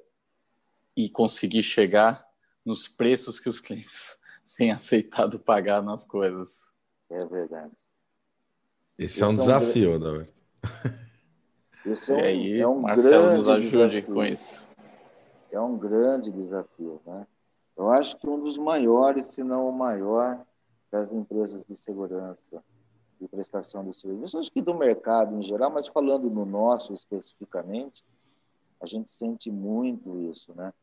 e 0.98 1.10
conseguir 1.10 1.64
chegar 1.64 2.26
nos 2.66 2.88
preços 2.88 3.40
que 3.40 3.48
os 3.48 3.60
clientes 3.60 4.18
têm 4.58 4.72
aceitado 4.72 5.40
pagar 5.40 5.82
nas 5.82 6.06
coisas. 6.06 6.62
É 7.10 7.26
verdade. 7.26 7.72
Esse, 8.98 9.24
é 9.24 9.28
um 9.28 9.36
desafio, 9.36 9.96
um... 9.96 10.00
Davi. 10.00 10.28
Esse 11.86 12.12
é 12.12 12.16
um, 12.16 12.20
aí, 12.20 12.60
é 12.60 12.68
um 12.68 12.82
Marcelo 12.82 13.34
nos 13.34 13.48
ajude 13.48 14.02
desafio. 14.02 14.14
com 14.14 14.26
isso. 14.26 14.70
É 15.52 15.60
um 15.60 15.78
grande 15.78 16.32
desafio, 16.32 17.02
né? 17.06 17.26
Eu 17.78 17.90
acho 17.90 18.18
que 18.18 18.28
um 18.28 18.40
dos 18.40 18.58
maiores, 18.58 19.28
se 19.28 19.42
não 19.42 19.70
o 19.70 19.72
maior, 19.72 20.46
das 20.92 21.12
empresas 21.12 21.64
de 21.68 21.76
segurança 21.76 22.64
de 23.20 23.28
prestação 23.28 23.84
de 23.84 23.94
serviços, 23.94 24.40
acho 24.40 24.52
que 24.52 24.62
do 24.62 24.74
mercado 24.74 25.36
em 25.36 25.44
geral, 25.44 25.70
mas 25.70 25.88
falando 25.88 26.30
no 26.30 26.46
nosso 26.46 26.94
especificamente, 26.94 28.04
a 28.82 28.86
gente 28.86 29.10
sente 29.10 29.52
muito 29.52 30.18
isso, 30.32 30.54
né? 30.56 30.74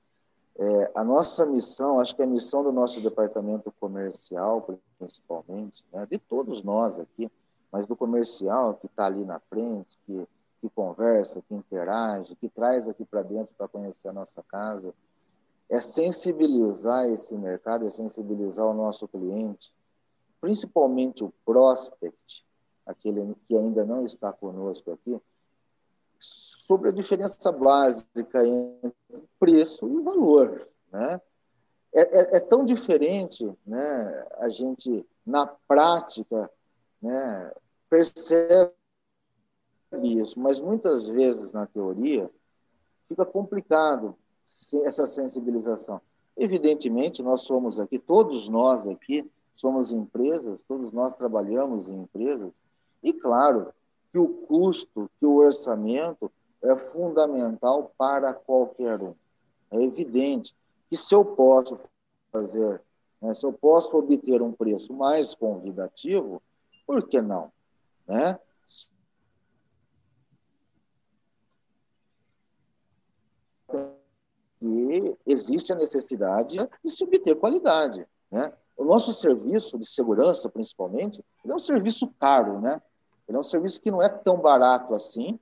É, 0.59 0.93
a 0.95 1.05
nossa 1.05 1.45
missão, 1.45 2.01
acho 2.01 2.17
que 2.17 2.23
a 2.23 2.27
missão 2.27 2.63
do 2.63 2.73
nosso 2.73 3.01
departamento 3.03 3.71
comercial, 3.79 4.67
principalmente, 4.99 5.85
né, 5.93 6.07
de 6.11 6.19
todos 6.19 6.63
nós 6.63 6.99
aqui, 6.99 7.31
mas 7.71 7.85
do 7.85 7.95
comercial 7.95 8.75
que 8.75 8.87
está 8.87 9.07
ali 9.07 9.23
na 9.23 9.39
frente, 9.39 9.99
que, 10.07 10.27
que 10.63 10.71
conversa, 10.71 11.43
que 11.43 11.55
interage, 11.55 12.35
que 12.37 12.49
traz 12.49 12.89
aqui 12.89 13.05
para 13.05 13.23
dentro 13.23 13.55
para 13.57 13.69
conhecer 13.69 14.09
a 14.09 14.15
nossa 14.15 14.43
casa, 14.45 14.95
é 15.69 15.79
sensibilizar 15.79 17.07
esse 17.09 17.35
mercado, 17.37 17.87
é 17.87 17.91
sensibilizar 17.91 18.67
o 18.67 18.75
nosso 18.75 19.07
cliente 19.09 19.71
principalmente 20.47 21.25
o 21.25 21.33
prospect, 21.45 22.47
aquele 22.87 23.35
que 23.49 23.57
ainda 23.57 23.85
não 23.85 24.07
está 24.07 24.33
conosco 24.33 24.93
aqui, 24.93 25.21
sobre 26.21 26.91
a 26.91 26.93
diferença 26.93 27.51
básica 27.51 28.47
entre 28.47 28.95
preço 29.41 29.89
e 29.89 30.03
valor, 30.05 30.69
né? 30.93 31.21
É, 31.93 32.01
é, 32.01 32.37
é, 32.37 32.41
tão 32.41 32.65
diferente, 32.65 33.45
né? 33.67 34.27
A 34.37 34.49
gente 34.51 35.05
na 35.27 35.47
prática, 35.47 36.49
né? 37.03 37.53
Percebe 37.91 38.73
isso, 40.01 40.39
mas 40.39 40.61
muitas 40.61 41.09
vezes 41.09 41.51
na 41.51 41.67
teoria 41.67 42.31
fica 43.09 43.27
complicado 43.27 44.17
essa 44.85 45.09
sensibilização. 45.09 46.01
Evidentemente, 46.37 47.21
nós 47.21 47.43
somos 47.43 47.81
aqui, 47.81 47.99
todos 47.99 48.49
nós 48.49 48.87
aqui, 48.87 49.29
somos 49.57 49.91
empresas, 49.91 50.63
todos 50.63 50.93
nós 50.93 51.15
trabalhamos 51.15 51.89
em 51.89 52.03
empresas, 52.03 52.53
e 53.03 53.13
claro 53.13 53.73
que 54.13 54.19
o 54.19 54.29
custo, 54.29 55.11
que 55.19 55.27
o 55.27 55.37
orçamento 55.37 56.31
é 56.63 56.77
fundamental 56.77 57.93
para 57.97 58.33
qualquer 58.33 59.03
um. 59.03 59.15
É 59.71 59.83
evidente 59.83 60.55
que 60.89 60.97
se 60.97 61.15
eu 61.15 61.25
posso 61.25 61.79
fazer, 62.31 62.83
né, 63.21 63.35
se 63.35 63.45
eu 63.45 63.53
posso 63.53 63.97
obter 63.97 64.43
um 64.43 64.53
preço 64.53 64.93
mais 64.93 65.35
convidativo, 65.35 66.43
por 66.87 67.07
que 67.09 67.21
não? 67.21 67.51
Né? 68.07 68.39
E 74.63 75.17
existe 75.27 75.73
a 75.73 75.77
necessidade 75.77 76.57
de 76.57 76.91
se 76.91 77.05
obter 77.05 77.37
qualidade. 77.37 78.07
Né? 78.31 78.53
O 78.77 78.85
nosso 78.85 79.13
serviço 79.13 79.79
de 79.79 79.87
segurança, 79.87 80.49
principalmente, 80.49 81.25
é 81.45 81.55
um 81.55 81.59
serviço 81.59 82.09
caro, 82.21 82.61
né? 82.61 82.81
Ele 83.29 83.37
é 83.37 83.41
um 83.41 83.45
serviço 83.45 83.81
que 83.81 83.91
não 83.91 84.03
é 84.03 84.09
tão 84.09 84.39
barato 84.41 84.95
assim. 84.95 85.39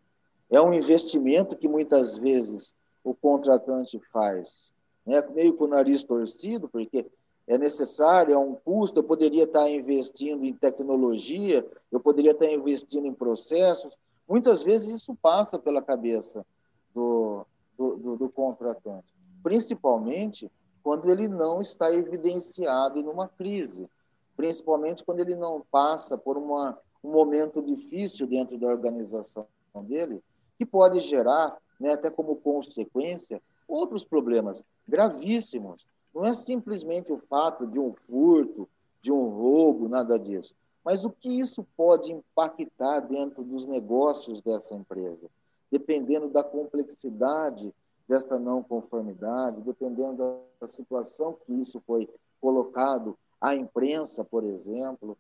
É 0.50 0.60
um 0.60 0.72
investimento 0.72 1.56
que 1.56 1.68
muitas 1.68 2.16
vezes 2.16 2.74
o 3.02 3.14
contratante 3.14 4.00
faz, 4.12 4.72
né? 5.04 5.22
meio 5.34 5.54
com 5.54 5.64
o 5.64 5.68
nariz 5.68 6.04
torcido, 6.04 6.68
porque 6.68 7.06
é 7.46 7.58
necessário, 7.58 8.34
é 8.34 8.38
um 8.38 8.54
custo, 8.54 9.00
eu 9.00 9.04
poderia 9.04 9.44
estar 9.44 9.68
investindo 9.68 10.44
em 10.44 10.54
tecnologia, 10.54 11.66
eu 11.92 12.00
poderia 12.00 12.30
estar 12.30 12.46
investindo 12.46 13.06
em 13.06 13.12
processos. 13.12 13.94
Muitas 14.26 14.62
vezes 14.62 15.02
isso 15.02 15.14
passa 15.20 15.58
pela 15.58 15.82
cabeça 15.82 16.46
do, 16.94 17.44
do, 17.76 17.96
do, 17.96 18.16
do 18.16 18.28
contratante, 18.30 19.12
principalmente 19.42 20.50
quando 20.84 21.10
ele 21.10 21.26
não 21.26 21.62
está 21.62 21.90
evidenciado 21.90 23.02
numa 23.02 23.26
crise, 23.26 23.88
principalmente 24.36 25.02
quando 25.02 25.20
ele 25.20 25.34
não 25.34 25.64
passa 25.70 26.18
por 26.18 26.36
uma, 26.36 26.78
um 27.02 27.10
momento 27.10 27.62
difícil 27.62 28.26
dentro 28.26 28.58
da 28.58 28.66
organização 28.66 29.46
dele, 29.74 30.22
que 30.58 30.66
pode 30.66 31.00
gerar, 31.00 31.56
né, 31.80 31.94
até 31.94 32.10
como 32.10 32.36
consequência, 32.36 33.40
outros 33.66 34.04
problemas 34.04 34.62
gravíssimos. 34.86 35.86
Não 36.14 36.22
é 36.22 36.34
simplesmente 36.34 37.10
o 37.10 37.18
fato 37.18 37.66
de 37.66 37.80
um 37.80 37.94
furto, 37.94 38.68
de 39.00 39.10
um 39.10 39.24
roubo, 39.24 39.88
nada 39.88 40.18
disso. 40.18 40.54
Mas 40.84 41.02
o 41.02 41.10
que 41.10 41.30
isso 41.30 41.66
pode 41.74 42.12
impactar 42.12 43.00
dentro 43.00 43.42
dos 43.42 43.64
negócios 43.64 44.42
dessa 44.42 44.74
empresa? 44.74 45.30
Dependendo 45.70 46.28
da 46.28 46.44
complexidade 46.44 47.72
desta 48.08 48.38
não 48.38 48.62
conformidade, 48.62 49.60
dependendo 49.62 50.40
da 50.60 50.66
situação 50.66 51.36
que 51.44 51.52
isso 51.52 51.80
foi 51.86 52.08
colocado 52.40 53.16
à 53.40 53.54
imprensa, 53.54 54.24
por 54.24 54.44
exemplo, 54.44 55.16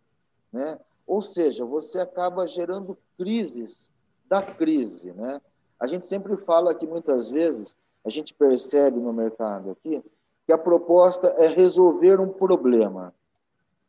né? 0.52 0.78
Ou 1.06 1.20
seja, 1.20 1.64
você 1.64 2.00
acaba 2.00 2.46
gerando 2.46 2.96
crises 3.16 3.90
da 4.28 4.42
crise, 4.42 5.12
né? 5.12 5.40
A 5.78 5.86
gente 5.86 6.06
sempre 6.06 6.36
fala 6.36 6.74
que 6.74 6.86
muitas 6.86 7.28
vezes 7.28 7.74
a 8.04 8.10
gente 8.10 8.32
percebe 8.34 9.00
no 9.00 9.12
mercado 9.12 9.70
aqui 9.70 10.02
que 10.46 10.52
a 10.52 10.58
proposta 10.58 11.28
é 11.38 11.46
resolver 11.48 12.20
um 12.20 12.28
problema. 12.28 13.14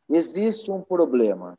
Existe 0.08 0.70
um 0.70 0.80
problema. 0.80 1.58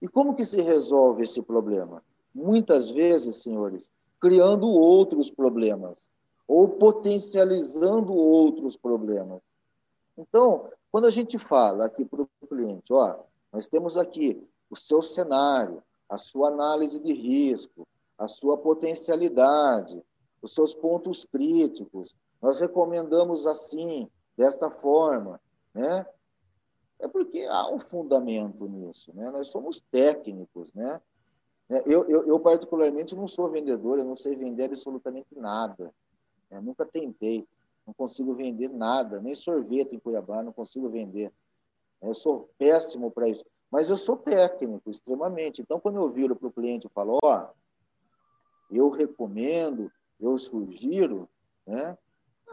E 0.00 0.08
como 0.08 0.34
que 0.34 0.44
se 0.44 0.60
resolve 0.60 1.24
esse 1.24 1.42
problema? 1.42 2.02
Muitas 2.34 2.90
vezes, 2.90 3.36
senhores, 3.36 3.88
criando 4.20 4.68
outros 4.68 5.30
problemas 5.30 6.08
ou 6.46 6.68
potencializando 6.68 8.12
outros 8.14 8.76
problemas. 8.76 9.40
Então, 10.16 10.70
quando 10.90 11.06
a 11.06 11.10
gente 11.10 11.38
fala 11.38 11.86
aqui 11.86 12.04
para 12.04 12.22
o 12.22 12.28
cliente, 12.48 12.92
ó, 12.92 13.20
nós 13.52 13.66
temos 13.66 13.96
aqui 13.96 14.46
o 14.70 14.76
seu 14.76 15.02
cenário, 15.02 15.82
a 16.08 16.18
sua 16.18 16.48
análise 16.48 16.98
de 16.98 17.12
risco, 17.12 17.86
a 18.18 18.28
sua 18.28 18.56
potencialidade, 18.56 20.00
os 20.40 20.52
seus 20.52 20.74
pontos 20.74 21.24
críticos. 21.24 22.14
Nós 22.40 22.60
recomendamos 22.60 23.46
assim, 23.46 24.08
desta 24.36 24.70
forma, 24.70 25.40
né? 25.72 26.06
É 27.00 27.08
porque 27.08 27.44
há 27.48 27.70
um 27.72 27.80
fundamento 27.80 28.66
nisso, 28.68 29.12
né? 29.14 29.30
Nós 29.30 29.48
somos 29.48 29.80
técnicos, 29.90 30.72
né? 30.74 31.00
É, 31.68 31.82
eu, 31.86 32.04
eu, 32.08 32.26
eu 32.26 32.38
particularmente 32.38 33.14
não 33.14 33.26
sou 33.26 33.50
vendedor, 33.50 33.98
eu 33.98 34.04
não 34.04 34.14
sei 34.14 34.36
vender 34.36 34.64
absolutamente 34.64 35.34
nada. 35.34 35.92
Né? 36.54 36.60
Nunca 36.60 36.86
tentei, 36.86 37.46
não 37.86 37.92
consigo 37.92 38.34
vender 38.34 38.68
nada, 38.68 39.20
nem 39.20 39.34
sorvete 39.34 39.94
em 39.94 39.98
Cuiabá, 39.98 40.42
não 40.42 40.52
consigo 40.52 40.88
vender. 40.88 41.32
Eu 42.00 42.14
sou 42.14 42.48
péssimo 42.56 43.10
para 43.10 43.28
isso, 43.28 43.44
mas 43.70 43.90
eu 43.90 43.96
sou 43.96 44.16
técnico 44.16 44.90
extremamente. 44.90 45.60
Então, 45.60 45.80
quando 45.80 45.96
eu 45.96 46.10
viro 46.10 46.36
para 46.36 46.48
o 46.48 46.52
cliente 46.52 46.86
e 46.86 46.90
falo, 46.90 47.18
ó, 47.22 47.48
eu 48.70 48.88
recomendo, 48.88 49.90
eu 50.20 50.38
sugiro, 50.38 51.28
né? 51.66 51.96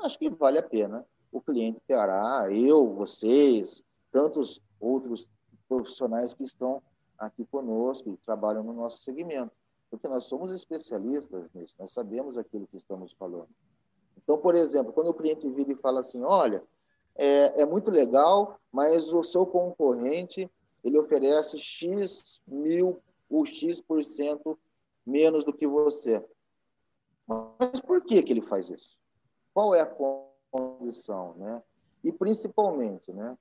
Acho 0.03 0.17
que 0.17 0.29
vale 0.29 0.57
a 0.57 0.63
pena 0.63 1.05
o 1.31 1.41
cliente 1.41 1.79
terá, 1.87 2.47
eu, 2.51 2.93
vocês, 2.93 3.81
tantos 4.11 4.59
outros 4.79 5.29
profissionais 5.67 6.33
que 6.33 6.43
estão 6.43 6.83
aqui 7.17 7.45
conosco 7.45 8.09
e 8.11 8.17
trabalham 8.17 8.63
no 8.63 8.73
nosso 8.73 8.97
segmento, 8.97 9.51
porque 9.89 10.09
nós 10.09 10.25
somos 10.25 10.51
especialistas 10.51 11.49
nisso, 11.53 11.75
nós 11.79 11.93
sabemos 11.93 12.37
aquilo 12.37 12.67
que 12.67 12.77
estamos 12.77 13.13
falando. 13.13 13.47
Então, 14.17 14.37
por 14.37 14.55
exemplo, 14.55 14.93
quando 14.93 15.09
o 15.09 15.13
cliente 15.13 15.49
vira 15.49 15.71
e 15.71 15.75
fala 15.75 15.99
assim, 15.99 16.21
olha, 16.23 16.63
é, 17.15 17.61
é 17.61 17.65
muito 17.65 17.91
legal, 17.91 18.59
mas 18.71 19.11
o 19.11 19.23
seu 19.23 19.45
concorrente 19.45 20.49
ele 20.83 20.97
oferece 20.97 21.57
X 21.59 22.41
mil 22.47 23.01
ou 23.29 23.45
X 23.45 23.79
por 23.81 24.03
cento 24.03 24.57
menos 25.05 25.43
do 25.43 25.53
que 25.53 25.67
você. 25.67 26.23
Mas 27.27 27.79
por 27.79 28.03
que, 28.03 28.21
que 28.23 28.33
ele 28.33 28.41
faz 28.41 28.69
isso? 28.69 28.97
Qual 29.53 29.75
é 29.75 29.81
a 29.81 29.95
condição, 30.51 31.35
né? 31.35 31.61
E 32.03 32.11
principalmente, 32.11 33.11
né? 33.13 33.37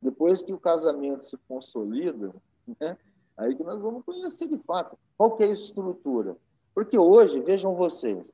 Depois 0.00 0.42
que 0.42 0.52
o 0.52 0.60
casamento 0.60 1.24
se 1.24 1.36
consolida, 1.48 2.34
né? 2.80 2.96
Aí 3.36 3.54
que 3.54 3.62
nós 3.62 3.80
vamos 3.80 4.04
conhecer 4.04 4.48
de 4.48 4.58
fato 4.58 4.98
qual 5.16 5.34
que 5.34 5.44
é 5.44 5.46
a 5.46 5.50
estrutura. 5.52 6.36
Porque 6.74 6.98
hoje, 6.98 7.40
vejam 7.40 7.74
vocês, 7.74 8.32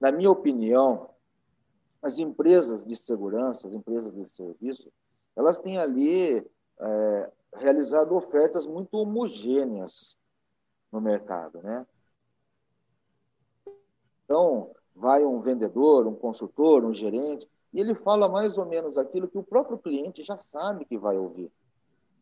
na 0.00 0.12
minha 0.12 0.30
opinião, 0.30 1.10
as 2.02 2.18
empresas 2.18 2.84
de 2.84 2.94
segurança, 2.94 3.66
as 3.66 3.74
empresas 3.74 4.14
de 4.14 4.28
serviço, 4.28 4.90
elas 5.34 5.58
têm 5.58 5.78
ali 5.78 6.36
é, 6.80 7.32
realizado 7.54 8.14
ofertas 8.14 8.66
muito 8.66 8.94
homogêneas 8.96 10.16
no 10.92 11.00
mercado, 11.00 11.60
né? 11.62 11.86
Então, 14.24 14.70
vai 14.94 15.24
um 15.24 15.40
vendedor, 15.40 16.06
um 16.06 16.14
consultor, 16.14 16.84
um 16.84 16.92
gerente, 16.92 17.48
e 17.72 17.80
ele 17.80 17.94
fala 17.94 18.28
mais 18.28 18.56
ou 18.56 18.66
menos 18.66 18.96
aquilo 18.96 19.28
que 19.28 19.38
o 19.38 19.42
próprio 19.42 19.78
cliente 19.78 20.24
já 20.24 20.36
sabe 20.36 20.84
que 20.84 20.98
vai 20.98 21.16
ouvir, 21.16 21.50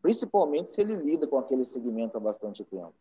principalmente 0.03 0.73
se 0.73 0.81
ele 0.81 0.97
lida 0.97 1.27
com 1.27 1.39
aquele 1.39 1.65
segmento 1.65 2.17
há 2.17 2.21
bastante 2.21 2.65
tempo. 2.65 2.95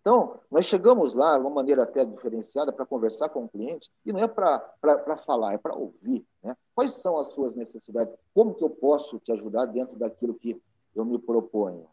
Então, 0.00 0.40
nós 0.50 0.64
chegamos 0.64 1.12
lá 1.12 1.36
de 1.36 1.42
uma 1.42 1.50
maneira 1.50 1.82
até 1.82 2.04
diferenciada 2.04 2.72
para 2.72 2.86
conversar 2.86 3.28
com 3.28 3.44
o 3.44 3.48
cliente, 3.48 3.90
e 4.04 4.12
não 4.12 4.20
é 4.20 4.26
para 4.26 5.16
falar, 5.18 5.52
é 5.52 5.58
para 5.58 5.74
ouvir. 5.74 6.26
Né? 6.42 6.56
Quais 6.74 6.92
são 6.92 7.18
as 7.18 7.28
suas 7.28 7.54
necessidades? 7.54 8.14
Como 8.34 8.54
que 8.54 8.64
eu 8.64 8.70
posso 8.70 9.18
te 9.18 9.30
ajudar 9.32 9.66
dentro 9.66 9.96
daquilo 9.96 10.34
que 10.34 10.60
eu 10.94 11.04
me 11.04 11.18
proponho? 11.18 11.86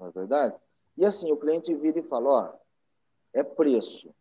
Não 0.00 0.06
é 0.06 0.10
verdade? 0.10 0.56
E 0.96 1.04
assim, 1.04 1.30
o 1.30 1.36
cliente 1.36 1.74
vira 1.74 1.98
e 1.98 2.02
fala, 2.02 2.30
ó, 2.30 2.52
é 3.34 3.42
preço. 3.42 4.14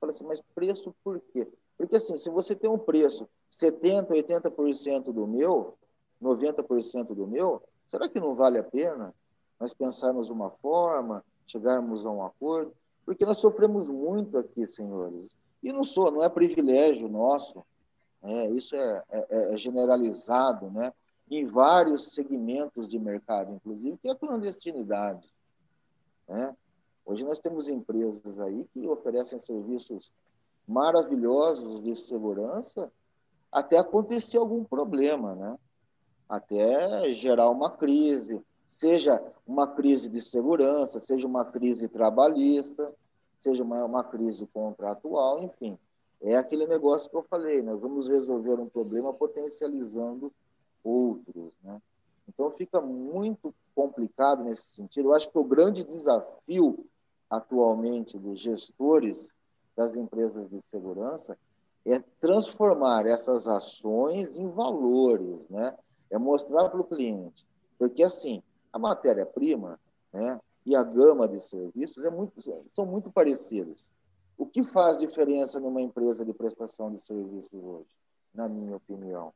Fala 0.00 0.10
assim, 0.10 0.24
mas 0.24 0.40
preço 0.54 0.94
por 1.04 1.20
quê? 1.32 1.46
Porque 1.76 1.96
assim, 1.96 2.16
se 2.16 2.28
você 2.30 2.54
tem 2.54 2.68
um 2.68 2.78
preço 2.78 3.28
70%, 3.52 4.08
80% 4.08 5.12
do 5.12 5.26
meu, 5.26 5.78
90% 6.20 7.14
do 7.14 7.26
meu, 7.26 7.62
será 7.86 8.08
que 8.08 8.20
não 8.20 8.34
vale 8.34 8.58
a 8.58 8.64
pena 8.64 9.14
nós 9.58 9.72
pensarmos 9.72 10.30
uma 10.30 10.50
forma, 10.50 11.24
chegarmos 11.48 12.06
a 12.06 12.10
um 12.10 12.24
acordo? 12.24 12.72
Porque 13.04 13.24
nós 13.26 13.38
sofremos 13.38 13.88
muito 13.88 14.38
aqui, 14.38 14.66
senhores. 14.66 15.28
E 15.62 15.72
não 15.72 15.82
sou, 15.82 16.10
não 16.10 16.22
é 16.22 16.28
privilégio 16.28 17.08
nosso. 17.08 17.64
É, 18.22 18.50
isso 18.50 18.76
é, 18.76 19.02
é, 19.10 19.54
é 19.54 19.58
generalizado, 19.58 20.70
né? 20.70 20.92
Em 21.30 21.46
vários 21.46 22.12
segmentos 22.12 22.88
de 22.88 22.98
mercado, 22.98 23.52
inclusive, 23.52 23.98
que 23.98 24.08
é 24.08 24.12
a 24.12 24.16
clandestinidade. 24.16 25.28
Né? 26.26 26.54
Hoje 27.04 27.24
nós 27.24 27.38
temos 27.38 27.68
empresas 27.68 28.38
aí 28.38 28.66
que 28.72 28.86
oferecem 28.86 29.38
serviços 29.38 30.10
maravilhosos 30.66 31.82
de 31.82 31.96
segurança 31.96 32.92
até 33.50 33.78
acontecer 33.78 34.36
algum 34.36 34.62
problema, 34.62 35.34
né? 35.34 35.58
Até 36.28 37.10
gerar 37.14 37.48
uma 37.48 37.70
crise, 37.70 38.38
seja 38.68 39.20
uma 39.46 39.66
crise 39.66 40.10
de 40.10 40.20
segurança, 40.20 41.00
seja 41.00 41.26
uma 41.26 41.44
crise 41.44 41.88
trabalhista, 41.88 42.94
seja 43.40 43.64
uma, 43.64 43.82
uma 43.84 44.04
crise 44.04 44.46
contratual, 44.46 45.42
enfim. 45.42 45.78
É 46.20 46.36
aquele 46.36 46.66
negócio 46.66 47.08
que 47.08 47.16
eu 47.16 47.22
falei, 47.22 47.62
nós 47.62 47.80
vamos 47.80 48.06
resolver 48.06 48.60
um 48.60 48.68
problema 48.68 49.12
potencializando 49.14 50.30
outros, 50.84 51.52
né? 51.62 51.80
Então 52.28 52.50
fica 52.50 52.80
muito 52.80 53.54
complicado 53.74 54.44
nesse 54.44 54.66
sentido. 54.74 55.08
Eu 55.08 55.14
acho 55.14 55.30
que 55.30 55.38
o 55.38 55.44
grande 55.44 55.82
desafio 55.82 56.84
atualmente 57.30 58.18
dos 58.18 58.38
gestores 58.38 59.34
das 59.74 59.94
empresas 59.94 60.48
de 60.50 60.60
segurança 60.60 61.38
é 61.86 61.98
transformar 62.20 63.06
essas 63.06 63.46
ações 63.46 64.36
em 64.36 64.46
valores, 64.48 65.48
né? 65.48 65.74
É 66.10 66.18
mostrar 66.18 66.68
para 66.68 66.80
o 66.80 66.84
cliente, 66.84 67.46
porque 67.78 68.02
assim 68.02 68.42
a 68.72 68.78
matéria-prima, 68.78 69.78
né? 70.12 70.40
E 70.64 70.76
a 70.76 70.82
gama 70.82 71.26
de 71.26 71.40
serviços 71.40 72.04
é 72.04 72.10
muito, 72.10 72.34
são 72.66 72.84
muito 72.84 73.10
parecidos. 73.10 73.88
O 74.36 74.46
que 74.46 74.62
faz 74.62 74.98
diferença 74.98 75.58
numa 75.58 75.80
empresa 75.80 76.24
de 76.24 76.32
prestação 76.32 76.92
de 76.92 77.00
serviços 77.00 77.52
hoje, 77.52 77.88
na 78.34 78.48
minha 78.48 78.76
opinião, 78.76 79.32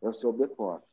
é 0.00 0.08
o 0.08 0.14
seu 0.14 0.32
back-office, 0.32 0.88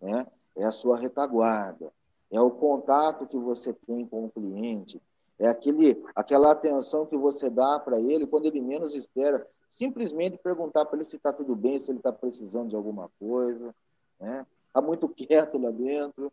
né? 0.00 0.26
É 0.56 0.64
a 0.64 0.72
sua 0.72 0.98
retaguarda, 0.98 1.92
é 2.30 2.40
o 2.40 2.50
contato 2.50 3.26
que 3.26 3.36
você 3.36 3.72
tem 3.72 4.06
com 4.06 4.26
o 4.26 4.30
cliente, 4.30 5.00
é 5.40 5.48
aquele, 5.48 6.00
aquela 6.14 6.50
atenção 6.50 7.06
que 7.06 7.16
você 7.16 7.48
dá 7.48 7.80
para 7.80 7.98
ele 7.98 8.26
quando 8.26 8.44
ele 8.44 8.60
menos 8.60 8.94
espera. 8.94 9.46
Simplesmente 9.70 10.36
perguntar 10.36 10.84
para 10.84 10.96
ele 10.96 11.04
se 11.04 11.16
está 11.16 11.32
tudo 11.32 11.56
bem, 11.56 11.78
se 11.78 11.90
ele 11.90 11.98
está 11.98 12.12
precisando 12.12 12.68
de 12.68 12.76
alguma 12.76 13.10
coisa. 13.18 13.74
né? 14.20 14.46
Está 14.66 14.82
muito 14.82 15.08
quieto 15.14 15.56
lá 15.56 15.70
dentro. 15.70 16.30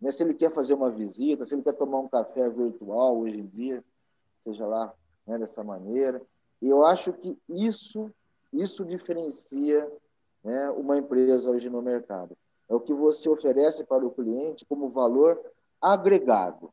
Né? 0.00 0.12
Se 0.12 0.22
ele 0.22 0.34
quer 0.34 0.52
fazer 0.52 0.74
uma 0.74 0.90
visita, 0.90 1.44
se 1.44 1.54
ele 1.54 1.62
quer 1.62 1.74
tomar 1.74 2.00
um 2.00 2.08
café 2.08 2.48
virtual 2.48 3.18
hoje 3.18 3.38
em 3.38 3.46
dia, 3.46 3.84
seja 4.44 4.66
lá 4.66 4.94
né, 5.26 5.38
dessa 5.38 5.62
maneira. 5.62 6.20
E 6.60 6.68
eu 6.68 6.84
acho 6.84 7.12
que 7.12 7.36
isso, 7.48 8.10
isso 8.52 8.84
diferencia 8.84 9.90
né, 10.42 10.70
uma 10.70 10.98
empresa 10.98 11.50
hoje 11.50 11.68
no 11.68 11.82
mercado. 11.82 12.36
É 12.68 12.74
o 12.74 12.80
que 12.80 12.92
você 12.92 13.28
oferece 13.28 13.84
para 13.84 14.04
o 14.04 14.10
cliente 14.10 14.64
como 14.66 14.88
valor 14.88 15.40
agregado. 15.80 16.72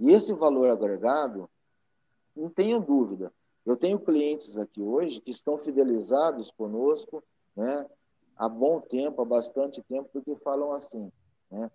E 0.00 0.12
esse 0.12 0.32
valor 0.32 0.70
agregado, 0.70 1.50
não 2.34 2.48
tenho 2.48 2.80
dúvida, 2.80 3.32
eu 3.66 3.76
tenho 3.76 3.98
clientes 3.98 4.56
aqui 4.56 4.80
hoje 4.80 5.20
que 5.20 5.30
estão 5.30 5.58
fidelizados 5.58 6.50
conosco, 6.52 7.22
né, 7.56 7.86
há 8.36 8.48
bom 8.48 8.80
tempo, 8.80 9.20
há 9.20 9.24
bastante 9.24 9.82
tempo, 9.82 10.08
porque 10.12 10.34
falam 10.36 10.72
assim, 10.72 11.10
né, 11.50 11.70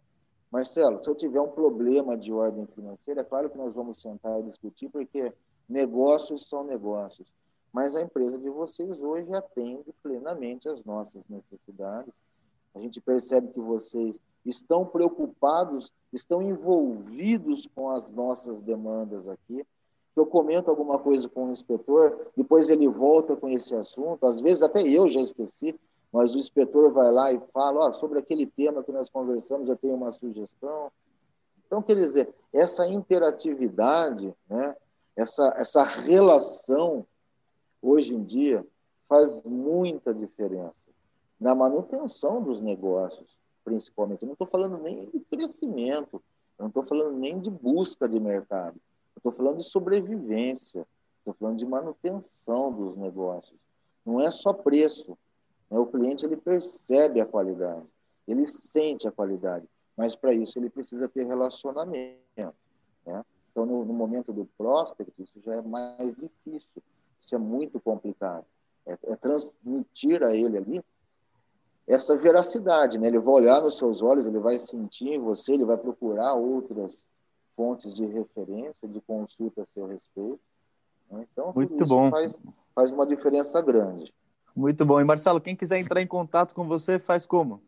Marcelo, 0.53 1.03
se 1.03 1.09
eu 1.09 1.15
tiver 1.15 1.41
um 1.41 1.49
problema 1.49 2.15
de 2.15 2.31
ordem 2.31 2.67
financeira, 2.67 3.21
é 3.21 3.23
claro 3.23 3.49
que 3.49 3.57
nós 3.57 3.73
vamos 3.73 3.99
sentar 3.99 4.39
e 4.39 4.43
discutir, 4.43 4.87
porque 4.87 5.33
negócios 5.67 6.47
são 6.47 6.63
negócios. 6.63 7.27
Mas 7.71 7.95
a 7.95 8.01
empresa 8.03 8.37
de 8.37 8.51
vocês 8.51 8.99
hoje 8.99 9.33
atende 9.33 9.91
plenamente 10.03 10.69
as 10.69 10.83
nossas 10.83 11.23
necessidades. 11.27 12.13
A 12.75 12.79
gente 12.79 13.01
percebe 13.01 13.47
que 13.47 13.59
vocês 13.59 14.19
estão 14.45 14.85
preocupados, 14.85 15.91
estão 16.13 16.39
envolvidos 16.39 17.67
com 17.73 17.89
as 17.89 18.07
nossas 18.07 18.61
demandas 18.61 19.27
aqui. 19.27 19.65
Eu 20.15 20.27
comento 20.27 20.69
alguma 20.69 20.99
coisa 20.99 21.27
com 21.27 21.47
o 21.47 21.51
inspetor, 21.51 22.27
depois 22.37 22.69
ele 22.69 22.87
volta 22.87 23.35
com 23.35 23.49
esse 23.49 23.73
assunto. 23.73 24.23
Às 24.23 24.39
vezes 24.39 24.61
até 24.61 24.83
eu 24.83 25.09
já 25.09 25.19
esqueci, 25.19 25.73
mas 26.13 26.35
o 26.35 26.37
inspetor 26.37 26.93
vai 26.93 27.11
lá 27.11 27.31
e 27.31 27.39
fala: 27.51 27.89
oh, 27.89 27.93
sobre 27.93 28.19
aquele 28.19 28.45
tema 28.45 28.83
que 28.83 28.91
nós 28.91 29.09
conversamos, 29.09 29.67
eu 29.67 29.75
tenho 29.75 29.95
uma 29.95 30.13
sugestão. 30.13 30.91
Então, 31.65 31.81
quer 31.81 31.95
dizer, 31.95 32.31
essa 32.53 32.87
interatividade, 32.87 34.31
né, 34.47 34.75
essa, 35.15 35.51
essa 35.57 35.83
relação, 35.83 37.03
hoje 37.81 38.13
em 38.13 38.23
dia, 38.23 38.63
faz 39.09 39.41
muita 39.43 40.13
diferença 40.13 40.91
na 41.39 41.55
manutenção 41.55 42.43
dos 42.43 42.61
negócios, 42.61 43.35
principalmente. 43.65 44.21
Eu 44.21 44.27
não 44.27 44.33
estou 44.33 44.47
falando 44.47 44.77
nem 44.77 45.09
de 45.09 45.19
crescimento, 45.21 46.21
eu 46.59 46.63
não 46.63 46.67
estou 46.67 46.85
falando 46.85 47.17
nem 47.17 47.39
de 47.39 47.49
busca 47.49 48.07
de 48.07 48.19
mercado, 48.19 48.75
eu 49.15 49.17
estou 49.17 49.31
falando 49.31 49.57
de 49.57 49.63
sobrevivência, 49.63 50.85
estou 51.17 51.33
falando 51.33 51.57
de 51.57 51.65
manutenção 51.65 52.71
dos 52.71 52.95
negócios. 52.97 53.57
Não 54.05 54.21
é 54.21 54.29
só 54.29 54.53
preço? 54.53 55.17
O 55.79 55.85
cliente 55.85 56.25
ele 56.25 56.37
percebe 56.37 57.19
a 57.19 57.25
qualidade, 57.25 57.85
ele 58.27 58.47
sente 58.47 59.07
a 59.07 59.11
qualidade, 59.11 59.67
mas 59.95 60.15
para 60.15 60.33
isso 60.33 60.57
ele 60.59 60.69
precisa 60.69 61.07
ter 61.07 61.25
relacionamento. 61.25 62.19
Né? 63.05 63.23
Então, 63.51 63.65
no, 63.65 63.85
no, 63.85 63.93
momento 63.93 64.33
do 64.33 64.45
prospect, 64.57 65.13
isso 65.21 65.39
já 65.41 65.55
é 65.55 65.61
mais 65.61 66.15
difícil, 66.15 66.81
isso 67.21 67.35
é 67.35 67.37
muito 67.37 67.79
complicado. 67.79 68.45
É, 68.85 68.97
é 69.03 69.15
transmitir 69.15 70.23
a 70.23 70.35
ele 70.35 70.57
ali 70.57 70.83
essa 71.87 72.17
veracidade, 72.17 72.97
né? 72.97 73.07
Ele 73.07 73.19
vai 73.19 73.35
olhar 73.35 73.61
nos 73.61 73.77
seus 73.77 74.01
olhos, 74.01 74.25
ele 74.25 74.39
vai 74.39 74.57
sentir 74.59 75.09
em 75.09 75.19
você, 75.19 75.53
ele 75.53 75.65
vai 75.65 75.77
procurar 75.77 76.33
outras 76.33 77.03
fontes 77.55 77.93
de 77.93 78.05
referência, 78.05 78.87
de 78.87 79.01
consulta 79.01 79.63
a 79.63 79.65
seu 79.65 79.85
respeito. 79.85 80.39
Né? 81.11 81.27
Então, 81.31 81.51
muito 81.53 81.85
bom. 81.85 82.09
Faz, 82.09 82.39
faz 82.73 82.91
uma 82.91 83.05
diferença 83.05 83.61
grande. 83.61 84.13
Muito 84.55 84.85
bom. 84.85 85.01
E 85.01 85.03
Marcelo, 85.03 85.41
quem 85.41 85.55
quiser 85.55 85.79
entrar 85.79 85.99
em 86.01 86.07
contato 86.07 86.53
com 86.53 86.67
você, 86.67 86.99
faz 86.99 87.25
como? 87.25 87.63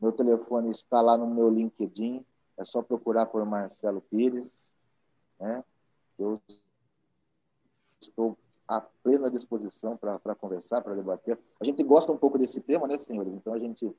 Meu 0.00 0.12
telefone 0.12 0.70
está 0.70 1.02
lá 1.02 1.18
no 1.18 1.26
meu 1.26 1.50
LinkedIn. 1.50 2.24
É 2.56 2.64
só 2.64 2.80
procurar 2.82 3.26
por 3.26 3.44
Marcelo 3.44 4.00
Pires. 4.00 4.72
Né? 5.38 5.62
Eu 6.18 6.40
estou 8.00 8.38
à 8.68 8.80
plena 8.80 9.30
disposição 9.30 9.96
para 9.96 10.34
conversar, 10.34 10.82
para 10.82 10.94
debater. 10.94 11.38
A 11.58 11.64
gente 11.64 11.82
gosta 11.82 12.12
um 12.12 12.18
pouco 12.18 12.38
desse 12.38 12.60
tema, 12.60 12.86
né, 12.86 12.98
senhores? 12.98 13.32
Então 13.32 13.54
a 13.54 13.58
gente 13.58 13.90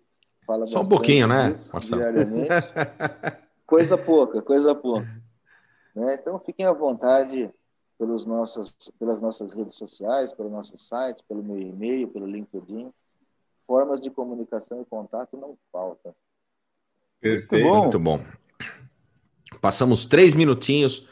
fala 0.45 0.67
Só 0.67 0.81
um 0.81 0.87
pouquinho, 0.87 1.27
né, 1.27 1.53
diariamente. 1.81 2.49
coisa 3.65 3.97
pouca, 3.97 4.41
coisa 4.41 4.75
pouca. 4.75 5.07
Né? 5.95 6.13
Então 6.13 6.39
fiquem 6.39 6.65
à 6.65 6.73
vontade 6.73 7.49
pelos 7.97 8.23
nossos, 8.25 8.73
pelas 8.97 9.19
nossas 9.19 9.53
redes 9.53 9.75
sociais, 9.75 10.31
pelo 10.31 10.49
nosso 10.49 10.77
site, 10.77 11.23
pelo 11.27 11.43
meu 11.43 11.59
e-mail, 11.59 12.07
pelo 12.07 12.25
LinkedIn. 12.25 12.93
Formas 13.67 13.99
de 13.99 14.09
comunicação 14.09 14.81
e 14.81 14.85
contato 14.85 15.35
não 15.35 15.57
faltam. 15.71 16.15
Perfeito. 17.19 17.67
Muito 17.67 17.99
bom. 17.99 18.19
Passamos 19.59 20.05
três 20.05 20.33
minutinhos 20.33 21.07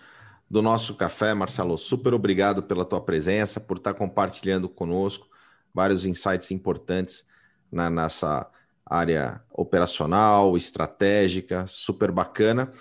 do 0.49 0.61
nosso 0.61 0.95
café, 0.95 1.33
Marcelo. 1.33 1.77
Super 1.77 2.13
obrigado 2.13 2.63
pela 2.63 2.85
tua 2.85 3.01
presença, 3.01 3.59
por 3.59 3.77
estar 3.77 3.93
compartilhando 3.93 4.69
conosco 4.69 5.27
vários 5.73 6.05
insights 6.05 6.51
importantes 6.51 7.27
na 7.71 7.89
nossa 7.89 8.49
área 8.85 9.41
operacional, 9.51 10.55
estratégica, 10.55 11.65
super 11.67 12.11
bacana. 12.11 12.71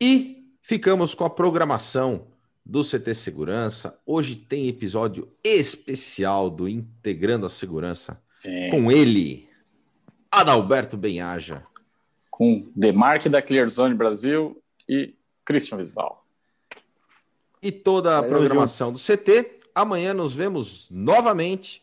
E 0.00 0.44
ficamos 0.60 1.14
com 1.14 1.24
a 1.24 1.30
programação 1.30 2.26
do 2.66 2.82
CT 2.82 3.14
Segurança. 3.14 3.98
Hoje 4.04 4.34
tem 4.34 4.68
episódio 4.68 5.32
especial 5.44 6.50
do 6.50 6.68
Integrando 6.68 7.46
a 7.46 7.50
Segurança 7.50 8.20
Sim. 8.40 8.70
com 8.70 8.90
ele, 8.90 9.48
Adalberto 10.30 10.96
Benhaja. 10.96 11.62
Com 12.30 12.68
Demarque 12.74 13.28
da 13.28 13.40
ClearZone 13.40 13.94
Brasil 13.94 14.60
e 14.88 15.14
Christian 15.44 15.78
Visval 15.78 16.23
e 17.64 17.72
toda 17.72 18.18
a 18.18 18.22
programação 18.22 18.92
do 18.92 18.98
CT. 18.98 19.60
Amanhã 19.74 20.12
nos 20.12 20.34
vemos 20.34 20.86
novamente 20.90 21.82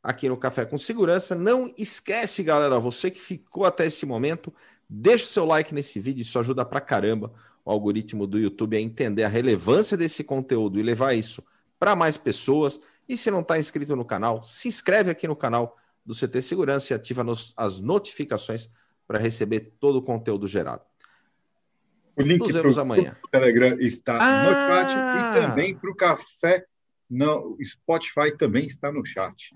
aqui 0.00 0.28
no 0.28 0.36
Café 0.36 0.64
com 0.64 0.78
Segurança. 0.78 1.34
Não 1.34 1.74
esquece, 1.76 2.44
galera, 2.44 2.78
você 2.78 3.10
que 3.10 3.20
ficou 3.20 3.64
até 3.64 3.86
esse 3.86 4.06
momento, 4.06 4.54
deixa 4.88 5.24
o 5.24 5.28
seu 5.28 5.44
like 5.44 5.74
nesse 5.74 5.98
vídeo, 5.98 6.22
isso 6.22 6.38
ajuda 6.38 6.64
pra 6.64 6.80
caramba 6.80 7.32
o 7.64 7.72
algoritmo 7.72 8.24
do 8.24 8.38
YouTube 8.38 8.76
a 8.76 8.80
entender 8.80 9.24
a 9.24 9.28
relevância 9.28 9.96
desse 9.96 10.22
conteúdo 10.22 10.78
e 10.78 10.82
levar 10.84 11.14
isso 11.14 11.42
para 11.76 11.96
mais 11.96 12.16
pessoas. 12.16 12.80
E 13.08 13.16
se 13.16 13.28
não 13.28 13.40
está 13.40 13.58
inscrito 13.58 13.96
no 13.96 14.04
canal, 14.04 14.44
se 14.44 14.68
inscreve 14.68 15.10
aqui 15.10 15.26
no 15.26 15.34
canal 15.34 15.76
do 16.04 16.14
CT 16.14 16.40
Segurança 16.40 16.92
e 16.92 16.94
ativa 16.94 17.24
nos, 17.24 17.52
as 17.56 17.80
notificações 17.80 18.70
para 19.08 19.18
receber 19.18 19.72
todo 19.80 19.98
o 19.98 20.02
conteúdo 20.02 20.46
gerado. 20.46 20.82
O 22.16 22.22
link 22.22 22.50
para 22.50 22.68
o 22.68 23.30
Telegram 23.30 23.78
está 23.78 24.16
ah! 24.18 24.44
no 24.44 24.52
chat 24.52 24.90
e 24.90 25.40
também 25.40 25.76
para 25.76 25.90
o 25.90 25.94
café 25.94 26.64
no 27.10 27.56
Spotify 27.62 28.36
também 28.36 28.64
está 28.66 28.90
no 28.90 29.04
chat. 29.04 29.54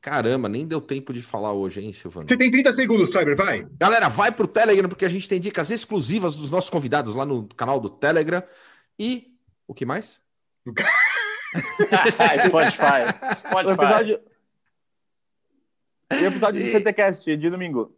Caramba, 0.00 0.48
nem 0.48 0.66
deu 0.66 0.80
tempo 0.80 1.14
de 1.14 1.22
falar 1.22 1.52
hoje, 1.52 1.80
hein, 1.80 1.92
Silvano? 1.92 2.28
Você 2.28 2.36
tem 2.36 2.50
30 2.50 2.72
segundos, 2.74 3.08
Kleber, 3.10 3.36
vai. 3.36 3.66
Galera, 3.78 4.08
vai 4.08 4.30
pro 4.30 4.46
Telegram, 4.46 4.88
porque 4.88 5.04
a 5.06 5.08
gente 5.08 5.28
tem 5.28 5.40
dicas 5.40 5.70
exclusivas 5.70 6.36
dos 6.36 6.50
nossos 6.50 6.68
convidados 6.68 7.14
lá 7.14 7.24
no 7.24 7.48
canal 7.48 7.80
do 7.80 7.88
Telegram. 7.88 8.42
E 8.98 9.38
o 9.66 9.72
que 9.72 9.86
mais? 9.86 10.20
Spotify. 12.44 13.36
Spotify. 13.36 13.66
O 13.66 13.70
episódio... 13.70 14.20
E 16.12 16.16
o 16.16 16.26
episódio 16.26 16.62
do 16.62 16.70
CTCast 16.70 17.36
de 17.36 17.48
domingo. 17.50 17.96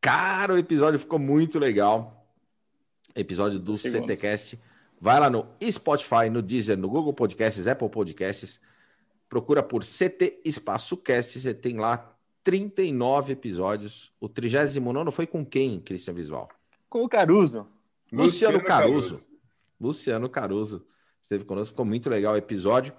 Cara, 0.00 0.54
o 0.54 0.58
episódio 0.58 0.98
ficou 0.98 1.18
muito 1.18 1.58
legal 1.58 2.17
episódio 3.20 3.58
do 3.58 3.76
CTcast. 3.76 4.58
Vai 5.00 5.20
lá 5.20 5.30
no 5.30 5.46
Spotify, 5.70 6.30
no 6.30 6.42
Deezer, 6.42 6.76
no 6.76 6.88
Google 6.88 7.12
Podcasts, 7.12 7.66
Apple 7.66 7.88
Podcasts. 7.88 8.60
Procura 9.28 9.62
por 9.62 9.82
CT 9.82 10.40
Espaço 10.44 10.96
Cast. 10.96 11.38
Você 11.38 11.54
tem 11.54 11.76
lá 11.76 12.16
39 12.42 13.32
episódios. 13.32 14.12
O 14.20 14.28
39 14.28 15.10
foi 15.10 15.26
com 15.26 15.44
quem, 15.44 15.80
Cristian 15.80 16.14
Visual? 16.14 16.48
Com 16.88 17.04
o 17.04 17.08
Caruso. 17.08 17.66
Luciano, 18.10 18.24
Luciano 18.24 18.64
Caruso. 18.64 19.08
Caruso. 19.08 19.28
Luciano 19.80 20.28
Caruso. 20.28 20.86
Esteve 21.20 21.44
conosco, 21.44 21.72
ficou 21.72 21.84
muito 21.84 22.08
legal 22.08 22.34
o 22.34 22.38
episódio. 22.38 22.92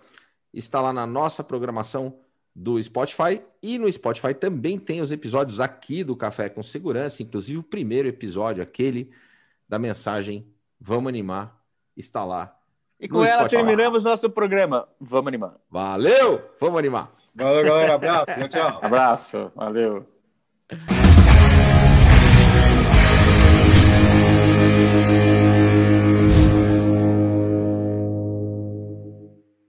Está 0.54 0.80
lá 0.82 0.94
na 0.94 1.08
nossa 1.08 1.44
programação 1.44 2.20
do 2.56 2.82
Spotify. 2.82 3.42
E 3.62 3.78
no 3.78 3.92
Spotify 3.92 4.34
também 4.34 4.78
tem 4.78 5.02
os 5.02 5.12
episódios 5.12 5.60
aqui 5.60 6.04
do 6.04 6.16
Café 6.16 6.50
com 6.50 6.62
Segurança, 6.62 7.24
inclusive 7.24 7.58
o 7.58 7.64
primeiro 7.64 8.08
episódio, 8.08 8.62
aquele 8.62 9.12
da 9.70 9.80
mensagem 9.80 10.46
Vamos 10.82 11.10
Animar 11.10 11.56
está 11.96 12.26
lá. 12.26 12.56
E 13.00 13.08
com 13.08 13.24
ela 13.24 13.44
Spotify. 13.44 13.56
terminamos 13.58 14.04
nosso 14.04 14.30
programa. 14.30 14.88
Vamos 15.00 15.28
animar. 15.28 15.56
Valeu! 15.70 16.42
Vamos 16.60 16.80
animar. 16.80 17.10
Valeu, 17.36 17.64
galera. 17.64 17.94
Abraço. 17.96 18.26
Tchau, 18.26 18.48
tchau. 18.50 18.80
Abraço. 18.82 19.52
Valeu. 19.56 20.08